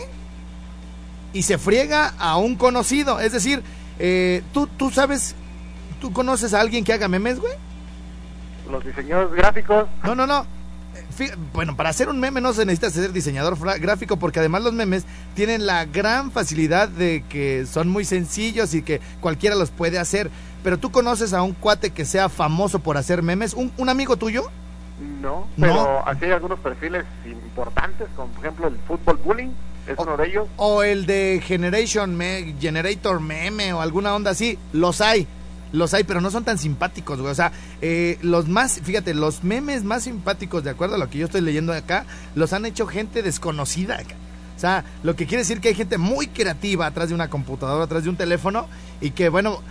y 1.34 1.44
se 1.44 1.58
friega 1.58 2.14
a 2.18 2.38
un 2.38 2.56
conocido. 2.56 3.20
Es 3.20 3.34
decir, 3.34 3.62
eh, 4.00 4.42
¿tú, 4.54 4.68
tú 4.68 4.92
sabes, 4.92 5.36
tú 6.00 6.14
conoces 6.14 6.54
a 6.54 6.62
alguien 6.62 6.84
que 6.86 6.94
haga 6.94 7.08
memes, 7.10 7.40
güey. 7.40 7.54
Los 8.76 8.86
diseñadores 8.86 9.32
gráficos, 9.34 9.86
No, 10.04 10.16
no, 10.16 10.28
no. 10.28 10.46
Bueno, 11.54 11.76
para 11.76 11.90
hacer 11.90 12.10
un 12.10 12.20
meme 12.20 12.42
no 12.42 12.54
se 12.54 12.66
necesita 12.66 12.90
ser 12.90 13.12
diseñador 13.14 13.58
gráfico 13.80 14.18
porque 14.18 14.40
además 14.40 14.64
los 14.64 14.74
memes 14.74 15.06
tienen 15.34 15.66
la 15.66 15.86
gran 15.86 16.32
facilidad 16.32 16.88
de 16.90 17.24
que 17.30 17.66
son 17.66 17.90
muy 17.90 18.06
sencillos 18.06 18.74
y 18.74 18.82
que 18.82 19.00
cualquiera 19.22 19.56
los 19.56 19.72
puede 19.72 19.98
hacer. 20.00 20.30
Pero 20.64 20.78
tú 20.78 20.92
conoces 20.92 21.34
a 21.34 21.42
un 21.42 21.54
cuate 21.54 21.92
que 21.92 22.06
sea 22.06 22.28
famoso 22.30 22.80
por 22.80 22.98
hacer 22.98 23.22
memes, 23.24 23.54
un, 23.54 23.72
un 23.78 23.90
amigo 23.90 24.18
tuyo. 24.18 24.50
no, 25.22 25.48
No. 25.58 25.68
pero 25.68 26.08
así 26.08 26.26
hay 26.26 26.32
algunos 26.32 26.60
perfiles 26.60 27.06
importantes, 27.26 28.08
como 28.16 28.30
por 28.30 28.46
ejemplo 28.46 28.68
el 28.68 28.78
fútbol 28.88 29.18
bullying, 29.18 29.50
es 29.88 29.98
uno 30.00 30.18
de 30.18 30.28
ellos. 30.28 30.48
O 30.58 30.82
el 30.84 31.06
de 31.06 31.42
Generation 31.46 32.16
Me- 32.16 32.56
Generator 32.60 33.20
Meme 33.20 33.74
o 33.74 33.82
alguna 33.82 34.16
onda 34.16 34.32
así. 34.32 34.58
Los 34.74 35.00
hay. 35.02 35.28
Los 35.76 35.94
hay, 35.94 36.04
pero 36.04 36.22
no 36.22 36.32
son 36.32 36.44
tan 36.44 36.58
simpáticos, 36.58 37.20
güey. 37.20 37.32
O 37.32 37.36
sea, 37.36 37.52
eh, 37.82 38.18
los 38.22 38.48
más, 38.48 38.80
fíjate, 38.82 39.14
los 39.14 39.44
memes 39.44 39.84
más 39.84 40.04
simpáticos, 40.04 40.64
de 40.64 40.70
acuerdo 40.70 40.96
a 40.96 40.98
lo 40.98 41.10
que 41.10 41.18
yo 41.18 41.26
estoy 41.26 41.42
leyendo 41.42 41.74
acá, 41.74 42.06
los 42.34 42.54
han 42.54 42.66
hecho 42.66 42.88
gente 42.88 43.22
desconocida. 43.22 44.00
O 44.56 44.60
sea, 44.60 44.86
lo 45.04 45.16
que 45.16 45.26
quiere 45.26 45.44
decir 45.44 45.60
que 45.60 45.70
hay 45.70 45.76
gente 45.76 45.98
muy 45.98 46.28
creativa 46.28 46.86
atrás 46.86 47.10
de 47.10 47.16
una 47.16 47.30
computadora, 47.30 47.84
atrás 47.84 48.04
de 48.04 48.10
un 48.10 48.16
teléfono, 48.16 48.68
y 49.02 49.12
que, 49.12 49.30
bueno, 49.30 49.62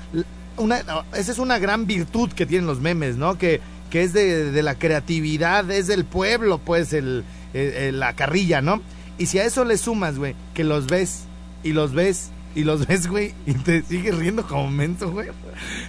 una, 0.57 0.83
esa 1.15 1.33
es 1.33 1.39
una 1.39 1.59
gran 1.59 1.87
virtud 1.87 2.31
que 2.31 2.47
tienen 2.47 2.67
los 2.67 2.81
memes, 2.81 3.17
¿no? 3.17 3.39
Que, 3.39 3.61
que 3.91 4.03
es 4.03 4.13
de, 4.13 4.51
de 4.53 4.63
la 4.63 4.75
creatividad, 4.75 5.71
es 5.71 5.87
del 5.87 6.05
pueblo, 6.05 6.59
pues, 6.59 6.93
el, 6.93 7.25
eh, 7.55 7.89
eh, 7.89 7.93
la 7.93 8.15
carrilla, 8.15 8.61
¿no? 8.61 8.83
Y 9.17 9.27
si 9.27 9.39
a 9.39 9.45
eso 9.45 9.65
le 9.65 9.79
sumas, 9.79 10.19
güey, 10.19 10.35
que 10.53 10.65
los 10.65 10.87
ves 10.87 11.25
y 11.63 11.73
los 11.73 11.95
ves 11.95 12.31
y 12.55 12.65
los 12.65 12.87
ves, 12.87 13.07
güey, 13.09 13.35
y 13.47 13.55
te 13.55 13.83
sigues 13.83 14.17
riendo 14.17 14.47
como 14.47 14.71
menso, 14.71 15.11
güey. 15.11 15.29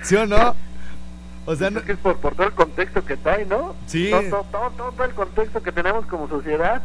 ¿Sí 0.03 0.15
o 0.15 0.25
no? 0.25 0.55
O 1.45 1.55
sea, 1.55 1.69
no, 1.69 1.79
Es 1.79 1.85
que 1.85 1.91
es 1.91 1.97
por, 1.99 2.17
por 2.17 2.33
todo 2.35 2.47
el 2.47 2.53
contexto 2.53 3.05
que 3.05 3.17
trae, 3.17 3.45
¿no? 3.45 3.75
Sí. 3.85 4.09
Todo, 4.09 4.21
todo, 4.29 4.45
todo, 4.51 4.69
todo- 4.71 4.91
todo 4.93 5.03
el 5.05 5.13
contexto 5.13 5.61
que 5.61 5.71
tenemos 5.71 6.05
como 6.07 6.27
sociedad, 6.27 6.81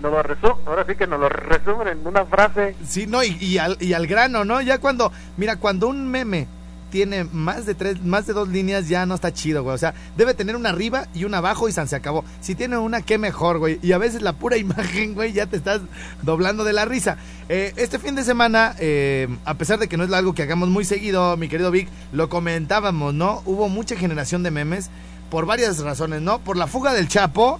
nos 0.00 0.12
lo 0.12 0.22
resu- 0.22 0.56
ahora 0.66 0.84
sí 0.88 0.94
que 0.96 1.06
nos 1.06 1.18
lo 1.20 1.28
resumen 1.28 1.88
en 1.88 2.06
una 2.06 2.24
frase. 2.24 2.76
sí, 2.86 3.06
no, 3.08 3.22
y, 3.24 3.36
y 3.40 3.58
al, 3.58 3.76
y 3.80 3.92
al 3.92 4.06
grano, 4.06 4.44
¿no? 4.44 4.60
Ya 4.60 4.78
cuando, 4.78 5.10
mira, 5.36 5.56
cuando 5.56 5.88
un 5.88 6.08
meme 6.08 6.46
tiene 6.94 7.24
más 7.24 7.66
de 7.66 7.74
tres, 7.74 8.04
más 8.04 8.24
de 8.28 8.34
dos 8.34 8.46
líneas, 8.46 8.88
ya 8.88 9.04
no 9.04 9.16
está 9.16 9.32
chido, 9.32 9.64
güey. 9.64 9.74
O 9.74 9.78
sea, 9.78 9.94
debe 10.16 10.32
tener 10.32 10.54
una 10.54 10.68
arriba 10.68 11.08
y 11.12 11.24
una 11.24 11.38
abajo 11.38 11.68
y 11.68 11.72
se 11.72 11.80
acabó. 11.96 12.24
Si 12.40 12.54
tiene 12.54 12.78
una, 12.78 13.02
qué 13.02 13.18
mejor, 13.18 13.58
güey. 13.58 13.80
Y 13.82 13.90
a 13.90 13.98
veces 13.98 14.22
la 14.22 14.34
pura 14.34 14.56
imagen, 14.58 15.14
güey, 15.14 15.32
ya 15.32 15.46
te 15.46 15.56
estás 15.56 15.80
doblando 16.22 16.62
de 16.62 16.72
la 16.72 16.84
risa. 16.84 17.16
Eh, 17.48 17.72
este 17.78 17.98
fin 17.98 18.14
de 18.14 18.22
semana, 18.22 18.76
eh, 18.78 19.26
a 19.44 19.54
pesar 19.54 19.80
de 19.80 19.88
que 19.88 19.96
no 19.96 20.04
es 20.04 20.12
algo 20.12 20.34
que 20.34 20.44
hagamos 20.44 20.68
muy 20.68 20.84
seguido, 20.84 21.36
mi 21.36 21.48
querido 21.48 21.72
Vic, 21.72 21.88
lo 22.12 22.28
comentábamos, 22.28 23.12
¿no? 23.12 23.42
Hubo 23.44 23.68
mucha 23.68 23.96
generación 23.96 24.44
de 24.44 24.52
memes 24.52 24.88
por 25.30 25.46
varias 25.46 25.80
razones, 25.80 26.22
¿no? 26.22 26.38
Por 26.38 26.56
la 26.56 26.68
fuga 26.68 26.92
del 26.92 27.08
Chapo 27.08 27.58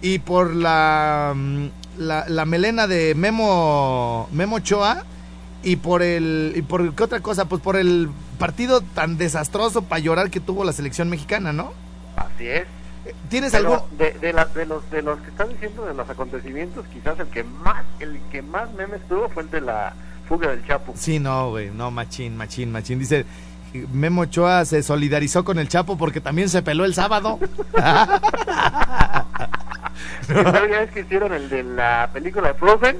y 0.00 0.20
por 0.20 0.54
la, 0.54 1.34
mm, 1.36 1.66
la, 1.98 2.46
melena 2.46 2.86
de 2.86 3.14
Memo, 3.14 4.26
Memo 4.32 4.56
Ochoa 4.56 5.04
y 5.62 5.76
por 5.76 6.00
el 6.00 6.54
y 6.56 6.62
por 6.62 6.94
qué 6.94 7.02
otra 7.02 7.20
cosa 7.20 7.44
pues 7.44 7.60
por 7.60 7.76
el 7.76 8.08
partido 8.40 8.80
tan 8.80 9.16
desastroso 9.18 9.82
para 9.82 10.00
llorar 10.00 10.30
que 10.30 10.40
tuvo 10.40 10.64
la 10.64 10.72
selección 10.72 11.08
mexicana 11.08 11.52
no 11.52 11.72
Así 12.16 12.48
es. 12.48 12.64
tienes 13.28 13.52
Pero 13.52 13.74
algo 13.74 13.88
de, 13.96 14.12
de, 14.14 14.32
la- 14.32 14.46
de 14.46 14.66
los 14.66 14.90
de 14.90 15.02
los 15.02 15.20
que 15.20 15.28
están 15.30 15.48
diciendo 15.50 15.84
de 15.86 15.94
los 15.94 16.08
acontecimientos, 16.10 16.84
quizás 16.92 17.18
el 17.20 17.28
que 17.28 17.44
más 17.44 17.84
el 18.00 18.18
que 18.32 18.42
más 18.42 18.72
memes 18.72 19.00
tuvo 19.08 19.28
fue 19.28 19.44
el 19.44 19.50
de 19.50 19.60
la 19.60 19.92
fuga 20.28 20.48
del 20.50 20.66
Chapo. 20.66 20.92
sí 20.96 21.18
no 21.20 21.50
güey 21.50 21.70
no 21.70 21.90
machín 21.92 22.36
machín 22.36 22.72
machín 22.72 22.98
dice 22.98 23.24
Memo 23.92 24.22
Ochoa 24.22 24.64
se 24.64 24.82
solidarizó 24.82 25.44
con 25.44 25.58
el 25.60 25.68
Chapo 25.68 25.96
porque 25.96 26.20
también 26.20 26.48
se 26.48 26.60
peló 26.62 26.84
el 26.84 26.94
sábado 26.94 27.38
¿Y 30.28 30.32
todavía 30.32 30.82
es 30.82 30.90
que 30.92 31.00
hicieron 31.00 31.32
el 31.32 31.48
de 31.48 31.62
la 31.62 32.08
película 32.12 32.48
de 32.48 32.54
Frozen? 32.54 32.96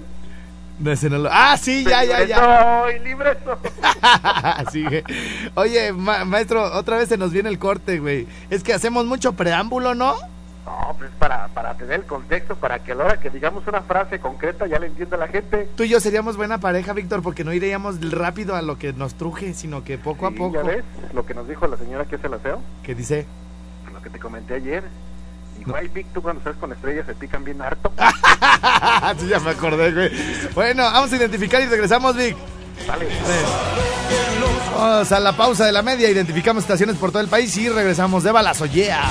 Ese 0.85 1.11
no 1.11 1.19
lo- 1.19 1.29
ah 1.33 1.57
sí 1.57 1.85
ya 1.85 2.05
ya 2.05 2.25
ya 2.25 2.85
¡Ay, 2.85 2.99
libreto! 3.01 3.59
Sí, 4.73 4.83
güey. 4.85 5.03
Oye, 5.55 5.93
ma- 5.93 6.25
maestro, 6.25 6.63
otra 6.77 6.97
vez 6.97 7.09
se 7.09 7.17
nos 7.19 7.33
viene 7.33 7.49
el 7.49 7.59
corte, 7.59 7.99
güey. 7.99 8.27
Es 8.51 8.63
que 8.63 8.73
hacemos 8.73 9.05
mucho 9.07 9.33
preámbulo, 9.35 9.95
¿no? 9.95 10.15
No, 10.65 10.95
pues 10.99 11.11
para, 11.19 11.49
para 11.49 11.75
tener 11.75 12.01
el 12.01 12.05
contexto, 12.07 12.55
para 12.57 12.79
que 12.79 12.93
a 12.93 12.95
la 12.95 13.05
hora 13.05 13.21
que 13.21 13.31
digamos 13.31 13.67
una 13.67 13.81
frase 13.83 14.21
concreta 14.21 14.67
ya 14.67 14.79
la 14.79 14.87
entienda 14.87 15.17
la 15.17 15.27
gente. 15.29 15.69
Tú 15.77 15.83
y 15.83 15.89
yo 15.89 15.99
seríamos 16.01 16.37
buena 16.37 16.59
pareja, 16.59 16.93
Víctor, 16.93 17.23
porque 17.23 17.45
no 17.45 17.53
iríamos 17.53 17.97
rápido 18.13 18.55
a 18.55 18.63
lo 18.63 18.79
que 18.79 18.93
nos 18.93 19.15
truje, 19.15 19.55
sino 19.55 19.83
que 19.83 19.99
poco 19.99 20.27
a 20.27 20.31
poco. 20.31 20.55
¿Ya 20.55 20.63
ves? 20.63 20.85
Lo 21.13 21.27
que 21.27 21.35
nos 21.35 21.49
dijo 21.49 21.67
la 21.67 21.77
señora 21.77 22.05
que 22.05 22.17
es 22.17 22.25
el 22.25 22.35
aseo, 22.35 22.61
Que 22.85 22.95
dice, 22.95 23.27
lo 23.93 24.01
que 24.01 24.11
te 24.11 24.19
comenté 24.19 24.55
ayer. 24.55 24.85
Ay, 25.75 25.89
Vic, 25.89 26.07
tú 26.13 26.23
cuando 26.23 26.41
estás 26.41 26.57
con 26.57 26.73
estrellas 26.73 27.07
se 27.07 27.15
pican 27.15 27.45
bien 27.45 27.61
harto. 27.61 27.93
sí, 29.19 29.29
ya 29.29 29.41
me 29.41 29.51
acordé, 29.51 29.93
güey. 29.93 30.11
Bueno, 30.55 30.83
vamos 30.85 31.13
a 31.13 31.17
identificar 31.17 31.63
y 31.63 31.67
regresamos, 31.67 32.17
Vic. 32.17 32.37
Sale. 32.87 33.07
Vamos 34.75 35.13
a 35.13 35.21
la 35.21 35.37
pausa 35.37 35.67
de 35.67 35.73
la 35.73 35.83
media, 35.83 36.09
identificamos 36.09 36.65
estaciones 36.65 36.97
por 36.97 37.11
todo 37.13 37.23
el 37.23 37.29
país 37.29 37.57
y 37.57 37.69
regresamos 37.69 38.23
de 38.23 38.33
balazo, 38.33 38.67
yeah. 38.67 39.11